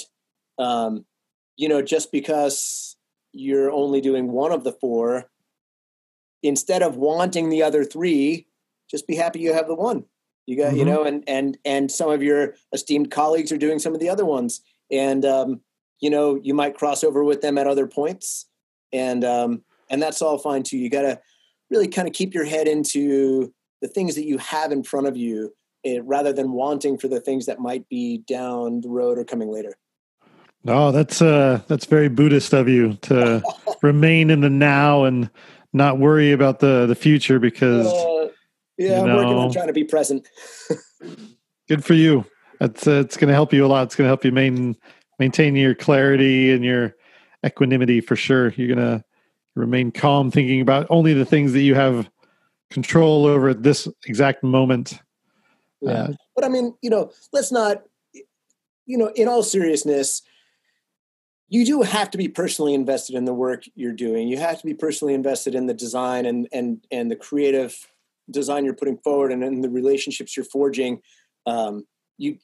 um, 0.58 1.04
you 1.56 1.68
know 1.68 1.82
just 1.82 2.12
because 2.12 2.96
you're 3.32 3.70
only 3.70 4.00
doing 4.00 4.32
one 4.32 4.52
of 4.52 4.64
the 4.64 4.72
four 4.72 5.30
instead 6.42 6.82
of 6.82 6.96
wanting 6.96 7.48
the 7.50 7.62
other 7.62 7.84
three 7.84 8.46
just 8.90 9.06
be 9.06 9.16
happy 9.16 9.40
you 9.40 9.52
have 9.52 9.68
the 9.68 9.74
one 9.74 10.04
you 10.46 10.56
got 10.56 10.68
mm-hmm. 10.68 10.78
you 10.78 10.84
know 10.84 11.04
and 11.04 11.24
and 11.26 11.58
and 11.64 11.90
some 11.90 12.10
of 12.10 12.22
your 12.22 12.54
esteemed 12.72 13.10
colleagues 13.10 13.52
are 13.52 13.58
doing 13.58 13.78
some 13.78 13.94
of 13.94 14.00
the 14.00 14.08
other 14.08 14.24
ones 14.24 14.60
and 14.90 15.24
um, 15.24 15.60
you 16.00 16.10
know 16.10 16.40
you 16.42 16.54
might 16.54 16.76
cross 16.76 17.04
over 17.04 17.24
with 17.24 17.40
them 17.42 17.58
at 17.58 17.66
other 17.66 17.86
points 17.86 18.46
and 18.92 19.24
um, 19.24 19.62
and 19.90 20.00
that's 20.00 20.22
all 20.22 20.38
fine 20.38 20.62
too 20.62 20.78
you 20.78 20.88
got 20.88 21.02
to 21.02 21.20
really 21.70 21.88
kind 21.88 22.08
of 22.08 22.14
keep 22.14 22.34
your 22.34 22.44
head 22.44 22.66
into 22.66 23.52
the 23.80 23.88
things 23.88 24.14
that 24.14 24.24
you 24.24 24.38
have 24.38 24.72
in 24.72 24.82
front 24.82 25.06
of 25.06 25.16
you 25.16 25.54
eh, 25.84 26.00
rather 26.02 26.32
than 26.32 26.52
wanting 26.52 26.98
for 26.98 27.08
the 27.08 27.20
things 27.20 27.46
that 27.46 27.60
might 27.60 27.88
be 27.88 28.18
down 28.26 28.80
the 28.80 28.88
road 28.88 29.18
or 29.18 29.24
coming 29.24 29.50
later. 29.50 29.74
No, 30.64 30.90
that's 30.90 31.22
uh 31.22 31.60
that's 31.68 31.84
very 31.84 32.08
Buddhist 32.08 32.52
of 32.52 32.68
you 32.68 32.94
to 33.02 33.42
remain 33.82 34.30
in 34.30 34.40
the 34.40 34.50
now 34.50 35.04
and 35.04 35.30
not 35.72 35.98
worry 35.98 36.32
about 36.32 36.60
the 36.60 36.86
the 36.86 36.94
future 36.94 37.38
because 37.38 37.86
uh, 37.86 38.28
yeah, 38.76 39.02
I'm 39.02 39.14
working 39.14 39.34
on 39.34 39.52
trying 39.52 39.66
to 39.66 39.72
be 39.72 39.84
present. 39.84 40.28
good 41.68 41.84
for 41.84 41.94
you. 41.94 42.24
It's 42.60 42.86
uh, 42.86 43.02
it's 43.04 43.16
going 43.16 43.28
to 43.28 43.34
help 43.34 43.52
you 43.52 43.64
a 43.64 43.68
lot. 43.68 43.84
It's 43.84 43.96
going 43.96 44.06
to 44.06 44.10
help 44.10 44.24
you 44.24 44.32
main, 44.32 44.76
maintain 45.18 45.54
your 45.54 45.74
clarity 45.74 46.52
and 46.52 46.64
your 46.64 46.96
equanimity 47.44 48.00
for 48.00 48.16
sure. 48.16 48.50
You're 48.50 48.74
going 48.74 48.98
to 48.98 49.04
remain 49.54 49.92
calm, 49.92 50.30
thinking 50.30 50.60
about 50.60 50.86
only 50.90 51.12
the 51.12 51.24
things 51.24 51.52
that 51.52 51.62
you 51.62 51.74
have 51.74 52.10
control 52.70 53.26
over 53.26 53.48
at 53.48 53.62
this 53.62 53.88
exact 54.06 54.42
moment. 54.42 55.00
Yeah. 55.80 55.90
Uh, 55.90 56.12
but 56.34 56.44
I 56.44 56.48
mean, 56.48 56.74
you 56.82 56.90
know, 56.90 57.12
let's 57.32 57.52
not, 57.52 57.82
you 58.86 58.98
know, 58.98 59.08
in 59.14 59.28
all 59.28 59.42
seriousness, 59.42 60.22
you 61.48 61.64
do 61.64 61.82
have 61.82 62.10
to 62.10 62.18
be 62.18 62.28
personally 62.28 62.74
invested 62.74 63.16
in 63.16 63.24
the 63.24 63.34
work 63.34 63.64
you're 63.74 63.92
doing. 63.92 64.28
You 64.28 64.38
have 64.38 64.60
to 64.60 64.66
be 64.66 64.74
personally 64.74 65.14
invested 65.14 65.54
in 65.54 65.66
the 65.66 65.74
design 65.74 66.26
and 66.26 66.48
and 66.52 66.86
and 66.90 67.10
the 67.10 67.16
creative 67.16 67.88
design 68.30 68.64
you're 68.64 68.74
putting 68.74 68.98
forward 68.98 69.32
and 69.32 69.42
in 69.42 69.62
the 69.62 69.70
relationships 69.70 70.36
you're 70.36 70.44
forging. 70.44 71.00
Um, 71.46 71.86
you 72.18 72.38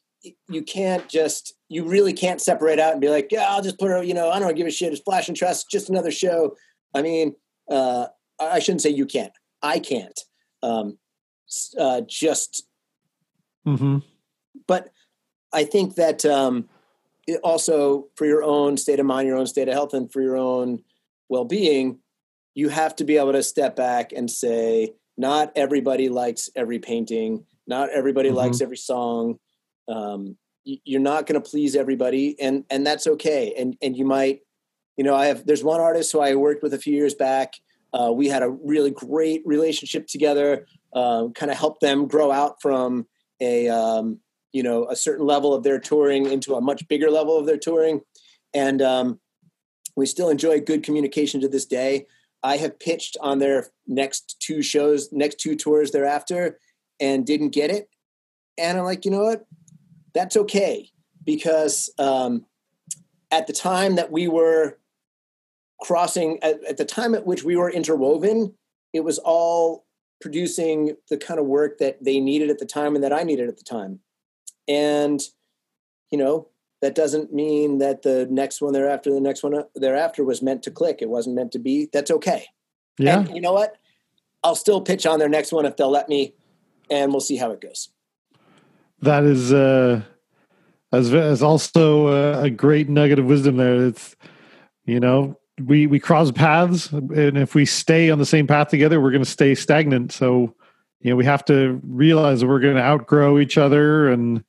you 0.49 0.63
can't 0.63 1.09
just 1.09 1.55
you 1.69 1.85
really 1.85 2.13
can't 2.13 2.41
separate 2.41 2.79
out 2.79 2.93
and 2.93 3.01
be 3.01 3.11
like, 3.11 3.31
yeah, 3.31 3.47
I'll 3.49 3.63
just 3.63 3.79
put 3.79 3.91
her, 3.91 4.03
you 4.03 4.15
know, 4.15 4.31
I 4.31 4.39
don't 4.39 4.55
give 4.55 4.67
a 4.67 4.71
shit. 4.71 4.93
It's 4.93 5.03
flash 5.03 5.29
and 5.29 5.37
trust, 5.37 5.71
just 5.71 5.91
another 5.91 6.11
show. 6.11 6.57
I 6.95 7.03
mean, 7.03 7.35
uh, 7.71 8.07
I 8.41 8.59
shouldn't 8.61 8.83
say 8.83 8.91
you 8.91 9.07
can't. 9.07 9.33
I 9.63 9.79
can't. 9.79 10.19
Um, 10.63 10.99
uh, 11.79 12.01
just, 12.07 12.67
mm-hmm. 13.67 13.99
but 14.67 14.91
I 15.53 15.65
think 15.65 15.97
that 15.97 16.25
um, 16.25 16.69
also 17.43 18.09
for 18.17 18.27
your 18.27 18.43
own 18.43 18.77
state 18.77 19.01
of 19.01 19.07
mind, 19.07 19.29
your 19.29 19.37
own 19.37 19.47
state 19.47 19.69
of 19.69 19.75
health, 19.75 19.95
and 19.95 20.13
for 20.13 20.21
your 20.21 20.37
own 20.37 20.83
well-being, 21.29 21.99
you 22.55 22.69
have 22.69 22.95
to 22.97 23.05
be 23.05 23.17
able 23.17 23.33
to 23.33 23.43
step 23.43 23.77
back 23.77 24.13
and 24.13 24.31
say, 24.31 24.93
not 25.17 25.53
everybody 25.57 26.09
likes 26.09 26.51
every 26.55 26.79
painting. 26.79 27.45
Not 27.67 27.91
everybody 27.91 28.29
mm-hmm. 28.29 28.39
likes 28.39 28.61
every 28.61 28.77
song. 28.77 29.39
Um, 29.89 30.37
you're 30.65 31.01
not 31.01 31.27
going 31.27 31.41
to 31.41 31.49
please 31.49 31.77
everybody, 31.77 32.41
and 32.41 32.65
and 32.71 32.87
that's 32.87 33.07
okay. 33.07 33.55
And 33.57 33.77
and 33.83 33.97
you 33.97 34.07
might, 34.07 34.41
you 34.97 35.05
know, 35.05 35.15
I 35.15 35.27
have. 35.27 35.47
There's 35.47 35.63
one 35.63 35.81
artist 35.81 36.11
who 36.13 36.21
I 36.21 36.35
worked 36.37 36.63
with 36.63 36.73
a 36.73 36.79
few 36.79 36.95
years 36.95 37.15
back 37.15 37.55
uh, 37.95 38.11
we 38.13 38.29
had 38.29 38.43
a 38.43 38.51
really 38.51 38.91
great 38.91 39.43
relationship 39.47 40.07
together. 40.09 40.67
Uh, 40.93 41.29
kind 41.35 41.51
of 41.51 41.57
helped 41.57 41.81
them 41.81 42.07
grow 42.07 42.31
out 42.33 42.61
from 42.61 43.07
a 43.41 43.69
um, 43.69 44.19
you 44.55 44.63
know 44.63 44.87
a 44.89 44.97
certain 44.97 45.27
level 45.27 45.53
of 45.53 45.65
their 45.65 45.79
touring 45.79 46.31
into 46.31 46.55
a 46.55 46.61
much 46.61 46.87
bigger 46.89 47.11
level 47.11 47.37
of 47.37 47.45
their 47.45 47.59
touring, 47.59 48.01
and 48.55 48.81
um, 48.81 49.21
we 49.97 50.07
still 50.07 50.31
enjoy 50.31 50.61
good 50.61 50.83
communication 50.83 51.41
to 51.41 51.49
this 51.49 51.67
day. 51.67 52.07
I 52.43 52.57
have 52.59 52.79
pitched 52.79 53.17
on 53.21 53.41
their 53.41 53.67
next 53.87 54.37
two 54.41 54.63
shows, 54.63 55.11
next 55.13 55.41
two 55.41 55.57
tours 55.57 55.91
thereafter, 55.91 56.59
and 57.01 57.27
didn't 57.27 57.51
get 57.51 57.71
it. 57.71 57.89
And 58.57 58.79
I'm 58.79 58.85
like, 58.85 59.05
you 59.05 59.11
know 59.11 59.25
what? 59.25 59.47
That's 60.15 60.37
okay 60.37 60.91
because 61.25 61.91
um, 61.99 62.47
at 63.31 63.47
the 63.47 63.53
time 63.53 63.97
that 63.97 64.13
we 64.13 64.29
were 64.29 64.79
crossing 65.81 66.39
at, 66.43 66.63
at 66.65 66.77
the 66.77 66.85
time 66.85 67.15
at 67.15 67.27
which 67.27 67.43
we 67.43 67.57
were 67.57 67.71
interwoven, 67.71 68.55
it 68.93 69.01
was 69.01 69.19
all 69.19 69.85
producing 70.21 70.97
the 71.11 71.17
kind 71.17 71.41
of 71.41 71.47
work 71.47 71.79
that 71.79 72.03
they 72.05 72.21
needed 72.21 72.51
at 72.51 72.59
the 72.59 72.67
time 72.67 72.95
and 72.95 73.03
that 73.03 73.13
I 73.13 73.25
needed 73.25 73.49
at 73.49 73.57
the 73.57 73.65
time. 73.65 74.01
And, 74.69 75.21
you 76.11 76.19
know, 76.19 76.49
that 76.83 76.95
doesn't 76.95 77.33
mean 77.33 77.79
that 77.79 78.03
the 78.03 78.27
next 78.31 78.61
one 78.61 78.73
thereafter, 78.73 79.11
the 79.11 79.21
next 79.21 79.43
one 79.43 79.65
thereafter 79.75 80.25
was 80.25 80.43
meant 80.43 80.63
to 80.65 80.71
click. 80.71 80.99
It 81.01 81.09
wasn't 81.09 81.37
meant 81.37 81.53
to 81.53 81.59
be. 81.59 81.89
That's 81.93 82.11
okay. 82.11 82.47
Yeah. 82.99 83.21
And 83.21 83.35
you 83.35 83.41
know 83.41 83.53
what? 83.53 83.77
I'll 84.43 84.55
still 84.55 84.81
pitch 84.81 85.07
on 85.07 85.19
their 85.19 85.29
next 85.29 85.53
one 85.53 85.65
if 85.65 85.77
they'll 85.77 85.91
let 85.91 86.09
me, 86.09 86.35
and 86.91 87.11
we'll 87.11 87.21
see 87.21 87.37
how 87.37 87.51
it 87.53 87.61
goes. 87.61 87.89
That 89.01 89.25
is, 89.25 89.53
uh, 89.53 90.03
as, 90.93 91.13
as 91.13 91.43
also 91.43 92.43
a 92.43 92.51
great 92.51 92.89
nugget 92.89 93.19
of 93.19 93.25
wisdom 93.25 93.57
there. 93.57 93.87
It's, 93.87 94.15
you 94.85 95.01
know, 95.01 95.39
we 95.63 95.87
we 95.87 96.01
cross 96.01 96.31
paths 96.33 96.91
and 96.91 97.39
if 97.39 97.55
we 97.55 97.65
stay 97.65 98.11
on 98.11 98.19
the 98.19 98.27
same 98.27 98.47
path 98.47 98.69
together 98.69 99.01
we're 99.01 99.11
going 99.11 99.23
to 99.23 99.31
stay 99.31 99.55
stagnant 99.55 100.11
so 100.11 100.55
you 101.01 101.11
know 101.11 101.17
we 101.17 101.25
have 101.25 101.45
to 101.45 101.81
realize 101.85 102.41
that 102.41 102.49
we're 102.49 102.61
going 102.61 102.75
to 102.75 102.83
outgrow 102.83 103.39
each 103.39 103.57
other 103.57 104.11
and 104.11 104.43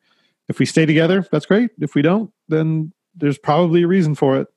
if 0.47 0.59
we 0.59 0.65
stay 0.65 0.85
together 0.85 1.25
that's 1.31 1.45
great 1.45 1.71
if 1.79 1.95
we 1.95 2.01
don't 2.01 2.31
then 2.47 2.91
there's 3.15 3.37
probably 3.37 3.83
a 3.83 3.87
reason 3.87 4.15
for 4.15 4.37
it 4.37 4.47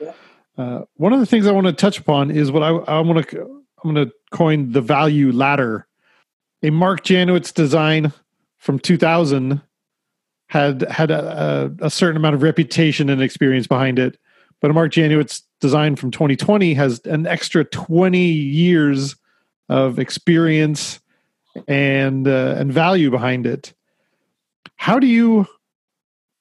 yeah. 0.00 0.12
uh, 0.58 0.82
one 0.94 1.12
of 1.12 1.20
the 1.20 1.26
things 1.26 1.46
i 1.46 1.52
want 1.52 1.66
to 1.66 1.72
touch 1.72 1.98
upon 1.98 2.30
is 2.30 2.50
what 2.50 2.62
i, 2.62 2.68
I 2.68 3.00
want 3.00 3.28
to 3.28 3.62
i'm 3.82 3.94
going 3.94 4.06
to 4.06 4.12
coin 4.30 4.72
the 4.72 4.80
value 4.80 5.32
ladder 5.32 5.86
a 6.64 6.70
Marc 6.70 7.02
Janowitz 7.02 7.52
design 7.52 8.12
from 8.58 8.78
2000 8.78 9.60
had 10.46 10.82
had 10.82 11.10
a, 11.10 11.72
a, 11.80 11.86
a 11.86 11.90
certain 11.90 12.16
amount 12.16 12.36
of 12.36 12.42
reputation 12.42 13.10
and 13.10 13.20
experience 13.20 13.66
behind 13.66 13.98
it 13.98 14.16
but 14.62 14.70
a 14.70 14.74
Marc 14.74 14.92
Janowitz 14.92 15.42
design 15.60 15.96
from 15.96 16.10
2020 16.10 16.72
has 16.74 17.00
an 17.00 17.26
extra 17.26 17.64
20 17.64 18.18
years 18.18 19.16
of 19.68 19.98
experience 19.98 21.00
and 21.66 22.26
uh, 22.26 22.54
and 22.56 22.72
value 22.72 23.10
behind 23.10 23.46
it. 23.46 23.74
How 24.82 24.98
do 24.98 25.06
you 25.06 25.46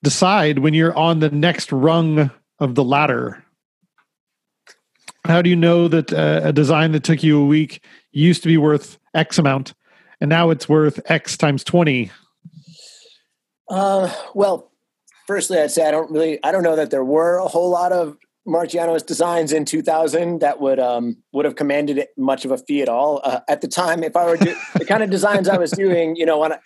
decide 0.01 0.57
when 0.57 0.73
you're 0.73 0.97
on 0.97 1.19
the 1.19 1.29
next 1.29 1.71
rung 1.71 2.31
of 2.57 2.73
the 2.73 2.83
ladder? 2.83 3.45
How 5.25 5.43
do 5.43 5.49
you 5.51 5.55
know 5.55 5.87
that 5.87 6.11
uh, 6.11 6.41
a 6.45 6.51
design 6.51 6.91
that 6.93 7.03
took 7.03 7.21
you 7.21 7.39
a 7.39 7.45
week 7.45 7.83
used 8.11 8.41
to 8.41 8.47
be 8.47 8.57
worth 8.57 8.97
X 9.13 9.37
amount 9.37 9.75
and 10.19 10.27
now 10.27 10.49
it's 10.49 10.67
worth 10.67 10.99
X 11.05 11.37
times 11.37 11.63
20? 11.63 12.09
Uh, 13.69 14.11
well, 14.33 14.71
firstly, 15.27 15.59
I'd 15.59 15.69
say 15.69 15.87
I 15.87 15.91
don't 15.91 16.09
really, 16.09 16.43
I 16.43 16.51
don't 16.51 16.63
know 16.63 16.77
that 16.77 16.89
there 16.89 17.05
were 17.05 17.37
a 17.37 17.47
whole 17.47 17.69
lot 17.69 17.91
of 17.91 18.17
Marc 18.45 18.69
Janowitz 18.69 19.05
designs 19.05 19.53
in 19.53 19.65
2000 19.65 20.39
that 20.39 20.59
would 20.59 20.79
um, 20.79 21.17
would 21.31 21.45
have 21.45 21.55
commanded 21.55 22.07
much 22.17 22.43
of 22.43 22.51
a 22.51 22.57
fee 22.57 22.81
at 22.81 22.89
all 22.89 23.21
uh, 23.23 23.41
at 23.47 23.61
the 23.61 23.67
time. 23.67 24.03
If 24.03 24.15
I 24.15 24.25
were 24.25 24.37
do, 24.37 24.55
the 24.75 24.85
kind 24.85 25.03
of 25.03 25.09
designs 25.11 25.47
I 25.47 25.57
was 25.57 25.71
doing, 25.71 26.15
you 26.15 26.25
know, 26.25 26.41
on 26.43 26.53
a, 26.53 26.59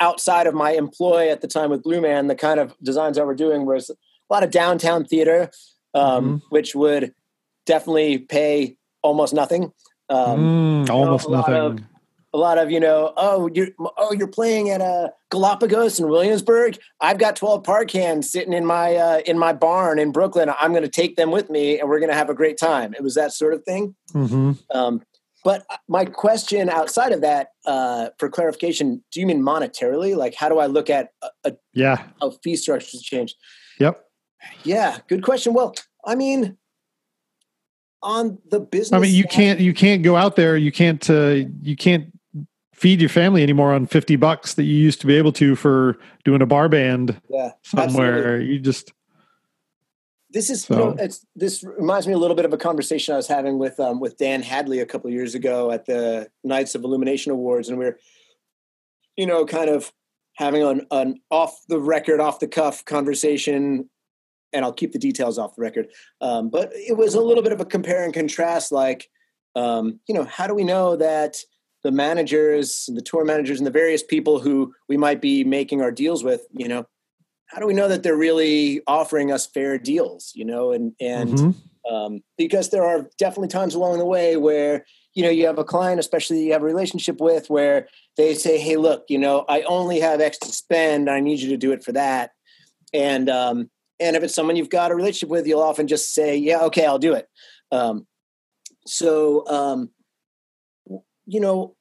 outside 0.00 0.46
of 0.46 0.54
my 0.54 0.70
employ 0.70 1.30
at 1.30 1.42
the 1.42 1.48
time 1.48 1.70
with 1.70 1.82
Blue 1.82 2.00
Man, 2.00 2.28
the 2.28 2.34
kind 2.34 2.58
of 2.58 2.74
designs 2.82 3.18
I 3.18 3.24
were 3.24 3.34
doing 3.34 3.66
was 3.66 3.90
a 3.90 3.96
lot 4.32 4.42
of 4.42 4.50
downtown 4.50 5.04
theater, 5.04 5.50
um, 5.92 6.24
mm-hmm. 6.24 6.36
which 6.48 6.74
would 6.74 7.14
definitely 7.66 8.18
pay 8.18 8.76
almost 9.02 9.34
nothing. 9.34 9.72
Um, 10.08 10.86
mm, 10.86 10.90
almost 10.90 11.28
nothing. 11.28 11.54
Of, 11.54 11.80
a 12.34 12.38
lot 12.38 12.58
of 12.58 12.70
you 12.70 12.80
know 12.80 13.12
oh 13.16 13.48
you're 13.54 13.68
oh 13.96 14.12
you're 14.12 14.28
playing 14.28 14.70
at 14.70 14.80
a 14.80 14.84
uh, 14.84 15.08
galapagos 15.30 15.98
in 15.98 16.08
williamsburg? 16.08 16.78
I've 17.00 17.18
got 17.18 17.36
12 17.36 17.64
par 17.64 17.84
cans 17.84 18.30
sitting 18.30 18.52
in 18.52 18.66
my 18.66 18.94
uh, 18.96 19.18
in 19.26 19.38
my 19.38 19.52
barn 19.52 19.98
in 19.98 20.12
brooklyn. 20.12 20.50
I'm 20.58 20.72
going 20.72 20.82
to 20.82 20.88
take 20.88 21.16
them 21.16 21.30
with 21.30 21.50
me 21.50 21.78
and 21.78 21.88
we're 21.88 22.00
going 22.00 22.10
to 22.10 22.16
have 22.16 22.30
a 22.30 22.34
great 22.34 22.58
time. 22.58 22.94
It 22.94 23.02
was 23.02 23.14
that 23.14 23.32
sort 23.32 23.54
of 23.54 23.64
thing. 23.64 23.94
Mm-hmm. 24.14 24.52
um, 24.74 25.02
but 25.44 25.64
uh, 25.70 25.76
my 25.88 26.04
question 26.04 26.68
outside 26.68 27.12
of 27.12 27.20
that 27.20 27.48
uh, 27.64 28.10
for 28.18 28.28
clarification 28.28 29.02
do 29.12 29.20
you 29.20 29.26
mean 29.26 29.42
monetarily? 29.42 30.16
Like 30.16 30.34
how 30.34 30.48
do 30.48 30.58
i 30.58 30.66
look 30.66 30.90
at 30.90 31.10
a, 31.22 31.28
a 31.44 31.52
yeah. 31.72 32.02
how 32.20 32.30
fee 32.30 32.56
structures 32.56 33.02
change? 33.02 33.34
Yep. 33.78 34.04
Yeah 34.64 34.98
good 35.08 35.22
question. 35.22 35.54
Well 35.54 35.74
i 36.04 36.14
mean 36.14 36.56
on 38.00 38.38
the 38.48 38.60
business 38.60 38.96
i 38.96 39.00
mean 39.00 39.12
you 39.12 39.24
side, 39.24 39.32
can't 39.32 39.60
you 39.60 39.74
can't 39.74 40.02
go 40.02 40.14
out 40.16 40.36
there. 40.36 40.56
You 40.56 40.70
can't 40.70 41.08
uh, 41.08 41.46
you 41.62 41.76
can't 41.76 42.12
feed 42.78 43.00
your 43.00 43.10
family 43.10 43.42
anymore 43.42 43.74
on 43.74 43.86
50 43.86 44.16
bucks 44.16 44.54
that 44.54 44.62
you 44.62 44.74
used 44.74 45.00
to 45.00 45.06
be 45.06 45.16
able 45.16 45.32
to 45.32 45.56
for 45.56 45.98
doing 46.24 46.40
a 46.40 46.46
bar 46.46 46.68
band 46.68 47.20
yeah, 47.28 47.50
somewhere. 47.62 48.18
Absolutely. 48.18 48.46
You 48.46 48.60
just 48.60 48.92
this 50.30 50.50
is 50.50 50.64
so. 50.64 50.74
you 50.74 50.84
know, 50.84 50.96
it's 50.98 51.26
this 51.34 51.64
reminds 51.64 52.06
me 52.06 52.12
a 52.12 52.18
little 52.18 52.36
bit 52.36 52.44
of 52.44 52.52
a 52.52 52.58
conversation 52.58 53.14
I 53.14 53.16
was 53.16 53.26
having 53.26 53.58
with 53.58 53.80
um, 53.80 53.98
with 53.98 54.16
Dan 54.16 54.42
Hadley 54.42 54.78
a 54.78 54.86
couple 54.86 55.10
years 55.10 55.34
ago 55.34 55.72
at 55.72 55.86
the 55.86 56.28
Knights 56.44 56.74
of 56.74 56.84
Illumination 56.84 57.32
Awards, 57.32 57.68
and 57.68 57.78
we 57.78 57.86
are 57.86 57.98
you 59.16 59.26
know 59.26 59.44
kind 59.44 59.70
of 59.70 59.92
having 60.36 60.62
an, 60.62 60.86
an 60.90 61.20
off 61.30 61.58
the 61.68 61.80
record, 61.80 62.20
off 62.20 62.40
the 62.40 62.48
cuff 62.48 62.84
conversation. 62.84 63.90
And 64.50 64.64
I'll 64.64 64.72
keep 64.72 64.92
the 64.92 64.98
details 64.98 65.38
off 65.38 65.56
the 65.56 65.60
record. 65.60 65.88
Um, 66.22 66.48
but 66.48 66.70
it 66.72 66.96
was 66.96 67.14
a 67.14 67.20
little 67.20 67.42
bit 67.42 67.52
of 67.52 67.60
a 67.60 67.66
compare 67.66 68.02
and 68.02 68.14
contrast, 68.14 68.72
like, 68.72 69.10
um, 69.54 70.00
you 70.08 70.14
know, 70.14 70.24
how 70.24 70.46
do 70.46 70.54
we 70.54 70.64
know 70.64 70.96
that 70.96 71.36
the 71.84 71.92
managers, 71.92 72.88
the 72.92 73.02
tour 73.02 73.24
managers, 73.24 73.58
and 73.58 73.66
the 73.66 73.70
various 73.70 74.02
people 74.02 74.40
who 74.40 74.74
we 74.88 74.96
might 74.96 75.20
be 75.20 75.44
making 75.44 75.80
our 75.80 75.92
deals 75.92 76.24
with, 76.24 76.42
you 76.52 76.68
know, 76.68 76.86
how 77.46 77.60
do 77.60 77.66
we 77.66 77.74
know 77.74 77.88
that 77.88 78.02
they're 78.02 78.16
really 78.16 78.82
offering 78.86 79.32
us 79.32 79.46
fair 79.46 79.78
deals? 79.78 80.32
You 80.34 80.44
know, 80.44 80.72
and 80.72 80.92
and 81.00 81.30
mm-hmm. 81.30 81.94
um, 81.94 82.22
because 82.36 82.70
there 82.70 82.84
are 82.84 83.08
definitely 83.18 83.48
times 83.48 83.74
along 83.74 83.98
the 83.98 84.04
way 84.04 84.36
where 84.36 84.84
you 85.14 85.22
know 85.22 85.30
you 85.30 85.46
have 85.46 85.58
a 85.58 85.64
client, 85.64 85.98
especially 85.98 86.44
you 86.44 86.52
have 86.52 86.62
a 86.62 86.66
relationship 86.66 87.20
with, 87.20 87.48
where 87.48 87.88
they 88.16 88.34
say, 88.34 88.58
"Hey, 88.58 88.76
look, 88.76 89.04
you 89.08 89.18
know, 89.18 89.44
I 89.48 89.62
only 89.62 90.00
have 90.00 90.20
X 90.20 90.38
to 90.38 90.52
spend. 90.52 91.08
I 91.08 91.20
need 91.20 91.40
you 91.40 91.48
to 91.48 91.56
do 91.56 91.72
it 91.72 91.82
for 91.82 91.92
that." 91.92 92.32
And 92.92 93.30
um, 93.30 93.70
and 93.98 94.14
if 94.14 94.22
it's 94.22 94.34
someone 94.34 94.56
you've 94.56 94.68
got 94.68 94.90
a 94.90 94.94
relationship 94.94 95.30
with, 95.30 95.46
you'll 95.46 95.62
often 95.62 95.88
just 95.88 96.12
say, 96.12 96.36
"Yeah, 96.36 96.64
okay, 96.64 96.84
I'll 96.84 96.98
do 96.98 97.14
it." 97.14 97.28
Um, 97.72 98.06
so 98.86 99.46
um, 99.48 99.90
you 101.28 101.40
know, 101.40 101.76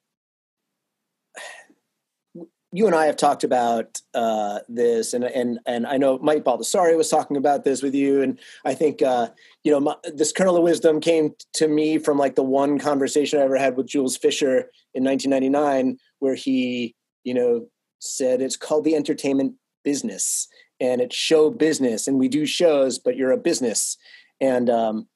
you 2.74 2.86
and 2.86 2.94
I 2.94 3.06
have 3.06 3.16
talked 3.16 3.46
about 3.46 4.02
uh, 4.14 4.60
this, 4.68 5.14
and 5.14 5.24
and 5.24 5.60
and 5.66 5.88
I 5.88 5.96
know 5.98 6.20
Mike 6.20 6.44
Baldassari 6.44 6.98
was 6.98 7.10
talking 7.10 7.38
about 7.38 7.64
this 7.64 7.82
with 7.82 7.96
you, 7.96 8.22
and 8.22 8.38
I 8.66 8.74
think 8.74 9.02
uh, 9.02 9.30
you 9.64 9.72
know 9.72 9.80
my, 9.80 9.96
this 10.14 10.34
kernel 10.34 10.58
of 10.58 10.64
wisdom 10.64 11.00
came 11.00 11.34
to 11.54 11.68
me 11.70 11.98
from 11.98 12.18
like 12.18 12.36
the 12.36 12.44
one 12.44 12.78
conversation 12.78 13.40
I 13.40 13.44
ever 13.44 13.58
had 13.58 13.78
with 13.78 13.88
Jules 13.88 14.18
Fisher 14.18 14.70
in 14.94 15.06
1999, 15.06 15.98
where 16.20 16.36
he 16.36 16.94
you 17.24 17.34
know 17.34 17.68
said 18.00 18.42
it's 18.42 18.58
called 18.58 18.84
the 18.84 18.96
entertainment 18.96 19.54
business, 19.86 20.50
and 20.82 21.00
it's 21.00 21.16
show 21.16 21.50
business, 21.50 22.06
and 22.06 22.20
we 22.20 22.28
do 22.28 22.46
shows, 22.46 23.00
but 23.00 23.16
you're 23.16 23.32
a 23.32 23.38
business, 23.38 23.96
and 24.42 24.70
um, 24.70 25.08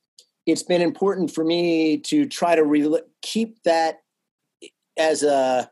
it's 0.46 0.64
been 0.64 0.82
important 0.82 1.32
for 1.32 1.44
me 1.44 1.98
to 1.98 2.26
try 2.26 2.56
to 2.56 2.64
re- 2.64 3.02
keep 3.22 3.62
that 3.64 4.00
as 4.98 5.24
a 5.24 5.70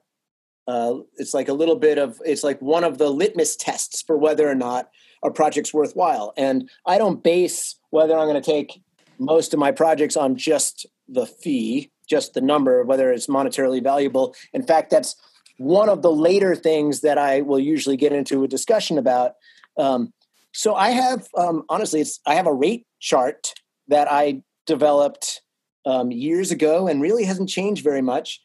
uh, 0.67 0.99
it's 1.15 1.33
like 1.33 1.49
a 1.49 1.53
little 1.53 1.75
bit 1.75 1.97
of 1.97 2.21
it's 2.23 2.43
like 2.43 2.61
one 2.61 2.83
of 2.83 2.99
the 2.99 3.09
litmus 3.09 3.55
tests 3.55 4.03
for 4.03 4.15
whether 4.15 4.47
or 4.47 4.53
not 4.53 4.89
a 5.23 5.31
project's 5.31 5.73
worthwhile. 5.73 6.33
And 6.37 6.69
i 6.85 6.97
don't 6.97 7.23
base 7.23 7.75
whether 7.89 8.15
i'm 8.15 8.27
going 8.27 8.41
to 8.41 8.51
take 8.51 8.81
most 9.17 9.53
of 9.53 9.59
my 9.59 9.71
projects 9.71 10.15
on 10.15 10.35
just 10.35 10.85
the 11.07 11.25
fee 11.25 11.91
just 12.07 12.33
the 12.33 12.41
number 12.41 12.83
whether 12.83 13.11
it's 13.11 13.27
monetarily 13.27 13.83
valuable. 13.83 14.35
In 14.53 14.63
fact 14.63 14.91
that's 14.91 15.15
one 15.57 15.89
of 15.89 16.01
the 16.01 16.11
later 16.11 16.55
things 16.55 17.01
that 17.01 17.17
i 17.17 17.41
will 17.41 17.59
usually 17.59 17.97
get 17.97 18.13
into 18.13 18.43
a 18.43 18.47
discussion 18.47 18.97
about. 18.97 19.33
Um, 19.77 20.13
so 20.53 20.75
i 20.75 20.89
have 20.89 21.27
um, 21.35 21.63
honestly 21.69 22.01
it's 22.01 22.19
i 22.27 22.35
have 22.35 22.47
a 22.47 22.53
rate 22.53 22.85
chart 22.99 23.53
that 23.87 24.11
i 24.11 24.43
developed 24.67 25.41
um, 25.85 26.11
years 26.11 26.51
ago 26.51 26.87
and 26.87 27.01
really 27.01 27.23
hasn't 27.23 27.49
changed 27.49 27.83
very 27.83 28.01
much 28.01 28.39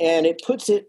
and 0.00 0.26
it 0.26 0.40
puts 0.44 0.68
it 0.68 0.86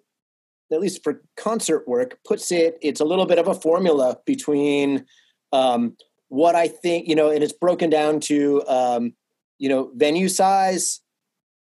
at 0.72 0.80
least 0.80 1.04
for 1.04 1.22
concert 1.36 1.88
work 1.88 2.18
puts 2.26 2.52
it 2.52 2.78
it's 2.82 3.02
a 3.02 3.06
little 3.06 3.26
bit 3.26 3.38
of 3.38 3.48
a 3.48 3.54
formula 3.54 4.18
between 4.26 5.06
um, 5.52 5.96
what 6.30 6.56
i 6.56 6.68
think 6.68 7.08
you 7.08 7.16
know 7.16 7.30
and 7.30 7.44
it's 7.44 7.54
broken 7.54 7.90
down 7.90 8.20
to 8.20 8.64
um, 8.68 9.14
you 9.60 9.70
know 9.70 9.92
venue 9.96 10.30
size 10.30 11.02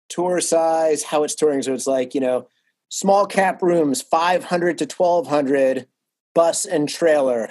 tour 0.09 0.41
size 0.41 1.05
how 1.05 1.23
it's 1.23 1.35
touring. 1.35 1.63
So 1.63 1.73
it's 1.73 1.87
like 1.87 2.15
you 2.15 2.21
know 2.21 2.49
small 2.89 3.27
cap 3.27 3.63
rooms 3.63 4.03
500 4.03 4.79
to 4.79 4.85
1200 4.85 5.87
bus 6.35 6.65
and 6.65 6.89
trailer 6.89 7.51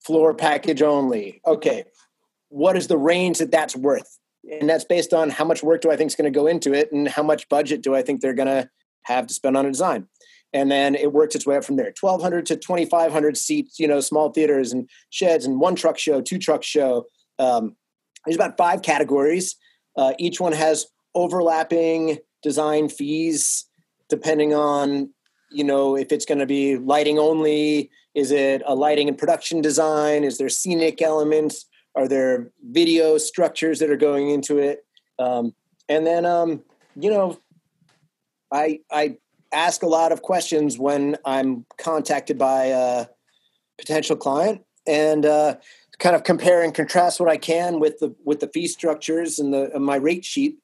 floor 0.00 0.34
package 0.34 0.82
only. 0.82 1.40
Okay 1.46 1.84
what 2.50 2.76
is 2.76 2.86
the 2.86 2.98
range 2.98 3.38
that 3.38 3.50
that's 3.50 3.76
worth? 3.76 4.18
And 4.50 4.68
that's 4.68 4.84
based 4.84 5.12
on 5.12 5.28
how 5.30 5.44
much 5.44 5.62
work 5.62 5.82
do 5.82 5.90
i 5.90 5.96
think 5.96 6.08
is 6.08 6.14
going 6.14 6.32
to 6.32 6.38
go 6.38 6.46
into 6.46 6.72
it 6.72 6.90
and 6.92 7.06
how 7.06 7.22
much 7.22 7.48
budget 7.50 7.82
do 7.82 7.94
i 7.94 8.00
think 8.00 8.20
they're 8.20 8.32
going 8.32 8.46
to 8.46 8.70
have 9.08 9.26
to 9.26 9.34
spend 9.34 9.56
on 9.56 9.66
a 9.66 9.70
design. 9.70 10.06
And 10.52 10.70
then 10.70 10.94
it 10.94 11.12
worked 11.12 11.34
its 11.34 11.46
way 11.46 11.56
up 11.56 11.64
from 11.64 11.76
there 11.76 11.92
1,200 12.00 12.46
to 12.46 12.56
2,500 12.56 13.36
seats, 13.36 13.78
you 13.78 13.86
know, 13.86 14.00
small 14.00 14.30
theaters 14.30 14.72
and 14.72 14.88
sheds 15.10 15.44
and 15.44 15.60
one 15.60 15.74
truck 15.74 15.98
show, 15.98 16.22
two 16.22 16.38
truck 16.38 16.62
show. 16.62 17.04
Um, 17.38 17.76
there's 18.24 18.36
about 18.36 18.56
five 18.56 18.82
categories. 18.82 19.56
Uh, 19.96 20.14
each 20.18 20.40
one 20.40 20.52
has 20.52 20.86
overlapping 21.14 22.18
design 22.42 22.88
fees 22.88 23.66
depending 24.08 24.54
on 24.54 25.12
you 25.50 25.64
know 25.64 25.96
if 25.96 26.12
it's 26.12 26.24
going 26.24 26.38
to 26.38 26.46
be 26.46 26.76
lighting 26.76 27.18
only 27.18 27.90
is 28.14 28.30
it 28.30 28.62
a 28.66 28.74
lighting 28.74 29.08
and 29.08 29.18
production 29.18 29.60
design 29.60 30.24
is 30.24 30.38
there 30.38 30.48
scenic 30.48 31.02
elements 31.02 31.66
are 31.96 32.06
there 32.06 32.50
video 32.70 33.18
structures 33.18 33.78
that 33.78 33.90
are 33.90 33.96
going 33.96 34.30
into 34.30 34.58
it 34.58 34.84
um, 35.18 35.52
and 35.88 36.06
then 36.06 36.24
um, 36.24 36.62
you 36.94 37.10
know 37.10 37.38
I 38.52 38.80
I 38.90 39.18
ask 39.52 39.82
a 39.82 39.86
lot 39.86 40.12
of 40.12 40.22
questions 40.22 40.78
when 40.78 41.16
I'm 41.24 41.64
contacted 41.78 42.38
by 42.38 42.66
a 42.66 43.06
potential 43.78 44.16
client 44.16 44.62
and 44.86 45.24
uh, 45.24 45.56
kind 45.98 46.14
of 46.14 46.24
compare 46.24 46.62
and 46.62 46.74
contrast 46.74 47.20
what 47.20 47.28
I 47.28 47.36
can 47.36 47.80
with 47.80 47.98
the 47.98 48.14
with 48.24 48.40
the 48.40 48.48
fee 48.48 48.66
structures 48.66 49.38
and 49.38 49.52
the 49.52 49.70
and 49.74 49.84
my 49.84 49.96
rate 49.96 50.24
sheet 50.24 50.56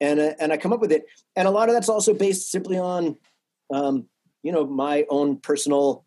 and 0.00 0.20
uh, 0.20 0.32
and 0.38 0.52
I 0.52 0.56
come 0.56 0.72
up 0.72 0.80
with 0.80 0.92
it 0.92 1.04
and 1.36 1.46
a 1.46 1.50
lot 1.50 1.68
of 1.68 1.74
that's 1.74 1.88
also 1.88 2.14
based 2.14 2.50
simply 2.50 2.78
on 2.78 3.16
um, 3.72 4.06
you 4.42 4.52
know 4.52 4.66
my 4.66 5.06
own 5.08 5.36
personal 5.38 6.04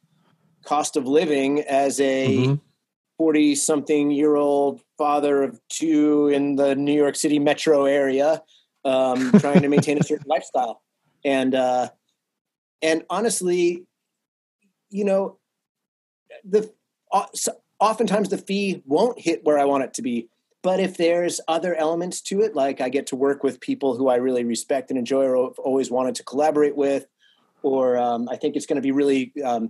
cost 0.65 0.95
of 0.95 1.05
living 1.07 1.61
as 1.61 1.99
a 1.99 2.57
40 3.17 3.51
mm-hmm. 3.51 3.55
something 3.55 4.11
year 4.11 4.36
old 4.36 4.81
father 4.97 5.43
of 5.43 5.59
two 5.69 6.29
in 6.29 6.55
the 6.55 6.75
New 6.75 6.93
York 6.93 7.15
City 7.15 7.39
metro 7.39 7.86
area 7.86 8.41
um, 8.86 9.31
trying 9.39 9.61
to 9.61 9.67
maintain 9.67 9.97
a 9.97 10.03
certain 10.03 10.25
lifestyle 10.29 10.81
and 11.24 11.55
uh, 11.55 11.89
and 12.82 13.03
honestly, 13.09 13.86
you 14.89 15.05
know, 15.05 15.39
the 16.43 16.71
uh, 17.11 17.26
oftentimes 17.80 18.30
the 18.30 18.38
fee 18.38 18.82
won't 18.86 19.19
hit 19.19 19.43
where 19.43 19.57
I 19.57 19.65
want 19.65 19.84
it 19.84 19.93
to 19.95 20.01
be. 20.01 20.30
But 20.61 20.80
if 20.80 20.95
there's 20.95 21.41
other 21.47 21.76
elements 21.76 22.21
to 22.21 22.41
it, 22.41 22.55
like 22.55 22.80
I 22.80 22.88
get 22.88 23.07
to 23.07 23.17
work 23.17 23.43
with 23.43 23.59
people 23.59 23.97
who 23.97 24.07
I 24.07 24.15
really 24.15 24.45
respect 24.45 24.89
and 24.89 24.97
enjoy 24.97 25.26
or 25.26 25.49
have 25.49 25.59
always 25.59 25.91
wanted 25.91 26.15
to 26.15 26.24
collaborate 26.24 26.78
with, 26.78 27.05
or 27.63 27.97
um, 27.97 28.30
I 28.30 28.38
think 28.38 28.55
it's 28.55 28.65
going 28.65 28.78
to 28.78 28.82
be 28.82 28.91
really 28.91 29.34
um, 29.43 29.67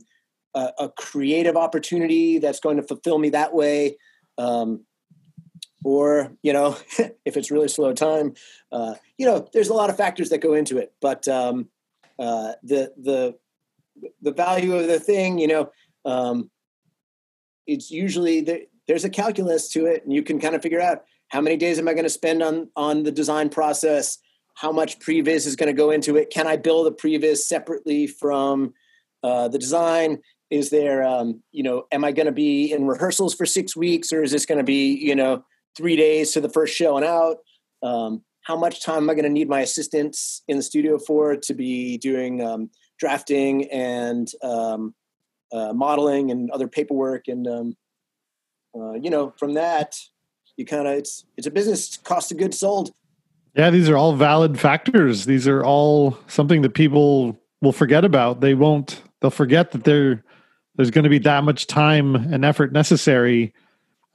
a, 0.53 0.69
a, 0.77 0.89
creative 0.89 1.57
opportunity 1.57 2.37
that's 2.37 2.59
going 2.59 2.77
to 2.77 2.83
fulfill 2.83 3.17
me 3.17 3.29
that 3.29 3.55
way. 3.55 3.97
Um, 4.37 4.85
or 5.83 6.31
you 6.41 6.53
know 6.53 6.77
if 7.25 7.37
it's 7.37 7.51
really 7.51 7.67
slow 7.67 7.93
time 7.93 8.33
uh, 8.71 8.95
you 9.17 9.25
know 9.25 9.47
there's 9.53 9.69
a 9.69 9.73
lot 9.73 9.89
of 9.89 9.97
factors 9.97 10.29
that 10.29 10.39
go 10.39 10.53
into 10.53 10.77
it. 10.77 10.93
But 11.01 11.27
um, 11.27 11.69
uh, 12.19 12.53
the 12.63 12.93
the 12.97 13.35
the 14.21 14.31
value 14.31 14.75
of 14.75 14.87
the 14.87 14.99
thing 14.99 15.37
you 15.37 15.47
know 15.47 15.71
um, 16.05 16.49
it's 17.67 17.91
usually 17.91 18.41
there, 18.41 18.61
there's 18.87 19.05
a 19.05 19.09
calculus 19.09 19.69
to 19.69 19.85
it 19.85 20.03
and 20.03 20.11
you 20.11 20.23
can 20.23 20.39
kind 20.39 20.55
of 20.55 20.61
figure 20.61 20.81
out 20.81 21.03
how 21.29 21.39
many 21.39 21.55
days 21.55 21.79
am 21.79 21.87
i 21.87 21.93
going 21.93 22.03
to 22.03 22.09
spend 22.09 22.41
on 22.41 22.69
on 22.75 23.03
the 23.03 23.11
design 23.11 23.49
process 23.49 24.17
how 24.55 24.71
much 24.71 24.99
previs 24.99 25.47
is 25.47 25.55
going 25.55 25.67
to 25.67 25.77
go 25.77 25.91
into 25.91 26.17
it 26.17 26.31
can 26.31 26.47
i 26.47 26.57
build 26.57 26.87
a 26.87 26.91
previs 26.91 27.37
separately 27.37 28.07
from 28.07 28.73
uh, 29.23 29.47
the 29.47 29.57
design? 29.57 30.21
Is 30.49 30.69
there 30.69 31.03
um, 31.03 31.41
you 31.51 31.63
know 31.63 31.85
am 31.91 32.03
i 32.03 32.11
going 32.11 32.27
to 32.27 32.31
be 32.31 32.71
in 32.71 32.85
rehearsals 32.85 33.33
for 33.33 33.45
six 33.45 33.75
weeks 33.75 34.11
or 34.11 34.21
is 34.21 34.31
this 34.31 34.45
going 34.45 34.59
to 34.59 34.63
be 34.63 34.93
you 34.93 35.15
know 35.15 35.43
three 35.75 35.95
days 35.95 36.31
to 36.31 36.41
the 36.41 36.49
first 36.49 36.75
show 36.75 36.97
and 36.97 37.05
out. 37.05 37.37
Um, 37.81 38.23
how 38.41 38.57
much 38.57 38.83
time 38.83 39.03
am 39.03 39.09
I 39.09 39.13
going 39.13 39.23
to 39.23 39.29
need 39.29 39.49
my 39.49 39.61
assistants 39.61 40.43
in 40.47 40.57
the 40.57 40.63
studio 40.63 40.97
for 40.97 41.35
to 41.35 41.53
be 41.53 41.97
doing 41.97 42.41
um, 42.41 42.69
drafting 42.99 43.71
and 43.71 44.29
um, 44.43 44.93
uh, 45.51 45.73
modeling 45.73 46.31
and 46.31 46.51
other 46.51 46.67
paperwork? 46.67 47.27
And 47.27 47.47
um, 47.47 47.77
uh, 48.75 48.93
you 48.93 49.09
know 49.09 49.33
from 49.37 49.53
that 49.53 49.95
you 50.57 50.65
kind 50.65 50.87
of 50.87 50.93
it's 50.93 51.25
it's 51.37 51.47
a 51.47 51.51
business 51.51 51.97
cost 51.97 52.31
of 52.31 52.37
goods 52.37 52.59
sold. 52.59 52.91
Yeah 53.55 53.69
these 53.69 53.89
are 53.89 53.97
all 53.97 54.15
valid 54.15 54.59
factors. 54.59 55.25
These 55.25 55.47
are 55.47 55.63
all 55.63 56.17
something 56.27 56.61
that 56.61 56.73
people 56.73 57.39
will 57.61 57.71
forget 57.71 58.05
about. 58.05 58.41
They 58.41 58.53
won't 58.53 59.01
they'll 59.21 59.31
forget 59.31 59.71
that 59.71 59.83
there 59.83 60.23
there's 60.75 60.91
going 60.91 61.03
to 61.03 61.09
be 61.09 61.19
that 61.19 61.43
much 61.43 61.67
time 61.67 62.15
and 62.15 62.43
effort 62.43 62.71
necessary 62.71 63.53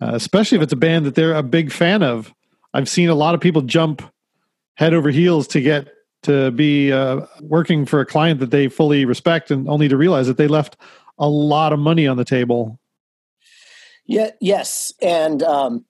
uh, 0.01 0.13
especially 0.15 0.57
if 0.57 0.63
it's 0.63 0.73
a 0.73 0.77
band 0.77 1.07
that 1.07 1.15
they're 1.15 1.35
a 1.35 1.43
big 1.43 1.73
fan 1.73 2.03
of. 2.03 2.35
I've 2.75 2.89
seen 2.89 3.09
a 3.09 3.15
lot 3.15 3.35
of 3.35 3.41
people 3.41 3.63
jump 3.63 4.03
head 4.75 4.95
over 4.95 5.11
heels 5.11 5.49
to 5.49 5.61
get 5.61 5.89
to 6.23 6.51
be 6.51 6.93
uh, 6.93 7.27
working 7.41 7.87
for 7.87 8.01
a 8.01 8.07
client 8.07 8.41
that 8.41 8.51
they 8.51 8.69
fully 8.69 9.05
respect 9.05 9.51
and 9.51 9.69
only 9.69 9.89
to 9.89 9.97
realize 9.97 10.27
that 10.27 10.37
they 10.37 10.49
left 10.49 10.77
a 11.19 11.29
lot 11.29 11.73
of 11.73 11.79
money 11.79 12.07
on 12.07 12.17
the 12.17 12.25
table. 12.25 12.79
Yeah 14.07 14.31
yes. 14.41 14.93
And 15.03 15.43
um 15.43 15.85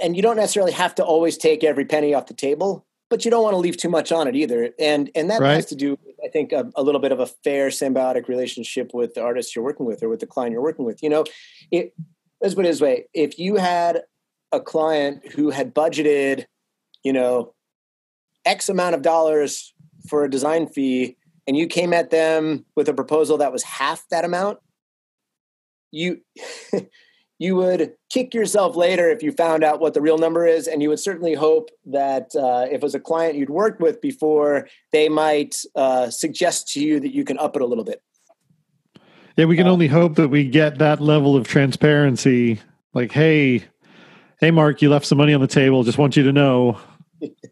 and 0.00 0.16
you 0.16 0.22
don't 0.22 0.36
necessarily 0.36 0.72
have 0.72 0.94
to 0.96 1.04
always 1.04 1.36
take 1.36 1.62
every 1.62 1.84
penny 1.84 2.14
off 2.14 2.26
the 2.26 2.34
table 2.34 2.86
but 3.10 3.24
you 3.24 3.30
don't 3.30 3.42
want 3.42 3.54
to 3.54 3.58
leave 3.58 3.76
too 3.76 3.88
much 3.90 4.12
on 4.12 4.28
it 4.28 4.36
either. 4.36 4.70
And 4.78 5.10
and 5.14 5.28
that 5.30 5.40
right. 5.40 5.54
has 5.54 5.66
to 5.66 5.74
do 5.74 5.98
i 6.24 6.28
think 6.28 6.52
a, 6.52 6.70
a, 6.76 6.82
little 6.82 7.00
bit 7.00 7.12
of 7.12 7.18
a 7.18 7.26
fair 7.26 7.68
symbiotic 7.68 8.28
relationship 8.28 8.92
with 8.94 9.14
the 9.14 9.22
artist 9.22 9.56
you're 9.56 9.64
working 9.64 9.86
with 9.86 10.02
or 10.02 10.08
with 10.08 10.20
the 10.20 10.26
client 10.26 10.52
you're 10.52 10.62
working 10.62 10.84
with. 10.84 11.02
You 11.02 11.10
know 11.10 11.24
it 11.70 11.92
let's 12.40 12.54
put 12.54 12.64
it 12.64 12.68
this 12.68 12.80
way. 12.80 13.06
If 13.12 13.38
you 13.38 13.56
had 13.56 14.02
a 14.52 14.60
client 14.60 15.26
who 15.32 15.50
had 15.50 15.74
budgeted 15.74 16.46
you 17.04 17.12
know 17.12 17.54
x 18.44 18.68
amount 18.68 18.94
of 18.94 19.02
dollars 19.02 19.74
for 20.08 20.24
a 20.24 20.30
design 20.30 20.66
fee 20.66 21.16
and 21.46 21.56
you 21.56 21.66
came 21.66 21.92
at 21.92 22.10
them 22.10 22.64
with 22.76 22.88
a 22.88 22.94
proposal 22.94 23.38
that 23.38 23.52
was 23.52 23.62
half 23.62 24.04
that 24.10 24.24
amount 24.24 24.58
you 25.90 26.20
you 27.38 27.56
would 27.56 27.92
kick 28.10 28.34
yourself 28.34 28.76
later 28.76 29.08
if 29.08 29.22
you 29.22 29.32
found 29.32 29.64
out 29.64 29.80
what 29.80 29.94
the 29.94 30.00
real 30.00 30.18
number 30.18 30.46
is 30.46 30.66
and 30.66 30.82
you 30.82 30.88
would 30.88 31.00
certainly 31.00 31.34
hope 31.34 31.70
that 31.86 32.30
uh, 32.36 32.66
if 32.66 32.74
it 32.74 32.82
was 32.82 32.94
a 32.94 33.00
client 33.00 33.36
you'd 33.36 33.50
worked 33.50 33.80
with 33.80 34.00
before 34.00 34.68
they 34.92 35.08
might 35.08 35.56
uh, 35.74 36.10
suggest 36.10 36.68
to 36.68 36.80
you 36.80 37.00
that 37.00 37.14
you 37.14 37.24
can 37.24 37.38
up 37.38 37.56
it 37.56 37.62
a 37.62 37.66
little 37.66 37.84
bit 37.84 38.02
yeah 39.40 39.46
we 39.46 39.56
can 39.56 39.66
uh, 39.66 39.72
only 39.72 39.88
hope 39.88 40.16
that 40.16 40.28
we 40.28 40.44
get 40.44 40.78
that 40.78 41.00
level 41.00 41.34
of 41.34 41.48
transparency 41.48 42.60
like 42.94 43.10
hey 43.10 43.64
hey 44.38 44.50
mark 44.50 44.82
you 44.82 44.90
left 44.90 45.06
some 45.06 45.18
money 45.18 45.32
on 45.32 45.40
the 45.40 45.46
table 45.46 45.82
just 45.82 45.98
want 45.98 46.16
you 46.16 46.22
to 46.22 46.32
know 46.32 46.78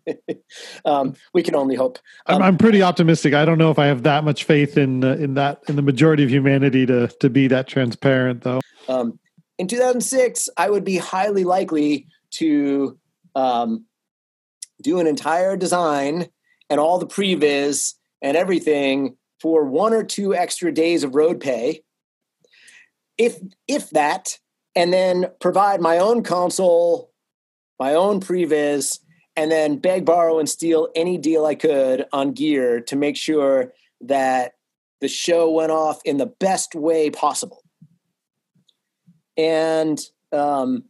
um, 0.87 1.15
we 1.35 1.43
can 1.43 1.55
only 1.55 1.75
hope. 1.75 1.99
Um, 2.25 2.37
I'm, 2.37 2.43
I'm, 2.43 2.57
pretty 2.57 2.81
optimistic. 2.81 3.35
I 3.35 3.45
don't 3.45 3.59
know 3.59 3.71
if 3.71 3.79
I 3.79 3.85
have 3.85 4.05
that 4.05 4.25
much 4.25 4.45
faith 4.45 4.79
in 4.79 5.05
uh, 5.05 5.17
in 5.17 5.35
that 5.35 5.61
in 5.69 5.77
the 5.77 5.83
majority 5.83 6.25
of 6.25 6.31
humanity 6.31 6.87
to 6.87 7.09
to 7.21 7.29
be 7.29 7.49
that 7.49 7.67
transparent, 7.67 8.45
though. 8.45 8.61
Um, 8.89 9.19
in 9.59 9.69
2006, 9.69 10.49
I 10.57 10.71
would 10.71 10.85
be 10.85 10.97
highly 10.97 11.45
likely 11.45 12.07
to 12.31 12.99
um, 13.35 13.85
do 14.83 15.01
an 15.01 15.07
entire 15.07 15.55
design 15.55 16.29
and 16.71 16.81
all 16.81 16.99
the 16.99 17.07
previs 17.07 17.93
and 18.23 18.37
everything 18.37 19.18
for 19.41 19.65
one 19.65 19.93
or 19.93 20.03
two 20.03 20.35
extra 20.35 20.73
days 20.73 21.05
of 21.05 21.15
road 21.15 21.41
pay, 21.41 21.83
if 23.17 23.39
if 23.67 23.91
that, 23.91 24.39
and 24.75 24.93
then 24.93 25.27
provide 25.41 25.81
my 25.81 25.99
own 25.99 26.23
console, 26.23 27.11
my 27.79 27.95
own 27.95 28.21
previs, 28.21 29.01
and 29.37 29.51
then 29.51 29.79
beg, 29.79 30.05
borrow, 30.05 30.39
and 30.39 30.49
steal 30.49 30.89
any 30.95 31.19
deal 31.19 31.47
I 31.47 31.55
could 31.55 32.07
on 32.13 32.33
gear 32.33 32.81
to 32.83 32.97
make 32.97 33.17
sure 33.17 33.73
that 34.03 34.55
the 35.01 35.09
show 35.09 35.51
went 35.51 35.73
off 35.73 36.01
in 36.05 36.17
the 36.17 36.27
best 36.27 36.75
way 36.75 37.11
possible 37.11 37.63
and 39.39 40.01
um, 40.33 40.85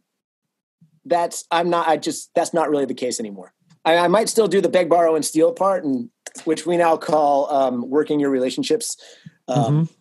that's 1.05 1.45
I'm 1.51 1.69
not 1.69 1.87
I 1.87 1.95
just 1.95 2.33
that's 2.33 2.53
not 2.53 2.69
really 2.69 2.85
the 2.85 2.93
case 2.95 3.19
anymore. 3.19 3.53
I, 3.85 3.97
I, 3.97 4.07
might 4.09 4.27
still 4.27 4.47
do 4.47 4.59
the 4.59 4.67
beg, 4.67 4.89
borrow, 4.89 5.15
and 5.15 5.23
steal 5.23 5.53
part, 5.53 5.85
and 5.85 6.09
which 6.45 6.65
we 6.65 6.77
now 6.77 6.97
call 6.97 7.51
um, 7.51 7.89
working 7.89 8.19
your 8.19 8.29
relationships. 8.29 8.97
Um, 9.47 9.57
mm-hmm. 9.57 9.93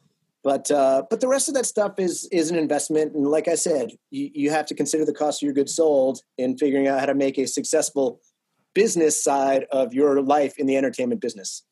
But 0.44 0.70
uh, 0.70 1.02
but 1.10 1.20
the 1.20 1.28
rest 1.28 1.48
of 1.48 1.54
that 1.54 1.66
stuff 1.66 1.98
is 1.98 2.28
is 2.30 2.50
an 2.50 2.56
investment, 2.56 3.14
and 3.14 3.26
like 3.26 3.48
I 3.48 3.54
said, 3.54 3.90
you, 4.10 4.30
you 4.32 4.50
have 4.50 4.66
to 4.66 4.74
consider 4.74 5.04
the 5.04 5.12
cost 5.12 5.42
of 5.42 5.46
your 5.46 5.52
goods 5.52 5.74
sold 5.74 6.20
in 6.38 6.56
figuring 6.56 6.86
out 6.86 7.00
how 7.00 7.06
to 7.06 7.14
make 7.14 7.38
a 7.38 7.46
successful 7.46 8.20
business 8.74 9.22
side 9.22 9.66
of 9.72 9.92
your 9.92 10.22
life 10.22 10.56
in 10.56 10.66
the 10.66 10.76
entertainment 10.76 11.20
business. 11.20 11.64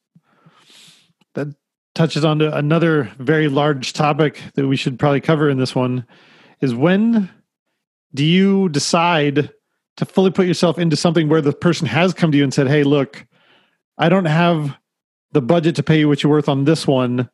That 1.35 1.55
touches 1.95 2.25
on 2.25 2.41
to 2.41 2.55
another 2.57 3.11
very 3.19 3.49
large 3.49 3.93
topic 3.93 4.41
that 4.55 4.67
we 4.67 4.77
should 4.77 4.99
probably 4.99 5.21
cover 5.21 5.49
in 5.49 5.59
this 5.59 5.75
one 5.75 6.05
is 6.61 6.75
when 6.75 7.31
do 8.15 8.25
you 8.25 8.69
decide 8.69 9.51
to 9.97 10.05
fully 10.05 10.31
put 10.31 10.47
yourself 10.47 10.79
into 10.79 10.97
something 10.97 11.29
where 11.29 11.41
the 11.41 11.53
person 11.53 11.87
has 11.87 12.13
come 12.13 12.31
to 12.33 12.39
you 12.39 12.45
and 12.45 12.53
said, 12.53 12.69
Hey, 12.69 12.85
look, 12.85 13.27
I 13.99 14.09
don't 14.09 14.27
have 14.27 14.77
the 15.33 15.43
budget 15.43 15.77
to 15.77 15.83
pay 15.83 15.99
you 15.99 16.09
what 16.09 16.23
you're 16.23 16.31
worth 16.33 16.49
on 16.49 16.65
this 16.65 16.87
one, 16.87 17.29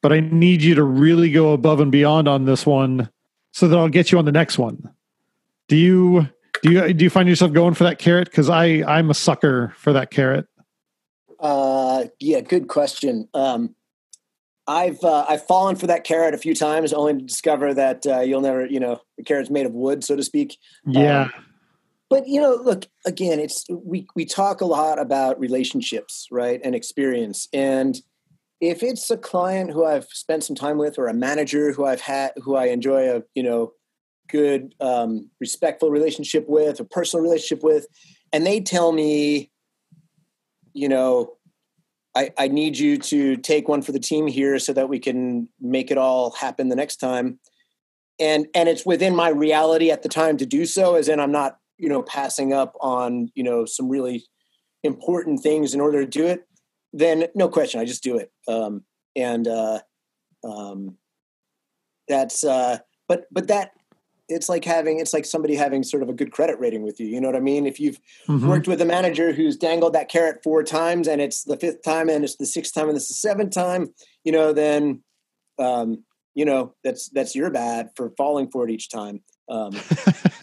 but 0.00 0.12
I 0.12 0.20
need 0.20 0.62
you 0.62 0.74
to 0.74 0.82
really 0.82 1.30
go 1.30 1.52
above 1.52 1.80
and 1.80 1.92
beyond 1.92 2.28
on 2.28 2.44
this 2.44 2.66
one 2.66 3.08
so 3.52 3.68
that 3.68 3.78
I'll 3.78 3.88
get 3.88 4.12
you 4.12 4.18
on 4.18 4.24
the 4.24 4.32
next 4.32 4.58
one. 4.58 4.90
Do 5.68 5.76
you 5.76 6.28
do 6.62 6.70
you 6.70 6.92
do 6.92 7.04
you 7.04 7.10
find 7.10 7.28
yourself 7.28 7.52
going 7.52 7.74
for 7.74 7.84
that 7.84 7.98
carrot? 7.98 8.30
Because 8.30 8.48
I 8.48 8.82
I'm 8.86 9.10
a 9.10 9.14
sucker 9.14 9.74
for 9.76 9.92
that 9.92 10.10
carrot. 10.10 10.46
Uh 11.38 12.04
yeah, 12.20 12.40
good 12.40 12.68
question. 12.68 13.28
Um 13.34 13.74
I've 14.66 15.02
uh, 15.02 15.26
I've 15.28 15.44
fallen 15.44 15.74
for 15.76 15.88
that 15.88 16.04
carrot 16.04 16.34
a 16.34 16.38
few 16.38 16.54
times, 16.54 16.92
only 16.92 17.14
to 17.14 17.20
discover 17.20 17.74
that 17.74 18.06
uh, 18.06 18.20
you'll 18.20 18.42
never, 18.42 18.64
you 18.64 18.78
know, 18.78 19.00
the 19.16 19.24
carrot's 19.24 19.50
made 19.50 19.66
of 19.66 19.72
wood, 19.72 20.04
so 20.04 20.14
to 20.14 20.22
speak. 20.22 20.56
Yeah. 20.86 21.22
Um, 21.22 21.32
but 22.12 22.28
you 22.28 22.38
know, 22.40 22.60
look 22.62 22.86
again. 23.06 23.40
It's 23.40 23.64
we 23.70 24.06
we 24.14 24.26
talk 24.26 24.60
a 24.60 24.66
lot 24.66 24.98
about 24.98 25.40
relationships, 25.40 26.28
right, 26.30 26.60
and 26.62 26.74
experience. 26.74 27.48
And 27.54 27.96
if 28.60 28.82
it's 28.82 29.10
a 29.10 29.16
client 29.16 29.72
who 29.72 29.86
I've 29.86 30.04
spent 30.04 30.44
some 30.44 30.54
time 30.54 30.76
with, 30.76 30.98
or 30.98 31.06
a 31.06 31.14
manager 31.14 31.72
who 31.72 31.86
I've 31.86 32.02
had, 32.02 32.32
who 32.36 32.54
I 32.54 32.66
enjoy 32.66 33.16
a 33.16 33.22
you 33.34 33.42
know 33.42 33.72
good, 34.28 34.74
um, 34.78 35.30
respectful 35.40 35.90
relationship 35.90 36.44
with, 36.48 36.80
a 36.80 36.84
personal 36.84 37.22
relationship 37.22 37.64
with, 37.64 37.86
and 38.30 38.46
they 38.46 38.60
tell 38.60 38.92
me, 38.92 39.50
you 40.74 40.90
know, 40.90 41.36
I, 42.14 42.30
I 42.38 42.48
need 42.48 42.76
you 42.76 42.98
to 42.98 43.38
take 43.38 43.68
one 43.68 43.80
for 43.80 43.92
the 43.92 43.98
team 43.98 44.26
here 44.26 44.58
so 44.58 44.74
that 44.74 44.90
we 44.90 44.98
can 44.98 45.48
make 45.62 45.90
it 45.90 45.96
all 45.96 46.32
happen 46.32 46.68
the 46.68 46.76
next 46.76 46.96
time. 46.96 47.38
And 48.20 48.48
and 48.54 48.68
it's 48.68 48.84
within 48.84 49.16
my 49.16 49.30
reality 49.30 49.90
at 49.90 50.02
the 50.02 50.10
time 50.10 50.36
to 50.36 50.44
do 50.44 50.66
so, 50.66 50.94
as 50.96 51.08
in 51.08 51.18
I'm 51.18 51.32
not, 51.32 51.56
you 51.82 51.88
know, 51.88 52.02
passing 52.02 52.52
up 52.52 52.76
on, 52.80 53.30
you 53.34 53.42
know, 53.42 53.66
some 53.66 53.88
really 53.88 54.24
important 54.84 55.40
things 55.40 55.74
in 55.74 55.80
order 55.80 56.00
to 56.00 56.06
do 56.06 56.26
it, 56.26 56.46
then 56.92 57.26
no 57.34 57.48
question, 57.48 57.80
I 57.80 57.84
just 57.84 58.04
do 58.04 58.16
it. 58.18 58.30
Um, 58.46 58.84
and 59.16 59.48
uh, 59.48 59.80
um, 60.44 60.96
that's 62.08 62.44
uh, 62.44 62.78
but 63.08 63.26
but 63.32 63.48
that 63.48 63.72
it's 64.28 64.48
like 64.48 64.64
having 64.64 65.00
it's 65.00 65.12
like 65.12 65.24
somebody 65.24 65.56
having 65.56 65.82
sort 65.82 66.04
of 66.04 66.08
a 66.08 66.12
good 66.12 66.30
credit 66.30 66.58
rating 66.60 66.82
with 66.82 67.00
you 67.00 67.06
you 67.06 67.20
know 67.20 67.28
what 67.28 67.36
i 67.36 67.40
mean 67.40 67.66
if 67.66 67.80
you've 67.80 67.98
mm-hmm. 68.28 68.48
worked 68.48 68.68
with 68.68 68.80
a 68.80 68.84
manager 68.84 69.32
who's 69.32 69.56
dangled 69.56 69.92
that 69.92 70.08
carrot 70.08 70.40
four 70.42 70.62
times 70.62 71.08
and 71.08 71.20
it's 71.20 71.42
the 71.42 71.56
fifth 71.56 71.82
time 71.82 72.08
and 72.08 72.24
it's 72.24 72.36
the 72.36 72.46
sixth 72.46 72.72
time 72.72 72.88
and 72.88 72.96
it's 72.96 73.08
the 73.08 73.14
seventh 73.14 73.52
time 73.52 73.92
you 74.24 74.32
know 74.32 74.52
then 74.52 75.02
um 75.58 76.04
you 76.34 76.44
know 76.44 76.72
that's 76.84 77.08
that's 77.10 77.34
your 77.34 77.50
bad 77.50 77.90
for 77.96 78.10
falling 78.16 78.48
for 78.50 78.66
it 78.66 78.70
each 78.70 78.88
time 78.88 79.20
um 79.48 79.74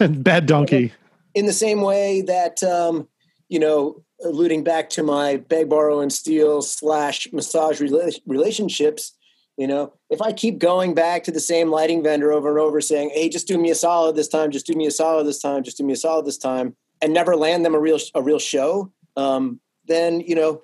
bad 0.22 0.46
donkey 0.46 0.92
in 1.34 1.46
the 1.46 1.52
same 1.52 1.80
way 1.82 2.22
that 2.22 2.62
um 2.62 3.08
you 3.48 3.58
know 3.58 4.02
alluding 4.24 4.62
back 4.62 4.90
to 4.90 5.02
my 5.02 5.36
beg 5.36 5.68
borrow 5.68 6.00
and 6.00 6.12
steal 6.12 6.62
slash 6.62 7.28
massage 7.32 7.80
rela- 7.80 8.20
relationships 8.26 9.12
you 9.60 9.66
know, 9.66 9.92
if 10.08 10.22
I 10.22 10.32
keep 10.32 10.58
going 10.58 10.94
back 10.94 11.22
to 11.24 11.30
the 11.30 11.38
same 11.38 11.70
lighting 11.70 12.02
vendor 12.02 12.32
over 12.32 12.48
and 12.48 12.58
over 12.58 12.80
saying, 12.80 13.10
"Hey, 13.10 13.28
just 13.28 13.46
do 13.46 13.58
me 13.58 13.70
a 13.70 13.74
solid 13.74 14.16
this 14.16 14.26
time, 14.26 14.50
just 14.50 14.64
do 14.64 14.72
me 14.72 14.86
a 14.86 14.90
solid 14.90 15.26
this 15.26 15.38
time, 15.38 15.62
just 15.62 15.76
do 15.76 15.84
me 15.84 15.92
a 15.92 15.96
solid 15.96 16.24
this 16.24 16.38
time," 16.38 16.74
and 17.02 17.12
never 17.12 17.36
land 17.36 17.62
them 17.62 17.74
a 17.74 17.78
real 17.78 17.98
a 18.14 18.22
real 18.22 18.38
show, 18.38 18.90
um, 19.18 19.60
then 19.84 20.20
you 20.20 20.34
know, 20.34 20.62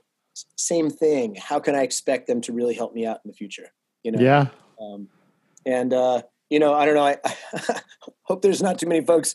same 0.56 0.88
thing. 0.88 1.34
How 1.34 1.60
can 1.60 1.74
I 1.74 1.82
expect 1.82 2.26
them 2.26 2.40
to 2.40 2.54
really 2.54 2.72
help 2.72 2.94
me 2.94 3.04
out 3.04 3.20
in 3.22 3.30
the 3.30 3.36
future? 3.36 3.70
You 4.02 4.12
know, 4.12 4.20
yeah. 4.20 4.46
Um, 4.80 5.08
and 5.66 5.92
uh, 5.92 6.22
you 6.48 6.58
know, 6.58 6.72
I 6.72 6.86
don't 6.86 6.94
know. 6.94 7.04
I, 7.04 7.18
I 7.22 7.80
hope 8.22 8.40
there's 8.40 8.62
not 8.62 8.78
too 8.78 8.86
many 8.86 9.04
folks 9.04 9.34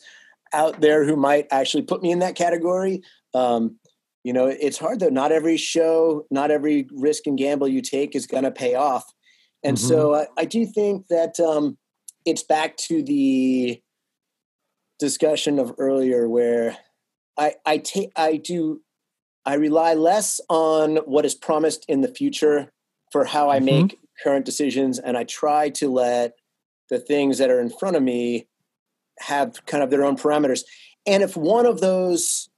out 0.53 0.81
there 0.81 1.05
who 1.05 1.15
might 1.15 1.47
actually 1.51 1.83
put 1.83 2.01
me 2.01 2.11
in 2.11 2.19
that 2.19 2.35
category. 2.35 3.01
Um, 3.33 3.77
you 4.23 4.33
know, 4.33 4.47
it's 4.47 4.77
hard 4.77 4.99
though. 4.99 5.09
Not 5.09 5.31
every 5.31 5.57
show, 5.57 6.25
not 6.29 6.51
every 6.51 6.87
risk 6.91 7.25
and 7.25 7.37
gamble 7.37 7.67
you 7.67 7.81
take 7.81 8.15
is 8.15 8.27
going 8.27 8.43
to 8.43 8.51
pay 8.51 8.75
off. 8.75 9.03
And 9.63 9.77
mm-hmm. 9.77 9.87
so 9.87 10.15
I, 10.15 10.27
I, 10.37 10.45
do 10.45 10.65
think 10.65 11.07
that 11.07 11.39
um, 11.39 11.77
it's 12.25 12.43
back 12.43 12.77
to 12.77 13.03
the 13.03 13.81
discussion 14.99 15.59
of 15.59 15.73
earlier 15.77 16.27
where 16.27 16.77
I, 17.37 17.55
I 17.65 17.77
take 17.77 18.11
I 18.15 18.37
do 18.37 18.81
I 19.45 19.55
rely 19.55 19.95
less 19.95 20.39
on 20.49 20.97
what 20.97 21.25
is 21.25 21.33
promised 21.33 21.85
in 21.87 22.01
the 22.01 22.13
future 22.13 22.71
for 23.11 23.25
how 23.25 23.49
I 23.49 23.57
mm-hmm. 23.57 23.65
make 23.65 23.99
current 24.23 24.45
decisions, 24.45 24.99
and 24.99 25.17
I 25.17 25.23
try 25.23 25.69
to 25.71 25.89
let 25.89 26.33
the 26.89 26.99
things 26.99 27.39
that 27.39 27.49
are 27.49 27.59
in 27.59 27.69
front 27.69 27.95
of 27.95 28.03
me 28.03 28.47
have 29.21 29.65
kind 29.65 29.83
of 29.83 29.89
their 29.89 30.03
own 30.03 30.17
parameters. 30.17 30.61
And 31.05 31.23
if 31.23 31.35
one 31.35 31.65
of 31.65 31.81
those, 31.81 32.49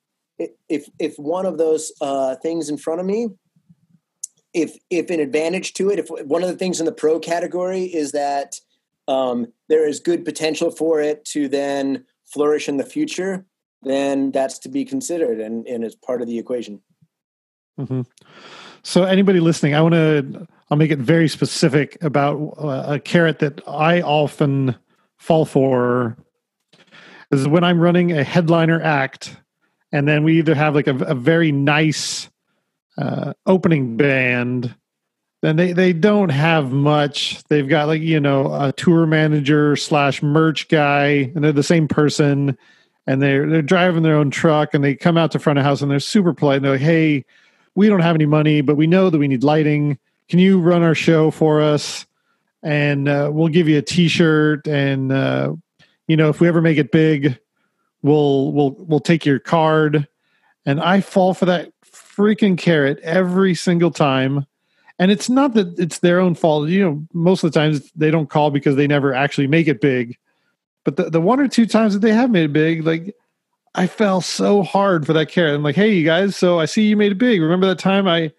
if 0.69 0.89
if 0.99 1.17
one 1.17 1.45
of 1.45 1.57
those 1.57 1.91
uh, 2.01 2.35
things 2.35 2.69
in 2.69 2.77
front 2.77 2.99
of 2.99 3.05
me, 3.05 3.29
if 4.53 4.77
if 4.89 5.09
an 5.09 5.19
advantage 5.19 5.73
to 5.73 5.89
it, 5.89 5.99
if 5.99 6.07
one 6.27 6.43
of 6.43 6.49
the 6.49 6.57
things 6.57 6.79
in 6.79 6.85
the 6.85 6.91
pro 6.91 7.19
category 7.19 7.83
is 7.83 8.11
that 8.11 8.59
um, 9.07 9.47
there 9.69 9.87
is 9.87 9.99
good 9.99 10.25
potential 10.25 10.71
for 10.71 11.01
it 11.01 11.25
to 11.25 11.47
then 11.47 12.05
flourish 12.25 12.67
in 12.69 12.77
the 12.77 12.85
future, 12.85 13.45
then 13.83 14.31
that's 14.31 14.59
to 14.59 14.69
be 14.69 14.85
considered 14.85 15.39
and, 15.39 15.67
and 15.67 15.83
is 15.83 15.95
part 15.95 16.21
of 16.21 16.27
the 16.27 16.39
equation. 16.39 16.81
Mm-hmm. 17.79 18.01
So, 18.83 19.03
anybody 19.03 19.39
listening, 19.39 19.75
I 19.75 19.81
want 19.81 19.93
to, 19.93 20.47
I'll 20.69 20.77
make 20.77 20.91
it 20.91 20.99
very 20.99 21.27
specific 21.27 21.97
about 22.03 22.55
uh, 22.57 22.93
a 22.93 22.99
carrot 22.99 23.39
that 23.39 23.61
I 23.67 24.01
often 24.01 24.75
fall 25.17 25.45
for 25.45 26.17
is 27.39 27.47
when 27.47 27.63
I'm 27.63 27.79
running 27.79 28.11
a 28.11 28.23
headliner 28.23 28.81
act, 28.81 29.35
and 29.91 30.07
then 30.07 30.23
we 30.23 30.39
either 30.39 30.55
have 30.55 30.75
like 30.75 30.87
a, 30.87 30.95
a 30.95 31.15
very 31.15 31.51
nice 31.51 32.29
uh, 32.97 33.33
opening 33.45 33.97
band 33.97 34.75
then 35.43 35.57
they 35.57 35.73
they 35.73 35.91
don't 35.91 36.29
have 36.29 36.71
much. 36.71 37.43
They've 37.49 37.67
got 37.67 37.87
like 37.87 38.01
you 38.01 38.21
know 38.21 38.53
a 38.53 38.71
tour 38.71 39.05
manager 39.05 39.75
slash 39.75 40.23
merch 40.23 40.69
guy, 40.69 41.31
and 41.35 41.43
they're 41.43 41.51
the 41.51 41.61
same 41.61 41.89
person, 41.89 42.57
and 43.05 43.21
they're 43.21 43.47
they're 43.49 43.61
driving 43.61 44.03
their 44.03 44.15
own 44.15 44.31
truck, 44.31 44.73
and 44.73 44.81
they 44.81 44.95
come 44.95 45.17
out 45.17 45.31
to 45.31 45.39
front 45.39 45.59
of 45.59 45.65
house, 45.65 45.81
and 45.81 45.91
they're 45.91 45.99
super 45.99 46.33
polite. 46.33 46.57
And 46.57 46.65
they're 46.65 46.71
like, 46.71 46.81
"Hey, 46.81 47.25
we 47.75 47.89
don't 47.89 47.99
have 47.99 48.15
any 48.15 48.25
money, 48.25 48.61
but 48.61 48.77
we 48.77 48.87
know 48.87 49.09
that 49.09 49.17
we 49.17 49.27
need 49.27 49.43
lighting. 49.43 49.99
Can 50.29 50.39
you 50.39 50.61
run 50.61 50.81
our 50.81 50.95
show 50.95 51.29
for 51.29 51.59
us? 51.59 52.05
And 52.63 53.09
uh, 53.09 53.29
we'll 53.33 53.49
give 53.49 53.67
you 53.67 53.77
a 53.79 53.81
T-shirt, 53.81 54.65
and 54.65 55.11
uh, 55.11 55.55
you 56.07 56.17
know 56.17 56.29
if 56.29 56.39
we 56.39 56.47
ever 56.47 56.61
make 56.61 56.77
it 56.77 56.91
big, 56.91 57.37
we'll 58.01 58.51
we'll 58.51 58.75
we'll 58.79 58.99
take 58.99 59.25
your 59.25 59.39
card." 59.39 60.07
And 60.65 60.79
I 60.79 61.01
fall 61.01 61.33
for 61.33 61.45
that 61.45 61.71
freaking 61.85 62.57
carrot 62.57 62.99
every 62.99 63.55
single 63.55 63.91
time. 63.91 64.45
And 64.99 65.11
it's 65.11 65.29
not 65.29 65.53
that 65.55 65.77
it's 65.79 65.99
their 65.99 66.19
own 66.19 66.35
fault. 66.35 66.69
You 66.69 66.83
know 66.83 67.07
most 67.13 67.43
of 67.43 67.51
the 67.51 67.59
times 67.59 67.91
they 67.95 68.11
don't 68.11 68.29
call 68.29 68.51
because 68.51 68.75
they 68.75 68.87
never 68.87 69.13
actually 69.13 69.47
make 69.47 69.67
it 69.67 69.81
big. 69.81 70.17
But 70.83 70.97
the, 70.97 71.09
the 71.09 71.21
one 71.21 71.39
or 71.39 71.47
two 71.47 71.65
times 71.65 71.93
that 71.93 71.99
they 71.99 72.13
have 72.13 72.29
made 72.29 72.45
it 72.45 72.53
big 72.53 72.85
like 72.85 73.15
i 73.75 73.87
fell 73.87 74.21
so 74.21 74.61
hard 74.61 75.05
for 75.05 75.13
that 75.13 75.29
carrot. 75.29 75.55
I'm 75.55 75.63
like 75.63 75.75
hey 75.75 75.93
you 75.93 76.05
guys 76.05 76.35
so 76.35 76.59
i 76.59 76.65
see 76.65 76.83
you 76.83 76.97
made 76.97 77.13
it 77.13 77.17
big. 77.17 77.41
Remember 77.41 77.67
that 77.67 77.79
time 77.79 78.07
i 78.07 78.31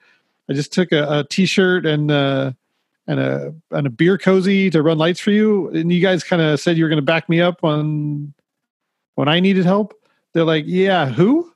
i 0.48 0.52
just 0.52 0.72
took 0.72 0.92
a 0.92 1.20
a 1.20 1.24
t-shirt 1.24 1.86
and 1.86 2.10
uh 2.10 2.52
and 3.06 3.20
a 3.20 3.54
and 3.70 3.86
a 3.86 3.90
beer 3.90 4.16
cozy 4.18 4.70
to 4.70 4.82
run 4.82 4.98
lights 4.98 5.20
for 5.20 5.30
you. 5.30 5.68
And 5.68 5.92
you 5.92 6.00
guys 6.00 6.24
kind 6.24 6.42
of 6.42 6.60
said 6.60 6.76
you 6.76 6.84
were 6.84 6.88
going 6.88 6.96
to 6.96 7.02
back 7.02 7.28
me 7.28 7.40
up 7.40 7.62
when 7.62 8.32
when 9.14 9.28
i 9.28 9.40
needed 9.40 9.64
help. 9.64 9.94
They're 10.32 10.44
like 10.44 10.64
yeah 10.66 11.06
who? 11.06 11.50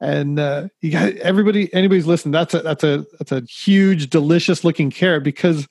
And 0.00 0.38
uh, 0.38 0.68
you 0.80 0.90
got 0.90 1.14
everybody 1.16 1.72
anybody's 1.72 2.06
listening 2.06 2.32
that's 2.32 2.52
a 2.52 2.60
that's 2.60 2.84
a 2.84 3.06
that's 3.18 3.32
a 3.32 3.42
huge 3.42 4.10
delicious 4.10 4.64
looking 4.64 4.90
carrot 4.90 5.24
because 5.24 5.66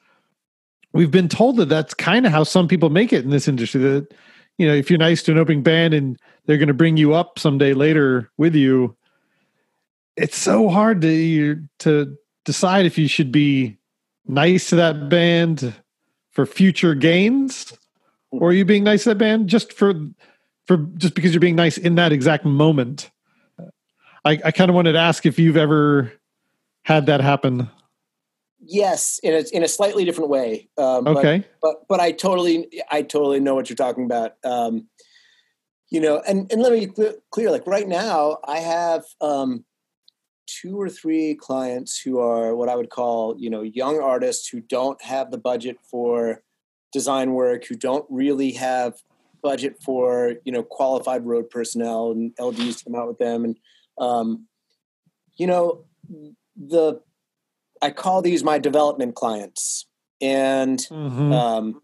we've 0.91 1.11
been 1.11 1.30
told 1.30 1.57
that 1.57 1.69
that's 1.69 1.93
kind 1.93 2.26
of 2.26 2.32
how 2.32 2.43
some 2.43 2.67
people 2.67 2.89
make 2.89 3.13
it 3.13 3.24
in 3.24 3.30
this 3.30 3.47
industry 3.47 3.82
that 3.82 4.13
you 4.57 4.67
know 4.67 4.74
if 4.74 4.89
you're 4.89 4.99
nice 4.99 5.21
to 5.24 5.32
an 5.32 5.38
opening 5.38 5.61
band 5.61 5.93
and 5.93 6.17
they're 6.45 6.57
going 6.57 6.67
to 6.67 6.74
bring 6.74 6.97
you 6.97 7.13
up 7.13 7.38
someday 7.38 7.74
later 7.74 8.32
with 8.38 8.55
you 8.55 8.95
it's 10.15 10.38
so 10.38 10.69
hard 10.69 11.01
to 11.01 11.61
to 11.80 12.15
decide 12.45 12.86
if 12.86 12.97
you 12.97 13.07
should 13.07 13.32
be 13.32 13.78
nice 14.28 14.69
to 14.69 14.76
that 14.78 15.09
band 15.09 15.74
for 16.32 16.45
future 16.45 16.95
gains 16.95 17.74
or 18.32 18.49
are 18.49 18.53
you 18.53 18.65
being 18.65 18.84
nice 18.84 19.03
to 19.03 19.09
that 19.09 19.17
band 19.17 19.47
just 19.47 19.74
for 19.74 19.93
for 20.65 20.78
just 20.97 21.13
because 21.13 21.34
you're 21.34 21.41
being 21.41 21.55
nice 21.55 21.78
in 21.78 21.95
that 21.95 22.11
exact 22.11 22.45
moment 22.45 23.11
I, 24.26 24.39
I 24.45 24.51
kind 24.51 24.69
of 24.69 24.76
wanted 24.76 24.93
to 24.93 24.99
ask 24.99 25.26
if 25.26 25.38
you've 25.38 25.57
ever 25.57 26.13
had 26.84 27.07
that 27.07 27.21
happen. 27.21 27.69
Yes, 28.65 29.19
in 29.21 29.34
a 29.34 29.43
in 29.51 29.63
a 29.63 29.67
slightly 29.67 30.05
different 30.05 30.30
way. 30.30 30.69
Um, 30.78 31.05
okay, 31.07 31.43
but, 31.61 31.80
but, 31.80 31.88
but 31.89 31.99
I 31.99 32.11
totally 32.13 32.82
I 32.89 33.01
totally 33.01 33.41
know 33.41 33.55
what 33.55 33.69
you're 33.69 33.76
talking 33.76 34.05
about. 34.05 34.36
Um, 34.45 34.88
you 35.89 35.99
know, 35.99 36.21
and 36.26 36.49
and 36.51 36.61
let 36.61 36.71
me 36.71 36.86
be 36.86 37.09
clear. 37.32 37.51
Like 37.51 37.67
right 37.67 37.88
now, 37.88 38.38
I 38.45 38.59
have 38.59 39.03
um, 39.19 39.65
two 40.48 40.80
or 40.80 40.89
three 40.89 41.36
clients 41.36 42.00
who 42.00 42.20
are 42.20 42.56
what 42.56 42.70
I 42.70 42.76
would 42.76 42.89
call 42.89 43.36
you 43.38 43.50
know 43.50 43.62
young 43.62 44.00
artists 44.00 44.48
who 44.48 44.60
don't 44.60 45.02
have 45.04 45.32
the 45.32 45.38
budget 45.38 45.78
for 45.89 46.44
design 46.91 47.34
work, 47.34 47.66
who 47.66 47.76
don't 47.76 48.06
really 48.10 48.52
have 48.54 48.96
budget 49.41 49.82
for 49.84 50.36
you 50.46 50.52
know 50.52 50.64
qualified 50.64 51.26
road 51.26 51.50
personnel 51.50 52.12
and 52.12 52.36
LDs 52.38 52.80
to 52.80 52.84
come 52.86 52.96
out 52.96 53.08
with 53.08 53.18
them 53.18 53.44
and 53.44 53.58
um, 53.98 54.48
you 55.38 55.48
know, 55.48 55.86
the 56.56 57.02
I 57.82 57.91
call 57.91 58.22
these 58.22 58.44
my 58.44 58.60
development 58.60 59.16
clients, 59.16 59.86
and 60.22 60.80
mm-hmm. 60.80 61.32
um, 61.32 61.82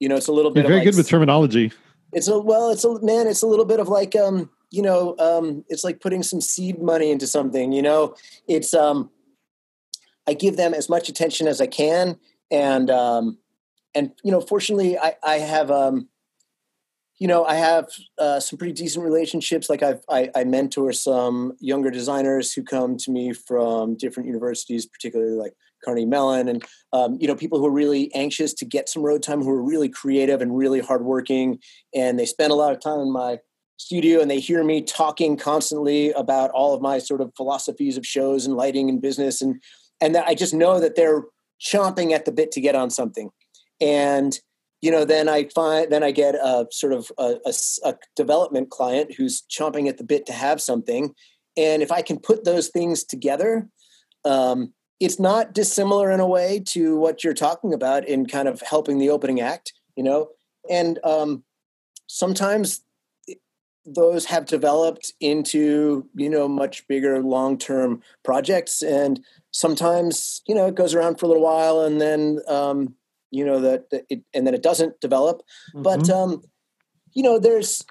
you 0.00 0.08
know, 0.08 0.16
it's 0.16 0.28
a 0.28 0.32
little 0.32 0.50
bit 0.50 0.60
You're 0.60 0.68
very 0.68 0.80
like, 0.80 0.86
good 0.86 0.96
with 0.96 1.08
terminology. 1.08 1.72
It's 2.12 2.28
a 2.28 2.38
well, 2.38 2.70
it's 2.70 2.84
a 2.84 3.00
man. 3.02 3.26
It's 3.26 3.42
a 3.42 3.46
little 3.46 3.64
bit 3.64 3.80
of 3.80 3.88
like 3.88 4.16
um, 4.16 4.50
you 4.74 4.82
know, 4.82 5.14
um, 5.18 5.64
it's 5.68 5.84
like 5.84 6.00
putting 6.00 6.24
some 6.24 6.40
seed 6.40 6.82
money 6.82 7.12
into 7.12 7.26
something. 7.26 7.72
You 7.72 7.82
know, 7.82 8.16
it's 8.48 8.74
um, 8.74 9.10
I 10.26 10.34
give 10.34 10.56
them 10.56 10.74
as 10.74 10.88
much 10.88 11.08
attention 11.08 11.46
as 11.46 11.60
I 11.60 11.66
can, 11.66 12.18
and 12.50 12.90
um, 12.90 13.38
and 13.94 14.10
you 14.24 14.32
know, 14.32 14.40
fortunately, 14.40 14.98
I 14.98 15.14
I 15.22 15.38
have 15.38 15.70
um, 15.70 16.08
you 17.18 17.28
know, 17.28 17.44
I 17.44 17.54
have 17.54 17.88
uh, 18.18 18.40
some 18.40 18.58
pretty 18.58 18.72
decent 18.72 19.04
relationships. 19.04 19.70
Like 19.70 19.84
I've, 19.84 20.00
I, 20.08 20.30
I 20.34 20.42
mentor 20.42 20.92
some 20.92 21.52
younger 21.60 21.90
designers 21.90 22.52
who 22.52 22.64
come 22.64 22.96
to 22.98 23.10
me 23.12 23.32
from 23.32 23.96
different 23.96 24.26
universities, 24.26 24.86
particularly 24.86 25.36
like 25.36 25.54
Carnegie 25.84 26.06
Mellon, 26.06 26.48
and 26.48 26.64
um, 26.92 27.16
you 27.20 27.28
know, 27.28 27.36
people 27.36 27.60
who 27.60 27.66
are 27.66 27.72
really 27.72 28.12
anxious 28.14 28.52
to 28.54 28.64
get 28.64 28.88
some 28.88 29.04
road 29.04 29.22
time, 29.22 29.40
who 29.40 29.50
are 29.50 29.62
really 29.62 29.88
creative 29.88 30.42
and 30.42 30.56
really 30.56 30.80
hardworking, 30.80 31.60
and 31.94 32.18
they 32.18 32.26
spend 32.26 32.50
a 32.50 32.56
lot 32.56 32.72
of 32.72 32.80
time 32.80 32.98
in 32.98 33.12
my 33.12 33.38
studio, 33.76 34.20
and 34.20 34.30
they 34.30 34.40
hear 34.40 34.62
me 34.64 34.82
talking 34.82 35.36
constantly 35.36 36.12
about 36.12 36.50
all 36.50 36.74
of 36.74 36.82
my 36.82 36.98
sort 36.98 37.20
of 37.20 37.32
philosophies 37.36 37.96
of 37.96 38.06
shows 38.06 38.46
and 38.46 38.56
lighting 38.56 38.88
and 38.88 39.02
business, 39.02 39.42
and 39.42 39.60
and 40.00 40.14
that 40.14 40.26
I 40.26 40.34
just 40.34 40.54
know 40.54 40.80
that 40.80 40.96
they're 40.96 41.22
chomping 41.60 42.12
at 42.12 42.24
the 42.24 42.32
bit 42.32 42.52
to 42.52 42.60
get 42.60 42.74
on 42.74 42.90
something, 42.90 43.30
and 43.80 44.38
you 44.84 44.90
know, 44.90 45.06
then 45.06 45.30
I 45.30 45.48
find 45.54 45.90
then 45.90 46.02
I 46.02 46.10
get 46.10 46.34
a 46.34 46.66
sort 46.70 46.92
of 46.92 47.10
a, 47.18 47.36
a, 47.46 47.54
a, 47.84 47.94
development 48.16 48.68
client 48.68 49.14
who's 49.14 49.42
chomping 49.50 49.88
at 49.88 49.96
the 49.96 50.04
bit 50.04 50.26
to 50.26 50.32
have 50.32 50.60
something, 50.60 51.14
and 51.56 51.82
if 51.82 51.90
I 51.90 52.02
can 52.02 52.18
put 52.18 52.44
those 52.44 52.68
things 52.68 53.02
together, 53.02 53.66
um, 54.24 54.74
it's 55.00 55.18
not 55.18 55.54
dissimilar 55.54 56.10
in 56.10 56.20
a 56.20 56.26
way 56.26 56.62
to 56.68 56.96
what 56.96 57.24
you're 57.24 57.34
talking 57.34 57.72
about 57.72 58.06
in 58.06 58.26
kind 58.26 58.46
of 58.46 58.60
helping 58.60 58.98
the 58.98 59.10
opening 59.10 59.40
act, 59.40 59.72
you 59.96 60.02
know, 60.02 60.28
and 60.68 60.98
um, 61.02 61.44
sometimes 62.06 62.82
those 63.86 64.26
have 64.26 64.46
developed 64.46 65.12
into 65.20 66.08
you 66.14 66.30
know 66.30 66.48
much 66.48 66.86
bigger 66.88 67.20
long 67.20 67.58
term 67.58 68.02
projects 68.24 68.82
and 68.82 69.20
sometimes 69.50 70.42
you 70.46 70.54
know 70.54 70.66
it 70.66 70.74
goes 70.74 70.94
around 70.94 71.18
for 71.18 71.26
a 71.26 71.28
little 71.28 71.42
while 71.42 71.80
and 71.80 72.00
then 72.00 72.40
um, 72.48 72.94
you 73.30 73.44
know 73.44 73.60
that, 73.60 73.90
that 73.90 74.04
it, 74.08 74.22
and 74.32 74.46
then 74.46 74.54
it 74.54 74.62
doesn't 74.62 75.00
develop 75.00 75.42
mm-hmm. 75.70 75.82
but 75.82 76.08
um 76.08 76.42
you 77.12 77.22
know 77.22 77.38
there's 77.38 77.84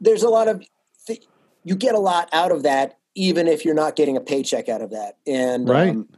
there's 0.00 0.22
a 0.22 0.28
lot 0.28 0.48
of 0.48 0.64
th- 1.06 1.26
you 1.64 1.76
get 1.76 1.94
a 1.94 1.98
lot 2.00 2.28
out 2.32 2.50
of 2.50 2.62
that 2.62 2.98
even 3.14 3.46
if 3.46 3.64
you're 3.64 3.74
not 3.74 3.96
getting 3.96 4.16
a 4.16 4.20
paycheck 4.20 4.68
out 4.68 4.82
of 4.82 4.90
that 4.90 5.16
and 5.26 5.68
right. 5.68 5.90
um, 5.90 6.08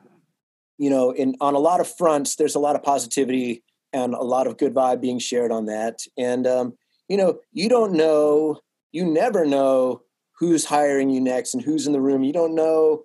you 0.79 0.89
know 0.89 1.11
in 1.11 1.35
on 1.41 1.55
a 1.55 1.59
lot 1.59 1.81
of 1.81 1.97
fronts 1.97 2.37
there's 2.37 2.55
a 2.55 2.61
lot 2.61 2.77
of 2.77 2.83
positivity 2.83 3.63
and 3.93 4.15
a 4.15 4.23
lot 4.23 4.47
of 4.47 4.57
good 4.57 4.75
vibe 4.75 5.01
being 5.01 5.19
shared 5.19 5.53
on 5.53 5.67
that 5.67 6.01
and 6.17 6.47
um 6.47 6.73
you 7.09 7.17
know 7.17 7.39
you 7.53 7.69
don't 7.69 7.93
know 7.93 8.61
you 8.93 9.05
never 9.05 9.45
know 9.45 10.03
who's 10.39 10.65
hiring 10.65 11.11
you 11.11 11.21
next 11.21 11.55
and 11.55 11.63
who's 11.63 11.87
in 11.87 11.93
the 11.93 12.01
room 12.01 12.23
you 12.23 12.33
don't 12.33 12.55
know 12.55 13.03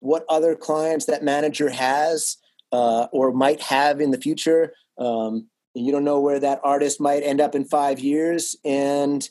what 0.00 0.24
other 0.28 0.54
clients 0.54 1.06
that 1.06 1.22
manager 1.22 1.70
has 1.70 2.36
uh, 2.72 3.06
or 3.12 3.32
might 3.32 3.60
have 3.60 4.00
in 4.00 4.10
the 4.10 4.20
future 4.20 4.72
um, 4.98 5.48
you 5.74 5.92
don't 5.92 6.04
know 6.04 6.20
where 6.20 6.38
that 6.38 6.60
artist 6.62 7.00
might 7.00 7.22
end 7.22 7.40
up 7.40 7.54
in 7.54 7.64
five 7.64 7.98
years, 7.98 8.56
and 8.64 9.28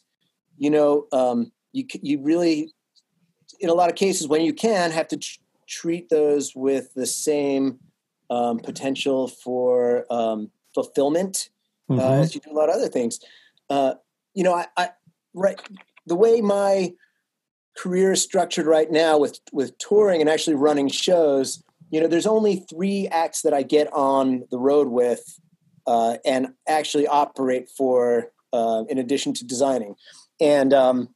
you 0.58 0.70
know 0.70 1.08
um, 1.12 1.52
you 1.72 1.86
you 2.02 2.22
really, 2.22 2.74
in 3.60 3.70
a 3.70 3.74
lot 3.74 3.90
of 3.90 3.96
cases, 3.96 4.28
when 4.28 4.42
you 4.42 4.54
can, 4.54 4.92
have 4.92 5.08
to 5.10 5.18
tr- 5.18 5.40
treat 5.68 6.10
those 6.10 6.54
with 6.56 6.94
the 6.96 7.06
same 7.06 7.80
um, 8.30 8.60
potential 8.60 9.28
for 9.28 10.06
um, 10.10 10.50
fulfillment 10.74 11.50
uh, 11.90 11.94
mm-hmm. 11.94 12.02
uh, 12.02 12.22
as 12.22 12.34
you 12.34 12.42
do 12.42 12.52
a 12.52 12.58
lot 12.58 12.70
of 12.70 12.76
other 12.76 12.90
things. 12.90 13.20
Uh, 13.70 13.94
you 14.34 14.44
know, 14.44 14.54
I, 14.54 14.66
I 14.78 14.90
right 15.34 15.60
the 16.06 16.16
way 16.16 16.42
my 16.42 16.94
career 17.78 18.12
is 18.12 18.22
structured 18.22 18.66
right 18.66 18.92
now 18.92 19.18
with 19.18 19.40
with 19.52 19.78
touring 19.78 20.22
and 20.22 20.30
actually 20.30 20.56
running 20.56 20.90
shows 20.90 21.64
you 21.92 22.00
know, 22.00 22.08
there's 22.08 22.26
only 22.26 22.66
three 22.70 23.08
acts 23.10 23.42
that 23.42 23.54
I 23.54 23.64
get 23.64 23.92
on 23.94 24.46
the 24.50 24.58
road 24.58 24.88
with 24.88 25.40
uh, 25.86 26.18
and 26.26 26.54
actually 26.68 27.06
operate 27.06 27.70
for, 27.70 28.32
uh, 28.54 28.86
in 28.90 28.98
addition 28.98 29.34
to 29.34 29.46
designing. 29.46 29.96
And 30.40 30.74
um, 30.74 31.10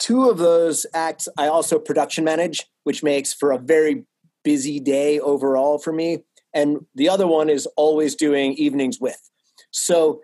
two 0.00 0.30
of 0.30 0.38
those 0.38 0.86
acts 0.94 1.28
I 1.36 1.48
also 1.48 1.78
production 1.80 2.24
manage, 2.24 2.64
which 2.84 3.02
makes 3.02 3.34
for 3.34 3.50
a 3.50 3.58
very 3.58 4.04
busy 4.44 4.78
day 4.78 5.18
overall 5.18 5.78
for 5.78 5.92
me. 5.92 6.22
And 6.54 6.86
the 6.94 7.08
other 7.08 7.26
one 7.26 7.50
is 7.50 7.66
always 7.76 8.14
doing 8.14 8.52
evenings 8.52 9.00
with. 9.00 9.18
So 9.72 10.20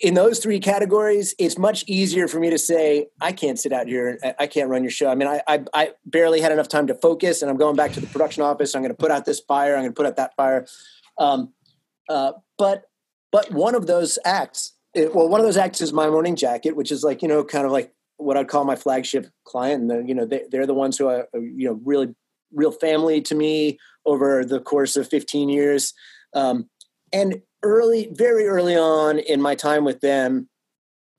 in 0.00 0.14
those 0.14 0.40
three 0.40 0.60
categories, 0.60 1.34
it's 1.38 1.56
much 1.58 1.84
easier 1.86 2.26
for 2.26 2.40
me 2.40 2.50
to 2.50 2.58
say, 2.58 3.06
I 3.20 3.32
can't 3.32 3.58
sit 3.58 3.72
out 3.72 3.86
here. 3.86 4.18
I 4.38 4.46
can't 4.46 4.68
run 4.68 4.82
your 4.82 4.90
show. 4.90 5.08
I 5.08 5.14
mean, 5.14 5.28
I, 5.28 5.42
I, 5.46 5.64
I, 5.72 5.90
barely 6.04 6.40
had 6.40 6.50
enough 6.50 6.68
time 6.68 6.88
to 6.88 6.94
focus 6.94 7.42
and 7.42 7.50
I'm 7.50 7.56
going 7.56 7.76
back 7.76 7.92
to 7.92 8.00
the 8.00 8.06
production 8.06 8.42
office. 8.42 8.74
I'm 8.74 8.82
going 8.82 8.94
to 8.94 8.96
put 8.96 9.10
out 9.10 9.24
this 9.24 9.40
fire. 9.40 9.74
I'm 9.74 9.82
going 9.82 9.92
to 9.92 9.96
put 9.96 10.06
out 10.06 10.16
that 10.16 10.34
fire. 10.36 10.66
Um, 11.18 11.52
uh, 12.08 12.32
but, 12.58 12.84
but 13.30 13.52
one 13.52 13.74
of 13.74 13.86
those 13.86 14.18
acts, 14.24 14.74
it, 14.94 15.14
well, 15.14 15.28
one 15.28 15.40
of 15.40 15.46
those 15.46 15.56
acts 15.56 15.80
is 15.80 15.92
my 15.92 16.08
morning 16.10 16.34
jacket, 16.34 16.74
which 16.74 16.90
is 16.90 17.04
like, 17.04 17.22
you 17.22 17.28
know, 17.28 17.44
kind 17.44 17.64
of 17.64 17.70
like 17.70 17.92
what 18.16 18.36
I'd 18.36 18.48
call 18.48 18.64
my 18.64 18.76
flagship 18.76 19.28
client. 19.44 19.90
And 19.90 20.08
you 20.08 20.14
know, 20.14 20.26
they, 20.26 20.42
they're 20.50 20.66
the 20.66 20.74
ones 20.74 20.98
who 20.98 21.08
are, 21.08 21.28
you 21.34 21.68
know, 21.68 21.80
really 21.84 22.14
real 22.52 22.72
family 22.72 23.20
to 23.22 23.34
me 23.34 23.78
over 24.04 24.44
the 24.44 24.60
course 24.60 24.96
of 24.96 25.08
15 25.08 25.48
years. 25.48 25.94
Um, 26.34 26.68
and 27.12 27.42
early, 27.62 28.08
very 28.12 28.46
early 28.46 28.76
on 28.76 29.18
in 29.18 29.40
my 29.40 29.54
time 29.54 29.84
with 29.84 30.00
them, 30.00 30.48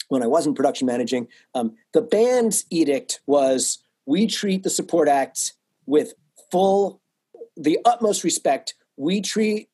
when 0.10 0.24
I 0.24 0.28
wasn't 0.28 0.58
production 0.58 0.88
managing, 0.88 1.28
um, 1.56 1.76
the 1.94 2.02
band's 2.02 2.66
edict 2.70 3.22
was 3.28 3.80
we 4.06 4.28
treat 4.28 4.64
the 4.64 4.70
support 4.70 5.08
acts 5.08 5.54
with 5.86 6.14
full, 6.52 7.02
the 7.56 7.80
utmost 7.86 8.24
respect. 8.24 8.76
We 8.98 9.22
treat 9.22 9.70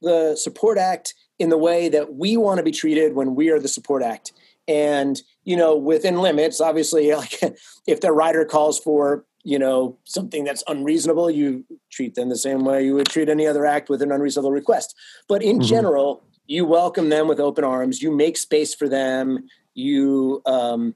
the 0.00 0.36
support 0.36 0.78
act 0.78 1.14
in 1.38 1.48
the 1.48 1.58
way 1.58 1.88
that 1.88 2.14
we 2.14 2.36
want 2.36 2.58
to 2.58 2.62
be 2.62 2.70
treated 2.70 3.14
when 3.14 3.34
we 3.34 3.50
are 3.50 3.58
the 3.58 3.68
support 3.68 4.02
act. 4.02 4.32
And, 4.68 5.20
you 5.44 5.56
know, 5.56 5.76
within 5.76 6.20
limits, 6.20 6.60
obviously, 6.60 7.12
like 7.14 7.40
if 7.86 8.00
the 8.00 8.12
writer 8.12 8.44
calls 8.44 8.78
for 8.78 9.24
you 9.44 9.58
know 9.58 9.98
something 10.04 10.44
that's 10.44 10.62
unreasonable 10.66 11.30
you 11.30 11.64
treat 11.90 12.14
them 12.14 12.28
the 12.28 12.36
same 12.36 12.64
way 12.64 12.84
you 12.84 12.94
would 12.94 13.08
treat 13.08 13.28
any 13.28 13.46
other 13.46 13.64
act 13.64 13.88
with 13.88 14.02
an 14.02 14.12
unreasonable 14.12 14.52
request. 14.52 14.94
But 15.28 15.42
in 15.42 15.58
mm-hmm. 15.58 15.68
general 15.68 16.24
you 16.46 16.64
welcome 16.64 17.08
them 17.08 17.28
with 17.28 17.40
open 17.40 17.64
arms 17.64 18.02
you 18.02 18.14
make 18.14 18.36
space 18.36 18.74
for 18.74 18.88
them 18.88 19.48
you 19.74 20.42
um 20.46 20.94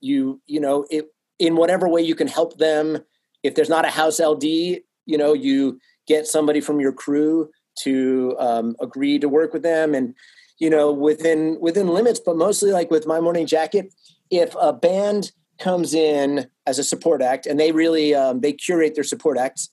you 0.00 0.40
you 0.46 0.60
know 0.60 0.86
it 0.90 1.12
in 1.38 1.56
whatever 1.56 1.88
way 1.88 2.02
you 2.02 2.14
can 2.14 2.28
help 2.28 2.58
them. 2.58 2.98
If 3.42 3.54
there's 3.54 3.70
not 3.70 3.86
a 3.86 3.90
house 3.90 4.20
ld 4.20 4.44
you 4.44 4.82
know 5.06 5.32
you 5.32 5.80
get 6.06 6.26
somebody 6.26 6.60
from 6.60 6.80
your 6.80 6.92
crew 6.92 7.50
to 7.80 8.36
um, 8.38 8.76
agree 8.80 9.18
to 9.18 9.28
work 9.28 9.52
with 9.52 9.62
them. 9.62 9.94
And 9.94 10.14
you 10.60 10.70
know 10.70 10.92
within 10.92 11.58
within 11.60 11.88
limits 11.88 12.20
but 12.24 12.36
mostly 12.36 12.70
like 12.70 12.90
with 12.90 13.06
my 13.06 13.18
morning 13.18 13.46
jacket 13.46 13.92
if 14.30 14.54
a 14.60 14.72
band 14.72 15.32
comes 15.60 15.94
in 15.94 16.48
as 16.66 16.78
a 16.78 16.84
support 16.84 17.22
act, 17.22 17.46
and 17.46 17.60
they 17.60 17.72
really 17.72 18.14
um, 18.14 18.40
they 18.40 18.52
curate 18.52 18.94
their 18.94 19.04
support 19.04 19.38
acts, 19.38 19.70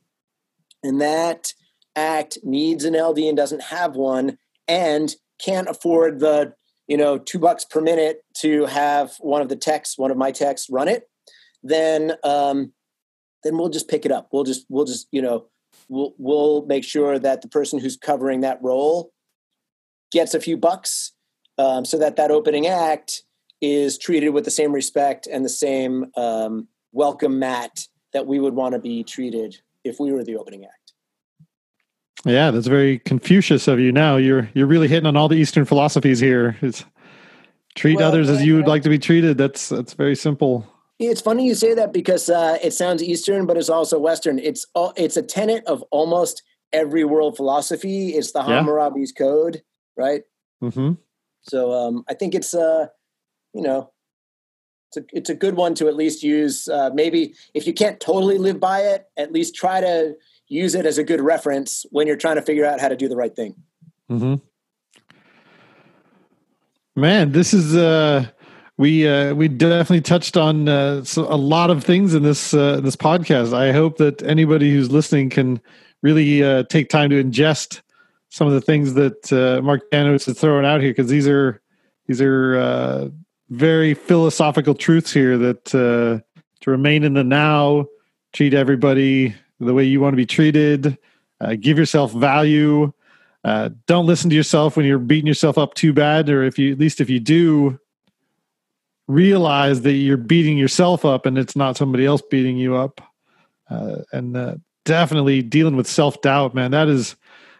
and 0.83 1.01
that 1.01 1.53
act 1.95 2.37
needs 2.43 2.83
an 2.83 2.93
LD 2.93 3.19
and 3.19 3.37
doesn't 3.37 3.63
have 3.63 3.95
one, 3.95 4.37
and 4.67 5.15
can't 5.43 5.69
afford 5.69 6.19
the 6.19 6.53
you 6.87 6.97
know 6.97 7.17
two 7.17 7.39
bucks 7.39 7.65
per 7.65 7.81
minute 7.81 8.21
to 8.35 8.65
have 8.65 9.13
one 9.19 9.41
of 9.41 9.49
the 9.49 9.55
techs, 9.55 9.97
one 9.97 10.11
of 10.11 10.17
my 10.17 10.31
techs, 10.31 10.69
run 10.69 10.87
it, 10.87 11.09
then 11.63 12.13
um, 12.23 12.73
then 13.43 13.57
we'll 13.57 13.69
just 13.69 13.89
pick 13.89 14.05
it 14.05 14.11
up. 14.11 14.29
We'll 14.31 14.43
just 14.43 14.65
we'll 14.69 14.85
just 14.85 15.07
you 15.11 15.21
know 15.21 15.47
we'll 15.89 16.13
we'll 16.17 16.65
make 16.65 16.83
sure 16.83 17.17
that 17.17 17.41
the 17.41 17.47
person 17.47 17.79
who's 17.79 17.97
covering 17.97 18.41
that 18.41 18.61
role 18.61 19.11
gets 20.11 20.33
a 20.33 20.39
few 20.39 20.57
bucks 20.57 21.13
um, 21.57 21.85
so 21.85 21.97
that 21.97 22.15
that 22.15 22.31
opening 22.31 22.67
act 22.67 23.23
is 23.61 23.97
treated 23.97 24.29
with 24.29 24.45
the 24.45 24.51
same 24.51 24.71
respect 24.71 25.27
and 25.27 25.43
the 25.43 25.49
same 25.49 26.05
um, 26.15 26.67
welcome 26.91 27.39
mat 27.39 27.87
that 28.13 28.25
we 28.27 28.39
would 28.39 28.53
want 28.53 28.73
to 28.73 28.79
be 28.79 29.03
treated 29.03 29.57
if 29.83 29.99
we 29.99 30.11
were 30.11 30.23
the 30.23 30.35
opening 30.35 30.65
act. 30.65 30.93
Yeah, 32.25 32.51
that's 32.51 32.67
very 32.67 32.99
Confucius 32.99 33.67
of 33.67 33.79
you. 33.79 33.91
Now 33.91 34.17
you're 34.17 34.49
you're 34.53 34.67
really 34.67 34.87
hitting 34.87 35.05
on 35.05 35.15
all 35.15 35.27
the 35.27 35.35
Eastern 35.35 35.65
philosophies 35.65 36.19
here. 36.19 36.57
It's 36.61 36.83
treat 37.75 37.97
well, 37.97 38.07
others 38.07 38.29
as 38.29 38.43
you 38.43 38.55
would 38.55 38.67
like 38.67 38.83
to 38.83 38.89
be 38.89 38.99
treated. 38.99 39.37
That's 39.37 39.69
that's 39.69 39.93
very 39.93 40.15
simple. 40.15 40.65
It's 40.99 41.21
funny 41.21 41.45
you 41.45 41.53
say 41.53 41.75
that 41.75 41.93
because 41.93 42.27
uh, 42.27 42.57
it 42.63 42.73
sounds 42.73 43.03
Eastern, 43.03 43.45
but 43.45 43.55
it's 43.55 43.69
also 43.69 43.99
Western. 43.99 44.39
It's 44.39 44.65
all, 44.73 44.93
it's 44.97 45.15
a 45.15 45.21
tenet 45.21 45.63
of 45.65 45.83
almost 45.91 46.41
every 46.73 47.03
world 47.03 47.37
philosophy. 47.37 48.09
It's 48.09 48.31
the 48.31 48.41
Hammurabi's 48.41 49.13
yeah. 49.15 49.25
code, 49.25 49.61
right? 49.95 50.23
Mm-hmm. 50.63 50.93
So 51.43 51.71
um, 51.71 52.03
I 52.09 52.15
think 52.15 52.33
it's 52.33 52.55
uh, 52.55 52.87
you 53.53 53.61
know, 53.61 53.91
it's 54.89 54.97
a, 54.97 55.17
it's 55.17 55.29
a 55.29 55.35
good 55.35 55.55
one 55.55 55.75
to 55.75 55.87
at 55.87 55.95
least 55.95 56.23
use. 56.23 56.67
Uh, 56.67 56.89
maybe 56.93 57.33
if 57.53 57.67
you 57.67 57.73
can't 57.73 57.99
totally 57.99 58.37
live 58.37 58.59
by 58.59 58.81
it, 58.81 59.07
at 59.17 59.31
least 59.31 59.55
try 59.55 59.81
to 59.81 60.15
use 60.47 60.75
it 60.75 60.85
as 60.85 60.97
a 60.97 61.03
good 61.03 61.21
reference 61.21 61.85
when 61.91 62.07
you're 62.07 62.15
trying 62.15 62.35
to 62.35 62.41
figure 62.41 62.65
out 62.65 62.79
how 62.79 62.87
to 62.87 62.95
do 62.95 63.07
the 63.09 63.15
right 63.15 63.35
thing. 63.35 63.55
Mm-hmm. 64.09 64.35
Man, 66.95 67.31
this 67.31 67.53
is 67.53 67.75
uh, 67.75 68.25
we 68.77 69.07
uh, 69.07 69.33
we 69.33 69.47
definitely 69.47 70.01
touched 70.01 70.37
on 70.37 70.69
uh, 70.69 71.03
so 71.03 71.31
a 71.31 71.35
lot 71.35 71.69
of 71.69 71.83
things 71.83 72.13
in 72.13 72.23
this 72.23 72.53
uh, 72.53 72.79
this 72.79 72.95
podcast. 72.95 73.53
I 73.53 73.71
hope 73.71 73.97
that 73.97 74.23
anybody 74.23 74.71
who's 74.71 74.89
listening 74.89 75.29
can 75.29 75.61
really 76.01 76.43
uh, 76.43 76.63
take 76.63 76.89
time 76.89 77.09
to 77.09 77.23
ingest 77.23 77.81
some 78.29 78.47
of 78.47 78.53
the 78.53 78.61
things 78.61 78.93
that 78.93 79.31
uh, 79.31 79.61
Mark 79.61 79.89
Danos 79.91 80.27
is 80.27 80.39
throwing 80.39 80.65
out 80.65 80.81
here 80.81 80.91
because 80.91 81.09
these 81.09 81.27
are 81.27 81.61
these 82.07 82.21
are 82.21 82.57
uh, 82.57 83.09
very 83.49 83.93
philosophical 83.93 84.73
truths 84.73 85.11
here 85.11 85.37
that 85.37 85.73
uh, 85.73 86.23
to 86.61 86.71
remain 86.71 87.03
in 87.03 87.13
the 87.13 87.23
now, 87.23 87.85
treat 88.33 88.53
everybody 88.53 89.35
the 89.59 89.73
way 89.73 89.83
you 89.83 89.99
want 89.99 90.13
to 90.13 90.17
be 90.17 90.25
treated, 90.25 90.97
uh, 91.41 91.55
give 91.59 91.77
yourself 91.77 92.11
value. 92.13 92.91
Uh, 93.43 93.69
don't 93.85 94.05
listen 94.05 94.29
to 94.29 94.35
yourself 94.35 94.75
when 94.75 94.85
you're 94.85 94.99
beating 94.99 95.27
yourself 95.27 95.57
up 95.57 95.73
too 95.73 95.93
bad, 95.93 96.29
or 96.29 96.43
if 96.43 96.59
you 96.59 96.71
at 96.71 96.79
least 96.79 96.99
if 96.99 97.09
you 97.09 97.19
do, 97.19 97.79
realize 99.07 99.81
that 99.81 99.93
you're 99.93 100.17
beating 100.17 100.57
yourself 100.57 101.05
up 101.05 101.25
and 101.25 101.37
it's 101.37 101.55
not 101.55 101.77
somebody 101.77 102.05
else 102.05 102.21
beating 102.29 102.57
you 102.57 102.75
up. 102.75 103.01
Uh, 103.69 103.97
and 104.11 104.35
uh, 104.35 104.55
definitely 104.85 105.41
dealing 105.41 105.75
with 105.75 105.87
self 105.87 106.21
doubt, 106.21 106.53
man. 106.53 106.71
That 106.71 106.87
is 106.87 107.15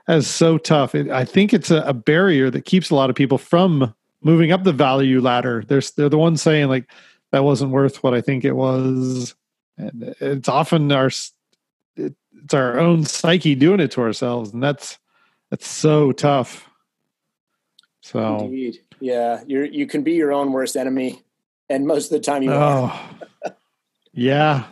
that 0.07 0.17
is 0.17 0.27
so 0.27 0.57
tough. 0.57 0.95
It, 0.95 1.09
I 1.09 1.25
think 1.25 1.53
it's 1.53 1.71
a, 1.71 1.81
a 1.81 1.93
barrier 1.93 2.49
that 2.49 2.65
keeps 2.65 2.89
a 2.89 2.95
lot 2.95 3.09
of 3.09 3.15
people 3.15 3.37
from 3.37 3.93
moving 4.21 4.51
up 4.51 4.63
the 4.63 4.73
value 4.73 5.21
ladder. 5.21 5.63
They're 5.67 5.81
they're 5.95 6.09
the 6.09 6.17
ones 6.17 6.41
saying 6.41 6.67
like 6.67 6.89
that 7.31 7.43
wasn't 7.43 7.71
worth 7.71 8.03
what 8.03 8.13
I 8.13 8.21
think 8.21 8.45
it 8.45 8.53
was, 8.53 9.35
and 9.77 10.15
it's 10.19 10.49
often 10.49 10.91
our 10.91 11.11
it's 11.95 12.53
our 12.53 12.79
own 12.79 13.03
psyche 13.03 13.55
doing 13.55 13.79
it 13.79 13.91
to 13.91 14.01
ourselves, 14.01 14.53
and 14.53 14.63
that's 14.63 14.99
that's 15.49 15.67
so 15.67 16.11
tough. 16.11 16.69
So 18.01 18.39
Indeed. 18.45 18.79
yeah, 18.99 19.43
you 19.45 19.63
you 19.63 19.87
can 19.87 20.03
be 20.03 20.13
your 20.13 20.31
own 20.31 20.51
worst 20.51 20.75
enemy, 20.75 21.21
and 21.69 21.85
most 21.85 22.05
of 22.05 22.11
the 22.11 22.23
time 22.23 22.43
you 22.43 22.51
oh, 22.51 22.91
are. 23.43 23.55
yeah, 24.13 24.65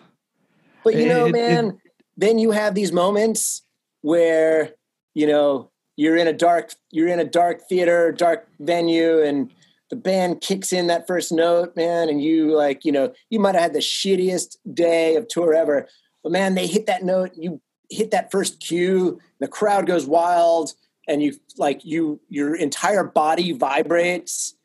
but 0.84 0.96
you 0.96 1.08
know, 1.08 1.26
it, 1.26 1.32
man, 1.32 1.68
it, 1.68 1.92
then 2.18 2.40
you 2.40 2.52
have 2.52 2.76
these 2.76 2.92
moments 2.92 3.64
where 4.02 4.76
you 5.14 5.28
know 5.28 5.70
you're 5.96 6.18
in 6.18 6.28
a 6.28 6.34
dark 6.34 6.74
you're 6.92 7.08
in 7.08 7.20
a 7.20 7.26
dark 7.26 7.68
theater 7.68 8.12
dark 8.12 8.48
venue 8.60 9.22
and 9.22 9.52
the 9.90 9.96
band 9.96 10.42
kicks 10.42 10.74
in 10.74 10.88
that 10.88 11.08
first 11.08 11.32
note 11.32 11.76
man 11.76 12.10
and 12.10 12.22
you 12.22 12.56
like 12.56 12.84
you 12.86 12.92
know 12.92 13.14
you 13.30 13.40
might 13.40 13.56
have 13.56 13.64
had 13.64 13.74
the 13.74 13.80
shittiest 13.80 14.58
day 14.74 15.16
of 15.16 15.28
tour 15.28 15.54
ever 15.54 15.88
but 16.24 16.32
man 16.32 16.56
they 16.56 16.68
hit 16.68 16.86
that 16.86 17.04
note 17.04 17.32
you 17.36 17.62
hit 17.90 18.12
that 18.12 18.32
first 18.32 18.60
cue 18.60 19.20
the 19.40 19.48
crowd 19.48 19.86
goes 19.86 20.06
wild 20.06 20.74
and 21.08 21.22
you 21.22 21.34
like 21.58 21.86
you 21.86 22.20
your 22.30 22.56
entire 22.56 23.04
body 23.04 23.52
vibrates 23.52 24.56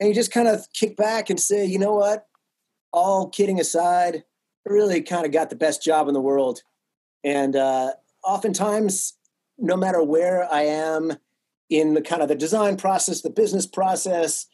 and 0.00 0.08
you 0.08 0.14
just 0.14 0.32
kind 0.32 0.48
of 0.48 0.66
kick 0.72 0.96
back 0.96 1.30
and 1.30 1.40
say 1.40 1.64
you 1.64 1.78
know 1.78 1.94
what? 1.94 2.26
All 2.92 3.28
kidding 3.28 3.60
aside 3.60 4.24
I 4.66 4.72
really 4.72 5.02
kind 5.02 5.26
of 5.26 5.32
got 5.32 5.50
the 5.50 5.56
best 5.56 5.82
job 5.82 6.08
in 6.08 6.14
the 6.14 6.20
world. 6.20 6.62
And 7.22 7.56
uh 7.56 7.92
oftentimes 8.24 9.14
no 9.58 9.76
matter 9.76 10.02
where 10.02 10.50
I 10.52 10.62
am 10.62 11.14
in 11.70 11.94
the 11.94 12.02
kind 12.02 12.22
of 12.22 12.28
the 12.28 12.34
design 12.34 12.76
process, 12.76 13.22
the 13.22 13.30
business 13.30 13.66
process, 13.66 14.46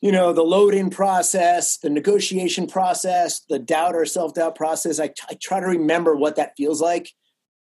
you 0.00 0.12
know, 0.12 0.32
the 0.32 0.42
load-in 0.42 0.90
process, 0.90 1.76
the 1.78 1.90
negotiation 1.90 2.66
process, 2.66 3.40
the 3.48 3.58
doubt 3.58 3.94
or 3.94 4.06
self-doubt 4.06 4.54
process, 4.54 4.98
I, 4.98 5.10
I 5.28 5.34
try 5.40 5.60
to 5.60 5.66
remember 5.66 6.16
what 6.16 6.36
that 6.36 6.54
feels 6.56 6.80
like. 6.80 7.12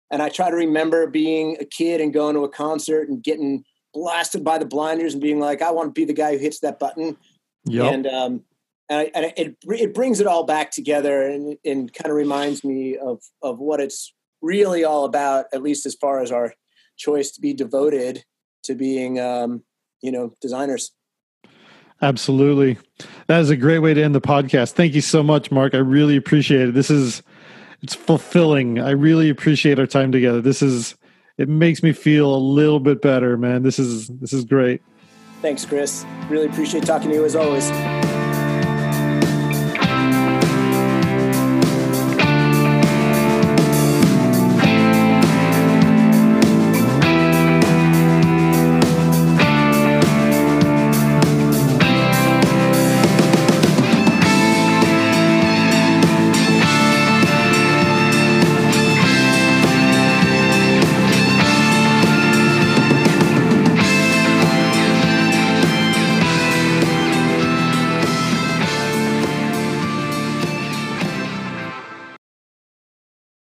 And 0.10 0.22
I 0.22 0.30
try 0.30 0.50
to 0.50 0.56
remember 0.56 1.08
being 1.08 1.58
a 1.60 1.66
kid 1.66 2.02
and 2.02 2.14
going 2.14 2.36
to 2.36 2.44
a 2.44 2.50
concert 2.50 3.10
and 3.10 3.24
getting 3.24 3.64
blasted 3.94 4.44
by 4.44 4.58
the 4.58 4.66
blinders 4.66 5.14
and 5.14 5.22
being 5.22 5.40
like, 5.40 5.62
I 5.62 5.72
want 5.72 5.94
to 5.94 6.00
be 6.00 6.06
the 6.06 6.14
guy 6.14 6.34
who 6.34 6.38
hits 6.38 6.60
that 6.60 6.80
button. 6.80 7.18
Yep. 7.66 7.94
And 7.94 8.08
um, 8.08 8.44
and, 8.90 9.00
I, 9.00 9.12
and, 9.16 9.34
it 9.38 9.58
it 9.64 9.94
brings 9.94 10.20
it 10.20 10.28
all 10.28 10.44
back 10.44 10.72
together 10.72 11.22
and, 11.24 11.58
and 11.64 11.94
kind 11.94 12.10
of 12.10 12.18
reminds 12.18 12.64
me 12.64 12.98
of 12.98 13.22
of 13.42 13.60
what 13.60 13.80
it's 13.80 14.14
really 14.42 14.84
all 14.84 15.06
about, 15.06 15.46
at 15.54 15.62
least 15.62 15.86
as 15.86 15.96
far 15.96 16.22
as 16.22 16.32
our 16.32 16.54
choice 16.98 17.32
to 17.32 17.42
be 17.42 17.54
devoted 17.54 18.24
to 18.64 18.76
being, 18.76 19.20
um, 19.20 19.64
you 20.02 20.12
know, 20.12 20.34
designers. 20.42 20.92
Absolutely. 22.02 22.78
That 23.28 23.42
is 23.42 23.50
a 23.50 23.56
great 23.56 23.80
way 23.80 23.94
to 23.94 24.04
end 24.04 24.16
the 24.16 24.22
podcast. 24.22 24.72
Thank 24.72 24.96
you 24.96 25.02
so 25.02 25.22
much, 25.22 25.52
Mark. 25.52 25.76
I 25.76 25.80
really 25.80 26.16
appreciate 26.16 26.70
it. 26.70 26.74
This 26.74 26.90
is 26.90 27.22
it's 27.84 27.96
fulfilling. 27.96 28.80
I 28.80 28.92
really 28.92 29.30
appreciate 29.30 29.80
our 29.80 29.88
time 29.88 30.12
together. 30.12 30.42
This 30.42 30.62
is 30.62 30.96
it 31.38 31.50
makes 31.50 31.82
me 31.82 31.92
feel 31.92 32.34
a 32.34 32.38
little 32.38 32.80
bit 32.80 33.02
better, 33.02 33.38
man. 33.38 33.64
This 33.64 33.80
is 33.80 34.08
this 34.08 34.34
is 34.34 34.46
great. 34.46 34.82
Thanks, 35.42 35.66
Chris. 35.66 36.06
Really 36.30 36.48
appreciate 36.48 36.86
talking 36.86 37.10
to 37.10 37.16
you 37.16 37.26
as 37.26 37.36
always. 37.36 37.70